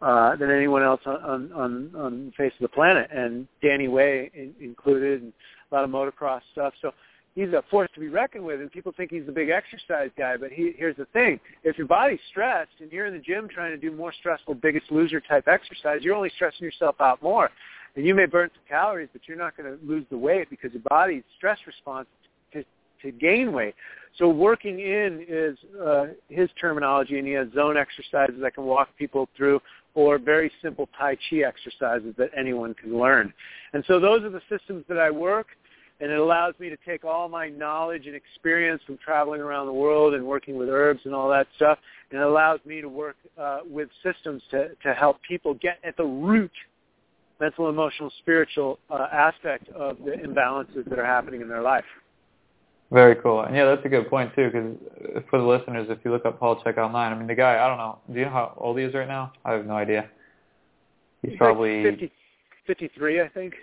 uh, 0.00 0.36
than 0.36 0.50
anyone 0.50 0.82
else 0.82 1.00
on, 1.06 1.52
on 1.52 1.92
on 1.96 2.26
the 2.26 2.32
face 2.36 2.52
of 2.58 2.62
the 2.62 2.68
planet, 2.68 3.10
and 3.12 3.48
Danny 3.62 3.88
Way 3.88 4.30
in, 4.34 4.54
included, 4.60 5.22
and 5.22 5.32
a 5.70 5.74
lot 5.74 5.84
of 5.84 5.90
motocross 5.90 6.40
stuff. 6.52 6.72
So 6.80 6.92
he's 7.34 7.48
a 7.48 7.62
force 7.70 7.90
to 7.94 8.00
be 8.00 8.08
reckoned 8.08 8.44
with, 8.44 8.60
and 8.60 8.70
people 8.70 8.92
think 8.96 9.10
he's 9.10 9.26
the 9.26 9.32
big 9.32 9.48
exercise 9.48 10.10
guy. 10.16 10.36
But 10.36 10.52
he, 10.52 10.72
here's 10.76 10.96
the 10.96 11.06
thing: 11.06 11.40
if 11.64 11.76
your 11.78 11.86
body's 11.86 12.20
stressed 12.30 12.70
and 12.80 12.90
you're 12.92 13.06
in 13.06 13.14
the 13.14 13.20
gym 13.20 13.48
trying 13.48 13.70
to 13.72 13.76
do 13.76 13.94
more 13.94 14.12
stressful 14.12 14.54
Biggest 14.54 14.90
Loser 14.90 15.20
type 15.20 15.48
exercise, 15.48 16.00
you're 16.02 16.14
only 16.14 16.30
stressing 16.34 16.64
yourself 16.64 16.96
out 17.00 17.22
more. 17.22 17.50
And 17.96 18.06
you 18.06 18.14
may 18.14 18.26
burn 18.26 18.50
some 18.54 18.62
calories, 18.68 19.08
but 19.12 19.22
you're 19.26 19.38
not 19.38 19.56
going 19.56 19.76
to 19.76 19.84
lose 19.84 20.04
the 20.10 20.18
weight 20.18 20.50
because 20.50 20.72
your 20.72 20.82
body's 20.88 21.24
stress 21.36 21.58
response 21.66 22.06
to, 22.52 22.62
to 23.02 23.10
gain 23.10 23.52
weight. 23.52 23.74
So 24.16 24.28
working 24.28 24.80
in 24.80 25.24
is 25.28 25.56
uh, 25.80 26.06
his 26.28 26.48
terminology, 26.60 27.18
and 27.18 27.26
he 27.26 27.34
has 27.34 27.48
zone 27.54 27.76
exercises 27.76 28.36
that 28.40 28.54
can 28.54 28.64
walk 28.64 28.88
people 28.98 29.28
through, 29.36 29.60
or 29.94 30.18
very 30.18 30.50
simple 30.62 30.88
Tai 30.98 31.16
Chi 31.28 31.38
exercises 31.46 32.14
that 32.18 32.30
anyone 32.36 32.74
can 32.74 32.98
learn. 32.98 33.32
And 33.72 33.84
so 33.86 34.00
those 34.00 34.22
are 34.22 34.30
the 34.30 34.42
systems 34.48 34.84
that 34.88 34.98
I 34.98 35.10
work 35.10 35.48
and 36.00 36.12
it 36.12 36.18
allows 36.18 36.54
me 36.60 36.68
to 36.68 36.76
take 36.86 37.04
all 37.04 37.28
my 37.28 37.48
knowledge 37.48 38.06
and 38.06 38.14
experience 38.14 38.80
from 38.86 38.98
traveling 38.98 39.40
around 39.40 39.66
the 39.66 39.72
world 39.72 40.14
and 40.14 40.24
working 40.24 40.56
with 40.56 40.68
herbs 40.68 41.00
and 41.04 41.14
all 41.14 41.28
that 41.28 41.46
stuff, 41.56 41.78
and 42.10 42.20
it 42.20 42.24
allows 42.24 42.60
me 42.64 42.80
to 42.80 42.88
work 42.88 43.16
uh, 43.36 43.60
with 43.68 43.88
systems 44.02 44.42
to, 44.50 44.68
to 44.82 44.94
help 44.94 45.18
people 45.26 45.54
get 45.54 45.78
at 45.84 45.96
the 45.96 46.04
root 46.04 46.52
mental, 47.40 47.68
emotional, 47.68 48.12
spiritual 48.18 48.78
uh, 48.90 49.06
aspect 49.12 49.68
of 49.70 49.96
the 50.04 50.10
imbalances 50.10 50.88
that 50.88 50.98
are 50.98 51.06
happening 51.06 51.40
in 51.40 51.48
their 51.48 51.62
life. 51.62 51.84
Very 52.90 53.16
cool. 53.16 53.42
And 53.42 53.54
yeah, 53.54 53.66
that's 53.66 53.84
a 53.84 53.88
good 53.88 54.08
point 54.08 54.34
too, 54.34 54.50
because 54.50 55.24
for 55.28 55.38
the 55.38 55.44
listeners, 55.44 55.88
if 55.90 55.98
you 56.04 56.10
look 56.10 56.24
up 56.24 56.40
Paul 56.40 56.62
Chek 56.62 56.78
online, 56.78 57.12
I 57.12 57.18
mean, 57.18 57.26
the 57.26 57.34
guy, 57.34 57.62
I 57.62 57.68
don't 57.68 57.78
know, 57.78 57.98
do 58.10 58.18
you 58.18 58.24
know 58.24 58.30
how 58.30 58.54
old 58.56 58.78
he 58.78 58.84
is 58.84 58.94
right 58.94 59.08
now? 59.08 59.32
I 59.44 59.52
have 59.52 59.66
no 59.66 59.74
idea. 59.74 60.08
He's, 61.20 61.32
He's 61.32 61.38
probably... 61.38 61.84
Like 61.84 62.00
50, 62.00 62.12
53, 62.66 63.20
I 63.20 63.28
think. 63.28 63.54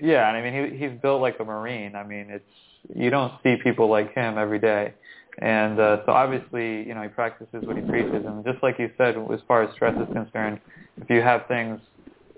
Yeah, 0.00 0.28
and 0.28 0.36
I 0.36 0.42
mean 0.42 0.70
he 0.70 0.78
he's 0.78 1.00
built 1.00 1.22
like 1.22 1.36
a 1.40 1.44
marine. 1.44 1.94
I 1.94 2.04
mean 2.04 2.26
it's 2.30 2.44
you 2.94 3.10
don't 3.10 3.32
see 3.42 3.56
people 3.62 3.88
like 3.88 4.12
him 4.14 4.38
every 4.38 4.58
day, 4.58 4.94
and 5.38 5.78
uh, 5.80 6.04
so 6.04 6.12
obviously 6.12 6.86
you 6.86 6.94
know 6.94 7.02
he 7.02 7.08
practices 7.08 7.64
what 7.66 7.76
he 7.76 7.82
preaches. 7.82 8.24
And 8.26 8.44
just 8.44 8.62
like 8.62 8.78
you 8.78 8.90
said, 8.98 9.16
as 9.32 9.40
far 9.48 9.62
as 9.62 9.74
stress 9.74 9.94
is 9.96 10.12
concerned, 10.12 10.60
if 11.00 11.08
you 11.10 11.22
have 11.22 11.46
things 11.48 11.80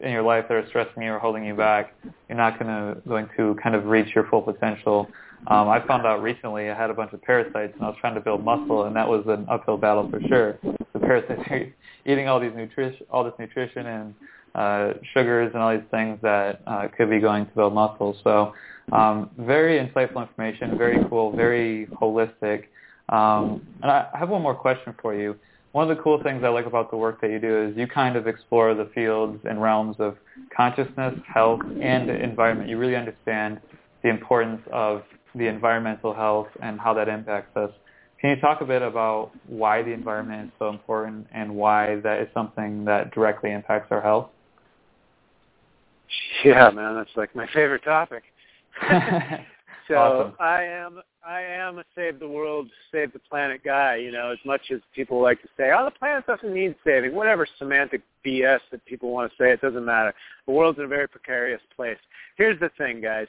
in 0.00 0.12
your 0.12 0.22
life 0.22 0.46
that 0.48 0.54
are 0.54 0.66
stressing 0.68 1.02
you 1.02 1.12
or 1.12 1.18
holding 1.18 1.44
you 1.44 1.54
back, 1.54 1.94
you're 2.28 2.38
not 2.38 2.58
going 2.58 2.68
to 2.68 3.00
going 3.08 3.28
to 3.36 3.56
kind 3.62 3.74
of 3.74 3.86
reach 3.86 4.14
your 4.14 4.26
full 4.28 4.42
potential. 4.42 5.08
Um, 5.46 5.68
I 5.68 5.84
found 5.86 6.04
out 6.04 6.22
recently 6.22 6.68
I 6.68 6.76
had 6.76 6.90
a 6.90 6.94
bunch 6.94 7.12
of 7.12 7.22
parasites 7.22 7.72
and 7.74 7.82
I 7.82 7.88
was 7.88 7.96
trying 8.00 8.14
to 8.14 8.20
build 8.20 8.44
muscle, 8.44 8.84
and 8.84 8.96
that 8.96 9.08
was 9.08 9.24
an 9.26 9.46
uphill 9.48 9.76
battle 9.76 10.08
for 10.10 10.20
sure. 10.28 10.58
The 10.92 10.98
parasites 10.98 11.42
are 11.50 11.72
eating 12.06 12.28
all 12.28 12.40
these 12.40 12.52
nutrition, 12.54 13.06
all 13.10 13.24
this 13.24 13.34
nutrition, 13.38 13.86
and 13.86 14.14
uh, 14.54 14.94
sugars 15.14 15.50
and 15.54 15.62
all 15.62 15.72
these 15.72 15.86
things 15.90 16.18
that 16.22 16.62
uh, 16.66 16.88
could 16.96 17.10
be 17.10 17.20
going 17.20 17.46
to 17.46 17.52
build 17.52 17.74
muscle. 17.74 18.16
So 18.24 18.52
um, 18.92 19.30
very 19.38 19.78
insightful 19.78 20.22
information, 20.22 20.76
very 20.76 21.04
cool, 21.08 21.34
very 21.34 21.86
holistic. 21.86 22.64
Um, 23.08 23.66
and 23.82 23.90
I 23.90 24.08
have 24.14 24.28
one 24.28 24.42
more 24.42 24.54
question 24.54 24.94
for 25.00 25.14
you. 25.14 25.36
One 25.78 25.88
of 25.88 25.96
the 25.96 26.02
cool 26.02 26.20
things 26.20 26.42
I 26.42 26.48
like 26.48 26.66
about 26.66 26.90
the 26.90 26.96
work 26.96 27.20
that 27.20 27.30
you 27.30 27.38
do 27.38 27.68
is 27.68 27.76
you 27.76 27.86
kind 27.86 28.16
of 28.16 28.26
explore 28.26 28.74
the 28.74 28.90
fields 28.96 29.40
and 29.48 29.62
realms 29.62 29.94
of 30.00 30.16
consciousness, 30.56 31.14
health, 31.32 31.60
and 31.80 32.10
environment. 32.10 32.68
You 32.68 32.78
really 32.78 32.96
understand 32.96 33.60
the 34.02 34.08
importance 34.08 34.60
of 34.72 35.04
the 35.36 35.46
environmental 35.46 36.12
health 36.12 36.48
and 36.60 36.80
how 36.80 36.94
that 36.94 37.08
impacts 37.08 37.56
us. 37.56 37.70
Can 38.20 38.30
you 38.30 38.40
talk 38.40 38.60
a 38.60 38.64
bit 38.64 38.82
about 38.82 39.30
why 39.46 39.84
the 39.84 39.92
environment 39.92 40.48
is 40.48 40.52
so 40.58 40.68
important 40.68 41.28
and 41.32 41.54
why 41.54 42.00
that 42.00 42.22
is 42.22 42.28
something 42.34 42.84
that 42.86 43.12
directly 43.12 43.52
impacts 43.52 43.92
our 43.92 44.00
health? 44.00 44.30
Yeah, 46.44 46.70
man, 46.70 46.96
that's 46.96 47.16
like 47.16 47.36
my 47.36 47.46
favorite 47.54 47.84
topic. 47.84 48.24
so 49.86 49.94
awesome. 49.94 50.34
I 50.40 50.64
am 50.64 51.02
I 51.28 51.42
am 51.42 51.78
a 51.78 51.84
save 51.94 52.20
the 52.20 52.28
world, 52.28 52.70
save 52.90 53.12
the 53.12 53.18
planet 53.18 53.60
guy. 53.62 53.96
You 53.96 54.10
know, 54.12 54.30
as 54.30 54.38
much 54.46 54.62
as 54.72 54.80
people 54.94 55.20
like 55.20 55.42
to 55.42 55.48
say, 55.58 55.70
"Oh, 55.72 55.84
the 55.84 55.90
planet 55.90 56.26
doesn't 56.26 56.54
need 56.54 56.74
saving," 56.84 57.14
whatever 57.14 57.46
semantic 57.58 58.00
BS 58.24 58.60
that 58.70 58.82
people 58.86 59.10
want 59.10 59.30
to 59.30 59.36
say, 59.36 59.52
it 59.52 59.60
doesn't 59.60 59.84
matter. 59.84 60.14
The 60.46 60.52
world's 60.52 60.78
in 60.78 60.86
a 60.86 60.88
very 60.88 61.06
precarious 61.06 61.60
place. 61.76 61.98
Here's 62.38 62.58
the 62.60 62.70
thing, 62.78 63.02
guys. 63.02 63.26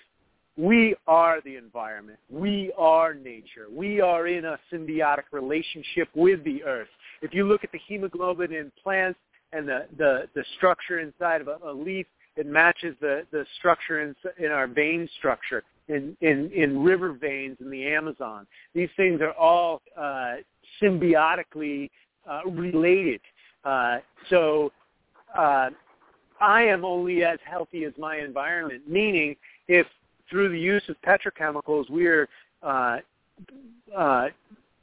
We 0.56 0.96
are 1.08 1.42
the 1.42 1.58
environment. 1.58 2.20
We 2.30 2.72
are 2.78 3.14
nature. 3.14 3.68
We 3.70 4.00
are 4.00 4.28
in 4.28 4.46
a 4.46 4.58
symbiotic 4.72 5.26
relationship 5.34 6.08
with 6.16 6.42
the 6.46 6.64
earth. 6.64 6.90
If 7.22 7.34
you 7.34 7.46
look 7.46 7.66
at 7.66 7.72
the 7.74 7.80
hemoglobin 7.80 8.54
in 8.54 8.72
plants 8.82 9.20
and 9.52 9.68
the, 9.68 9.88
the, 9.98 10.30
the 10.36 10.46
structure 10.56 11.00
inside 11.00 11.42
of 11.42 11.50
a, 11.50 11.58
a 11.64 11.74
leaf, 11.74 12.08
it 12.36 12.46
matches 12.46 12.96
the, 13.02 13.26
the 13.32 13.46
structure 13.58 14.02
in, 14.02 14.16
in 14.44 14.52
our 14.52 14.68
vein 14.68 15.10
structure 15.18 15.64
in, 15.88 16.16
in, 16.22 16.52
in 16.54 16.84
river 16.84 17.14
veins 17.14 17.58
in 17.60 17.70
the 17.70 17.86
Amazon. 17.88 18.46
These 18.74 18.90
things 18.96 19.22
are 19.22 19.34
all 19.34 19.82
uh, 19.98 20.36
symbiotically 20.82 21.90
uh, 22.30 22.42
related. 22.46 23.22
Uh, 23.66 23.98
so 24.30 24.72
uh, 25.38 25.70
I 26.40 26.64
am 26.64 26.86
only 26.86 27.24
as 27.24 27.40
healthy 27.44 27.84
as 27.86 27.94
my 27.98 28.18
environment, 28.18 28.84
meaning 28.88 29.36
if 29.68 29.88
through 30.30 30.50
the 30.50 30.60
use 30.60 30.84
of 30.90 30.96
petrochemicals 31.02 31.90
we're 31.90 32.30
uh, 32.62 32.98
uh, 33.96 34.28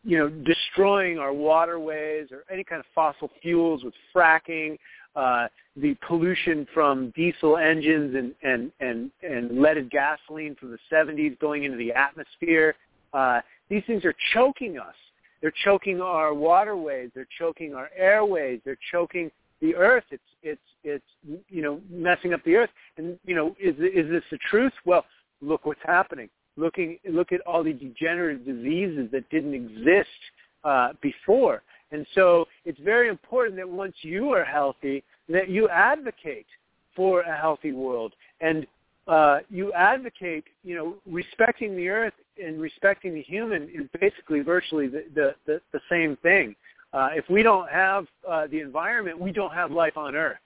you 0.05 0.19
know, 0.19 0.29
destroying 0.29 1.19
our 1.19 1.33
waterways 1.33 2.29
or 2.31 2.45
any 2.51 2.63
kind 2.63 2.79
of 2.79 2.87
fossil 2.95 3.31
fuels 3.43 3.83
with 3.83 3.95
fracking, 4.15 4.79
uh, 5.17 5.49
the 5.77 5.97
pollution 6.07 6.67
from 6.73 7.13
diesel 7.17 7.57
engines 7.57 8.15
and, 8.15 8.35
and, 8.43 8.71
and, 8.81 9.11
and 9.23 9.61
leaded 9.61 9.91
gasoline 9.91 10.55
from 10.55 10.71
the 10.71 10.79
70s 10.93 11.39
going 11.41 11.65
into 11.65 11.77
the 11.77 11.93
atmosphere. 11.93 12.75
Uh, 13.13 13.41
these 13.69 13.83
things 13.87 14.05
are 14.05 14.15
choking 14.35 14.79
us. 14.79 14.95
They're 15.41 15.53
choking 15.65 16.01
our 16.01 16.35
waterways. 16.35 17.11
They're 17.15 17.29
choking 17.39 17.75
our 17.75 17.91
airways. 17.97 18.61
They're 18.65 18.79
choking 18.93 19.31
the 19.61 19.75
earth. 19.75 20.05
It's 20.11 20.23
it's 20.43 20.61
it's 20.85 21.05
you 21.49 21.63
know 21.63 21.81
messing 21.91 22.33
up 22.33 22.43
the 22.45 22.57
earth. 22.57 22.71
And 22.97 23.19
you 23.25 23.35
know 23.35 23.55
is 23.61 23.75
is 23.77 24.11
this 24.11 24.23
the 24.31 24.39
truth? 24.51 24.73
Well, 24.85 25.05
look 25.41 25.67
what's 25.67 25.81
happening. 25.85 26.29
Looking 26.57 26.99
look 27.09 27.33
at 27.33 27.41
all 27.43 27.63
the 27.63 27.73
degenerative 27.73 28.47
diseases 28.47 29.09
that 29.13 29.29
didn't 29.31 29.55
exist 29.55 30.09
uh, 30.65 30.93
before. 31.01 31.63
And 31.93 32.07
so 32.15 32.47
it's 32.65 32.81
very 32.81 33.09
important 33.09 33.57
that 33.57 33.69
once 33.69 33.95
you 34.03 34.31
are 34.31 34.45
healthy, 34.45 35.05
that 35.29 35.49
you 35.49 35.69
advocate 35.69 36.47
for 36.95 37.21
a 37.23 37.37
healthy 37.37 37.73
world 37.73 38.13
and 38.41 38.67
uh, 39.07 39.39
you 39.49 39.73
advocate, 39.73 40.45
you 40.65 40.75
know, 40.75 40.97
respecting 41.07 41.77
the 41.77 41.89
earth 41.89 42.15
and 42.43 42.61
respecting 42.61 43.15
the 43.15 43.23
human 43.23 43.65
is 43.65 43.89
basically 44.01 44.41
virtually 44.41 44.89
the, 44.89 45.05
the, 45.15 45.35
the, 45.47 45.61
the 45.73 45.81
same 45.89 46.17
thing. 46.23 46.57
Uh, 46.93 47.11
if 47.13 47.25
we 47.31 47.43
don't 47.43 47.69
have 47.71 48.07
uh, 48.29 48.47
the 48.49 48.61
environment, 48.61 49.19
we 49.19 49.31
don't 49.31 49.53
have 49.53 49.71
life 49.71 49.97
on 49.97 50.17
earth. 50.17 50.39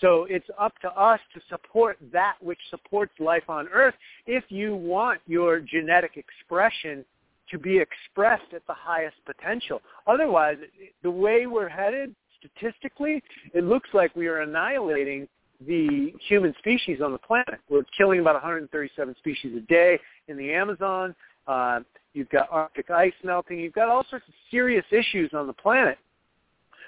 So 0.00 0.26
it's 0.28 0.46
up 0.58 0.78
to 0.80 0.88
us 0.90 1.20
to 1.34 1.40
support 1.48 1.98
that 2.12 2.34
which 2.40 2.58
supports 2.70 3.12
life 3.18 3.48
on 3.48 3.68
earth 3.68 3.94
if 4.26 4.44
you 4.48 4.74
want 4.74 5.20
your 5.26 5.60
genetic 5.60 6.16
expression 6.16 7.04
to 7.50 7.58
be 7.58 7.78
expressed 7.78 8.52
at 8.54 8.66
the 8.66 8.74
highest 8.74 9.16
potential. 9.26 9.80
Otherwise, 10.06 10.56
the 11.02 11.10
way 11.10 11.46
we're 11.46 11.68
headed 11.68 12.14
statistically, 12.38 13.22
it 13.52 13.64
looks 13.64 13.90
like 13.92 14.14
we 14.16 14.26
are 14.26 14.40
annihilating 14.40 15.28
the 15.66 16.12
human 16.28 16.54
species 16.58 17.00
on 17.02 17.12
the 17.12 17.18
planet. 17.18 17.60
We're 17.70 17.84
killing 17.96 18.20
about 18.20 18.34
137 18.34 19.14
species 19.18 19.56
a 19.56 19.60
day 19.60 19.98
in 20.28 20.36
the 20.36 20.52
Amazon. 20.52 21.14
Uh, 21.46 21.80
you've 22.12 22.28
got 22.30 22.48
Arctic 22.50 22.90
ice 22.90 23.12
melting. 23.22 23.58
You've 23.58 23.72
got 23.72 23.88
all 23.88 24.04
sorts 24.10 24.26
of 24.28 24.34
serious 24.50 24.84
issues 24.90 25.30
on 25.32 25.46
the 25.46 25.52
planet. 25.52 25.98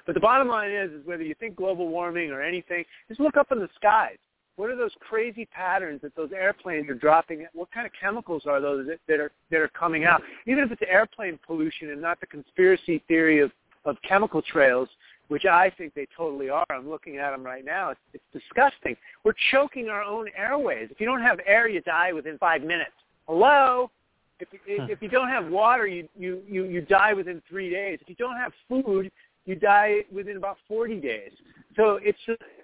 But 0.04 0.14
the 0.14 0.20
bottom 0.20 0.48
line 0.48 0.70
is, 0.70 0.90
is 0.92 1.06
whether 1.06 1.22
you 1.22 1.34
think 1.38 1.56
global 1.56 1.88
warming 1.88 2.30
or 2.30 2.40
anything, 2.40 2.84
just 3.08 3.20
look 3.20 3.36
up 3.36 3.50
in 3.50 3.58
the 3.58 3.68
skies. 3.74 4.18
What 4.56 4.70
are 4.70 4.76
those 4.76 4.92
crazy 5.00 5.44
patterns 5.44 6.00
that 6.02 6.16
those 6.16 6.32
airplanes 6.32 6.88
are 6.88 6.94
dropping? 6.94 7.46
What 7.52 7.70
kind 7.72 7.86
of 7.86 7.92
chemicals 7.98 8.44
are 8.46 8.60
those 8.60 8.86
that, 8.86 8.98
that 9.06 9.20
are 9.20 9.30
that 9.50 9.60
are 9.60 9.68
coming 9.68 10.04
out? 10.04 10.22
Even 10.46 10.64
if 10.64 10.72
it's 10.72 10.82
airplane 10.88 11.38
pollution 11.46 11.90
and 11.90 12.00
not 12.00 12.20
the 12.20 12.26
conspiracy 12.26 13.02
theory 13.06 13.40
of 13.40 13.50
of 13.84 13.96
chemical 14.02 14.42
trails, 14.42 14.88
which 15.28 15.44
I 15.44 15.70
think 15.70 15.94
they 15.94 16.06
totally 16.16 16.50
are. 16.50 16.64
I'm 16.70 16.88
looking 16.88 17.18
at 17.18 17.30
them 17.30 17.42
right 17.42 17.64
now. 17.64 17.90
It's, 17.90 18.00
it's 18.14 18.24
disgusting. 18.32 18.96
We're 19.24 19.34
choking 19.50 19.88
our 19.88 20.02
own 20.02 20.28
airways. 20.36 20.88
If 20.90 21.00
you 21.00 21.06
don't 21.06 21.22
have 21.22 21.38
air, 21.46 21.68
you 21.68 21.80
die 21.80 22.12
within 22.12 22.38
five 22.38 22.62
minutes. 22.62 22.92
Hello? 23.26 23.90
If, 24.38 24.48
if, 24.66 24.90
if 24.90 25.02
you 25.02 25.08
don't 25.08 25.28
have 25.28 25.46
water, 25.46 25.86
you, 25.86 26.08
you, 26.16 26.42
you, 26.48 26.64
you 26.64 26.80
die 26.82 27.14
within 27.14 27.42
three 27.48 27.70
days. 27.70 27.98
If 28.02 28.08
you 28.08 28.14
don't 28.16 28.36
have 28.36 28.52
food, 28.68 29.10
you 29.46 29.54
die 29.54 30.00
within 30.12 30.36
about 30.36 30.58
40 30.68 31.00
days. 31.00 31.32
So 31.76 31.98
it's 32.02 32.18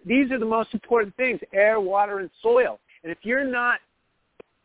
these 0.05 0.31
are 0.31 0.39
the 0.39 0.47
most 0.47 0.71
important 0.73 1.15
things: 1.17 1.41
air, 1.53 1.81
water, 1.81 2.19
and 2.19 2.31
soil. 2.43 2.81
And 3.03 3.13
if 3.13 3.19
you're 3.23 3.45
not 3.45 3.79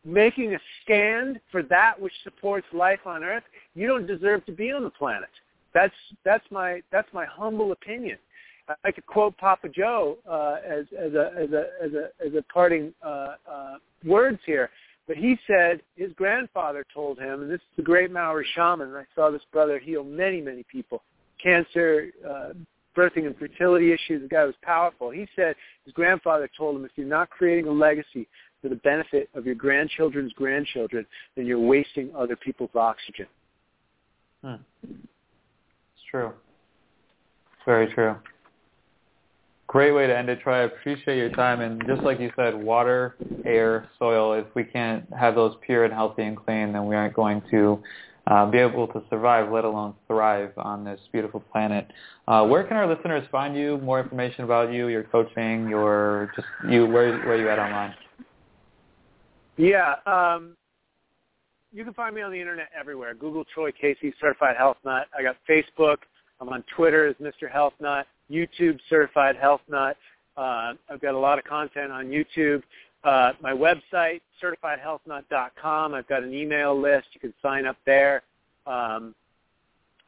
making 0.04 0.54
a 0.54 0.58
stand 0.82 1.40
for 1.50 1.62
that 1.64 2.00
which 2.00 2.12
supports 2.24 2.66
life 2.72 3.00
on 3.04 3.24
Earth, 3.24 3.42
you 3.74 3.86
don't 3.86 4.06
deserve 4.06 4.44
to 4.46 4.52
be 4.52 4.72
on 4.72 4.82
the 4.84 4.90
planet. 4.90 5.28
That's 5.74 5.94
that's 6.24 6.44
my 6.50 6.82
that's 6.90 7.08
my 7.12 7.26
humble 7.26 7.72
opinion. 7.72 8.18
I 8.84 8.92
could 8.92 9.06
quote 9.06 9.36
Papa 9.38 9.68
Joe 9.68 10.18
uh, 10.28 10.56
as 10.66 10.86
as 10.98 11.14
a 11.14 11.32
as 11.38 11.50
a 11.52 11.64
as 11.84 11.92
a 11.92 12.26
as 12.26 12.34
a 12.34 12.42
parting 12.52 12.92
uh, 13.04 13.34
uh, 13.50 13.74
words 14.04 14.40
here. 14.46 14.70
But 15.06 15.16
he 15.16 15.38
said 15.46 15.80
his 15.96 16.12
grandfather 16.14 16.84
told 16.92 17.18
him, 17.18 17.42
and 17.42 17.50
this 17.50 17.60
is 17.60 17.76
the 17.76 17.82
great 17.82 18.10
Maori 18.10 18.46
shaman. 18.54 18.94
I 18.94 19.04
saw 19.14 19.30
this 19.30 19.42
brother 19.52 19.78
heal 19.78 20.04
many 20.04 20.40
many 20.40 20.64
people, 20.70 21.02
cancer, 21.42 22.08
uh, 22.28 22.50
birthing 22.98 23.26
and 23.26 23.36
fertility 23.36 23.92
issues. 23.92 24.22
The 24.22 24.28
guy 24.28 24.44
was 24.44 24.54
powerful. 24.62 25.10
He 25.10 25.28
said 25.36 25.54
his 25.84 25.94
grandfather 25.94 26.50
told 26.56 26.76
him, 26.76 26.84
if 26.84 26.90
you're 26.96 27.06
not 27.06 27.30
creating 27.30 27.66
a 27.66 27.72
legacy 27.72 28.26
for 28.60 28.68
the 28.68 28.76
benefit 28.76 29.28
of 29.34 29.46
your 29.46 29.54
grandchildren's 29.54 30.32
grandchildren, 30.32 31.06
then 31.36 31.46
you're 31.46 31.60
wasting 31.60 32.10
other 32.16 32.34
people's 32.34 32.74
oxygen. 32.74 33.26
Hmm. 34.42 34.54
It's 34.82 36.04
true. 36.10 36.32
Very 37.64 37.92
true. 37.92 38.16
Great 39.68 39.92
way 39.92 40.06
to 40.06 40.16
end 40.16 40.30
it, 40.30 40.40
Troy. 40.40 40.60
I 40.60 40.62
appreciate 40.62 41.18
your 41.18 41.30
time. 41.30 41.60
And 41.60 41.86
just 41.86 42.02
like 42.02 42.18
you 42.18 42.32
said, 42.34 42.54
water, 42.54 43.16
air, 43.44 43.88
soil, 43.98 44.32
if 44.32 44.46
we 44.54 44.64
can't 44.64 45.04
have 45.12 45.34
those 45.34 45.54
pure 45.64 45.84
and 45.84 45.92
healthy 45.92 46.22
and 46.22 46.36
clean, 46.36 46.72
then 46.72 46.86
we 46.86 46.96
aren't 46.96 47.14
going 47.14 47.42
to 47.50 47.78
uh, 48.28 48.46
be 48.46 48.58
able 48.58 48.86
to 48.88 49.02
survive, 49.08 49.50
let 49.50 49.64
alone 49.64 49.94
thrive 50.06 50.52
on 50.58 50.84
this 50.84 51.00
beautiful 51.12 51.40
planet. 51.52 51.90
Uh, 52.26 52.46
where 52.46 52.62
can 52.64 52.76
our 52.76 52.86
listeners 52.86 53.26
find 53.32 53.56
you? 53.56 53.78
More 53.78 54.00
information 54.00 54.44
about 54.44 54.72
you, 54.72 54.88
your 54.88 55.04
coaching, 55.04 55.68
your 55.68 56.30
just 56.36 56.46
you, 56.68 56.86
where 56.86 57.18
where 57.26 57.40
you 57.40 57.48
at 57.48 57.58
online? 57.58 57.94
Yeah, 59.56 59.94
um, 60.06 60.56
you 61.72 61.84
can 61.84 61.94
find 61.94 62.14
me 62.14 62.22
on 62.22 62.30
the 62.30 62.40
internet 62.40 62.68
everywhere. 62.78 63.14
Google 63.14 63.44
Troy 63.52 63.72
Casey, 63.72 64.12
Certified 64.20 64.56
Health 64.56 64.76
Nut. 64.84 65.06
I 65.18 65.22
got 65.22 65.36
Facebook. 65.48 65.96
I'm 66.40 66.48
on 66.50 66.62
Twitter 66.76 67.08
as 67.08 67.16
Mr. 67.16 67.50
Health 67.50 67.74
Nut. 67.80 68.06
YouTube, 68.30 68.78
Certified 68.88 69.36
Health 69.36 69.62
Nut. 69.68 69.96
Uh, 70.36 70.74
I've 70.88 71.00
got 71.00 71.14
a 71.14 71.18
lot 71.18 71.38
of 71.38 71.44
content 71.44 71.90
on 71.90 72.06
YouTube. 72.06 72.62
Uh, 73.04 73.32
my 73.40 73.52
website, 73.52 74.20
certifiedhealthnut.com. 74.42 75.94
I've 75.94 76.08
got 76.08 76.22
an 76.22 76.34
email 76.34 76.78
list. 76.78 77.06
You 77.14 77.20
can 77.20 77.34
sign 77.40 77.66
up 77.66 77.76
there. 77.86 78.22
Um, 78.66 79.14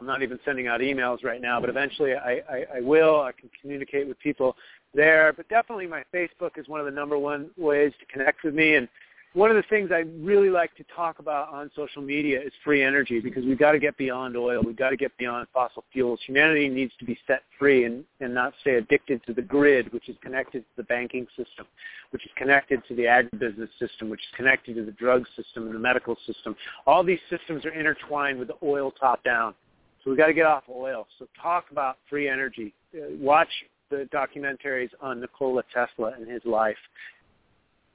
I'm 0.00 0.06
not 0.06 0.22
even 0.22 0.38
sending 0.44 0.66
out 0.66 0.80
emails 0.80 1.22
right 1.22 1.40
now, 1.40 1.60
but 1.60 1.68
eventually 1.68 2.14
I, 2.14 2.40
I, 2.48 2.66
I 2.76 2.80
will. 2.80 3.20
I 3.20 3.32
can 3.32 3.50
communicate 3.60 4.08
with 4.08 4.18
people 4.18 4.56
there. 4.94 5.32
But 5.32 5.48
definitely 5.48 5.86
my 5.86 6.02
Facebook 6.12 6.56
is 6.56 6.68
one 6.68 6.80
of 6.80 6.86
the 6.86 6.92
number 6.92 7.18
one 7.18 7.50
ways 7.56 7.92
to 8.00 8.06
connect 8.06 8.42
with 8.42 8.54
me. 8.54 8.76
And 8.76 8.88
one 9.32 9.48
of 9.48 9.56
the 9.56 9.62
things 9.70 9.90
I 9.92 10.04
really 10.20 10.50
like 10.50 10.74
to 10.76 10.84
talk 10.94 11.20
about 11.20 11.52
on 11.52 11.70
social 11.76 12.02
media 12.02 12.40
is 12.42 12.52
free 12.64 12.82
energy 12.82 13.20
because 13.20 13.44
we've 13.44 13.58
got 13.58 13.72
to 13.72 13.78
get 13.78 13.96
beyond 13.96 14.36
oil. 14.36 14.60
We've 14.64 14.76
got 14.76 14.90
to 14.90 14.96
get 14.96 15.16
beyond 15.18 15.46
fossil 15.54 15.84
fuels. 15.92 16.18
Humanity 16.26 16.68
needs 16.68 16.92
to 16.98 17.04
be 17.04 17.16
set 17.28 17.42
free 17.56 17.84
and, 17.84 18.04
and 18.18 18.34
not 18.34 18.54
stay 18.60 18.74
addicted 18.74 19.24
to 19.26 19.32
the 19.32 19.42
grid, 19.42 19.92
which 19.92 20.08
is 20.08 20.16
connected 20.20 20.62
to 20.62 20.76
the 20.76 20.82
banking 20.82 21.28
system, 21.36 21.64
which 22.10 22.24
is 22.24 22.32
connected 22.36 22.82
to 22.88 22.96
the 22.96 23.04
agribusiness 23.04 23.68
system, 23.78 24.10
which 24.10 24.20
is 24.20 24.36
connected 24.36 24.74
to 24.74 24.84
the 24.84 24.92
drug 24.92 25.24
system 25.36 25.66
and 25.66 25.74
the 25.76 25.78
medical 25.78 26.16
system. 26.26 26.56
All 26.86 27.04
these 27.04 27.20
systems 27.30 27.64
are 27.64 27.72
intertwined 27.72 28.36
with 28.36 28.48
the 28.48 28.56
oil 28.64 28.90
top 28.90 29.22
down. 29.22 29.54
So 30.02 30.10
we've 30.10 30.18
got 30.18 30.26
to 30.26 30.34
get 30.34 30.46
off 30.46 30.64
oil. 30.68 31.06
So 31.20 31.28
talk 31.40 31.66
about 31.70 31.98
free 32.08 32.28
energy. 32.28 32.74
Uh, 32.92 33.14
watch 33.20 33.50
the 33.90 34.08
documentaries 34.12 34.90
on 35.00 35.20
Nikola 35.20 35.62
Tesla 35.72 36.14
and 36.16 36.28
his 36.28 36.42
life. 36.44 36.76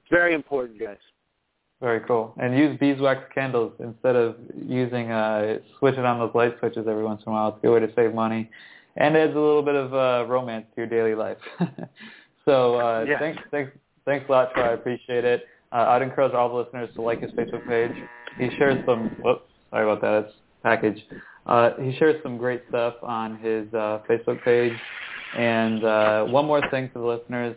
It's 0.03 0.11
very 0.11 0.33
important, 0.33 0.79
guys. 0.79 0.97
Very 1.85 1.99
cool. 1.99 2.33
And 2.41 2.57
use 2.57 2.75
beeswax 2.79 3.31
candles 3.31 3.71
instead 3.77 4.15
of 4.15 4.37
using 4.67 5.11
uh, 5.11 5.59
switching 5.77 6.03
on 6.03 6.17
those 6.17 6.33
light 6.33 6.57
switches 6.57 6.87
every 6.87 7.03
once 7.03 7.21
in 7.23 7.31
a 7.31 7.35
while. 7.35 7.49
It's 7.49 7.59
a 7.59 7.61
good 7.61 7.73
way 7.73 7.79
to 7.87 7.93
save 7.95 8.11
money, 8.11 8.49
and 8.97 9.15
adds 9.15 9.35
a 9.35 9.39
little 9.39 9.61
bit 9.61 9.75
of 9.75 9.93
uh, 9.93 10.27
romance 10.27 10.65
to 10.73 10.81
your 10.81 10.87
daily 10.87 11.13
life. 11.13 11.37
so 12.45 12.79
uh, 12.79 13.05
yeah. 13.07 13.19
thanks, 13.19 13.39
thanks, 13.51 13.71
thanks 14.03 14.25
a 14.27 14.31
lot, 14.31 14.51
Troy. 14.55 14.63
I 14.63 14.73
appreciate 14.73 15.25
it. 15.25 15.45
Uh, 15.71 15.85
I'd 15.89 16.01
encourage 16.01 16.33
all 16.33 16.49
the 16.49 16.55
listeners 16.55 16.89
to 16.95 17.03
like 17.03 17.21
his 17.21 17.29
Facebook 17.33 17.67
page. 17.67 17.91
He 18.39 18.49
shares 18.57 18.83
some. 18.87 19.15
Whoops, 19.23 19.43
sorry 19.69 19.83
about 19.83 20.01
that. 20.01 20.25
It's 20.25 20.35
package. 20.63 21.05
Uh, 21.45 21.69
he 21.79 21.95
shares 21.97 22.19
some 22.23 22.39
great 22.39 22.63
stuff 22.67 22.95
on 23.03 23.37
his 23.37 23.71
uh, 23.75 23.99
Facebook 24.09 24.43
page. 24.43 24.73
And 25.37 25.83
uh, 25.83 26.23
one 26.23 26.47
more 26.47 26.61
thing 26.71 26.89
to 26.93 26.99
the 26.99 27.05
listeners 27.05 27.55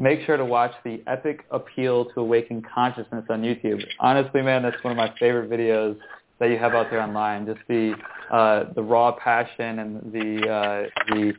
make 0.00 0.24
sure 0.24 0.36
to 0.36 0.44
watch 0.44 0.72
the 0.82 1.02
Epic 1.06 1.44
Appeal 1.50 2.06
to 2.06 2.20
Awaken 2.20 2.62
Consciousness 2.62 3.24
on 3.28 3.42
YouTube. 3.42 3.84
Honestly, 4.00 4.42
man, 4.42 4.62
that's 4.62 4.82
one 4.82 4.92
of 4.92 4.96
my 4.96 5.14
favorite 5.20 5.50
videos 5.50 5.96
that 6.38 6.48
you 6.48 6.58
have 6.58 6.74
out 6.74 6.90
there 6.90 7.02
online. 7.02 7.46
Just 7.46 7.60
the 7.68 7.94
uh, 8.32 8.72
the 8.74 8.82
raw 8.82 9.12
passion 9.12 9.78
and 9.78 10.12
the 10.12 10.48
uh, 10.48 11.04
the 11.08 11.34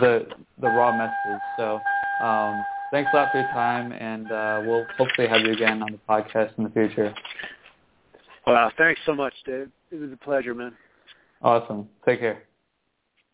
the 0.00 0.26
the 0.60 0.68
raw 0.68 0.90
message. 0.90 1.42
So 1.56 1.82
um, 2.18 2.64
thanks 2.90 3.12
a 3.12 3.16
lot 3.16 3.30
for 3.30 3.40
your 3.40 3.52
time, 3.52 3.92
and 3.92 4.32
uh, 4.32 4.62
we'll 4.64 4.86
hopefully 4.96 5.28
have 5.28 5.42
you 5.42 5.52
again 5.52 5.82
on 5.82 5.92
the 5.92 6.00
podcast 6.08 6.56
in 6.56 6.64
the 6.64 6.70
future. 6.70 7.14
Wow, 8.46 8.70
thanks 8.78 9.00
so 9.04 9.14
much, 9.14 9.34
Dave. 9.44 9.70
It 9.90 10.00
was 10.00 10.10
a 10.12 10.16
pleasure, 10.16 10.54
man. 10.54 10.72
Awesome. 11.42 11.88
Take 12.06 12.20
care. 12.20 12.44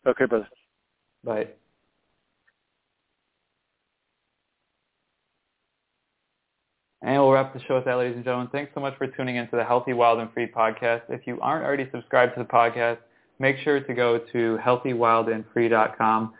Okay, 0.05 0.25
brother. 0.25 0.47
Bye. 1.23 1.47
And 7.03 7.21
we'll 7.21 7.31
wrap 7.31 7.53
the 7.53 7.59
show 7.67 7.75
with 7.75 7.83
that, 7.83 7.97
ladies 7.97 8.15
and 8.15 8.23
gentlemen. 8.23 8.47
Thanks 8.53 8.71
so 8.73 8.79
much 8.79 8.97
for 8.97 9.07
tuning 9.07 9.35
into 9.35 9.57
the 9.57 9.63
Healthy, 9.65 9.91
Wild, 9.91 10.19
and 10.19 10.31
Free 10.31 10.47
podcast. 10.47 11.01
If 11.09 11.27
you 11.27 11.37
aren't 11.41 11.65
already 11.65 11.89
subscribed 11.91 12.33
to 12.35 12.39
the 12.39 12.47
podcast, 12.47 12.99
make 13.39 13.57
sure 13.57 13.81
to 13.81 13.93
go 13.93 14.19
to 14.31 14.57
healthywildandfree.com. 14.65 16.33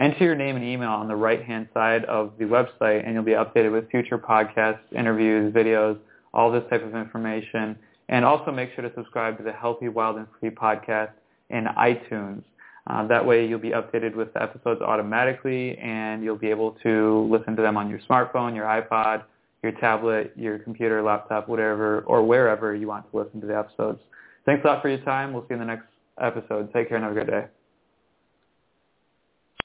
Enter 0.00 0.24
your 0.24 0.34
name 0.34 0.56
and 0.56 0.64
email 0.64 0.88
on 0.88 1.06
the 1.06 1.14
right-hand 1.14 1.68
side 1.72 2.04
of 2.06 2.32
the 2.36 2.44
website, 2.46 3.06
and 3.06 3.14
you'll 3.14 3.22
be 3.22 3.32
updated 3.32 3.70
with 3.70 3.88
future 3.90 4.18
podcasts, 4.18 4.80
interviews, 4.92 5.54
videos, 5.54 5.96
all 6.34 6.50
this 6.50 6.64
type 6.68 6.84
of 6.84 6.96
information. 6.96 7.78
And 8.08 8.24
also 8.24 8.50
make 8.50 8.74
sure 8.74 8.82
to 8.82 8.92
subscribe 8.96 9.38
to 9.38 9.44
the 9.44 9.52
Healthy, 9.52 9.88
Wild, 9.88 10.16
and 10.16 10.26
Free 10.40 10.50
podcast 10.50 11.12
in 11.50 11.66
iTunes. 11.78 12.42
Uh, 12.88 13.06
that 13.06 13.24
way 13.24 13.46
you'll 13.46 13.60
be 13.60 13.70
updated 13.70 14.16
with 14.16 14.34
the 14.34 14.42
episodes 14.42 14.80
automatically, 14.82 15.78
and 15.78 16.24
you'll 16.24 16.34
be 16.34 16.50
able 16.50 16.72
to 16.82 17.28
listen 17.30 17.54
to 17.54 17.62
them 17.62 17.76
on 17.76 17.88
your 17.88 18.00
smartphone, 18.00 18.56
your 18.56 18.64
iPod, 18.64 19.22
your 19.62 19.72
tablet, 19.72 20.32
your 20.36 20.58
computer, 20.58 21.02
laptop, 21.02 21.48
whatever, 21.48 22.00
or 22.00 22.24
wherever 22.24 22.74
you 22.74 22.88
want 22.88 23.10
to 23.10 23.16
listen 23.16 23.40
to 23.40 23.46
the 23.46 23.56
episodes. 23.56 24.00
Thanks 24.44 24.64
a 24.64 24.68
lot 24.68 24.82
for 24.82 24.88
your 24.88 24.98
time. 25.04 25.32
We'll 25.32 25.42
see 25.42 25.48
you 25.50 25.54
in 25.56 25.60
the 25.60 25.66
next 25.66 25.86
episode. 26.20 26.72
Take 26.72 26.88
care 26.88 26.96
and 26.96 27.04
have 27.04 27.16
a 27.16 27.20
good 27.20 27.30
day. 27.30 27.46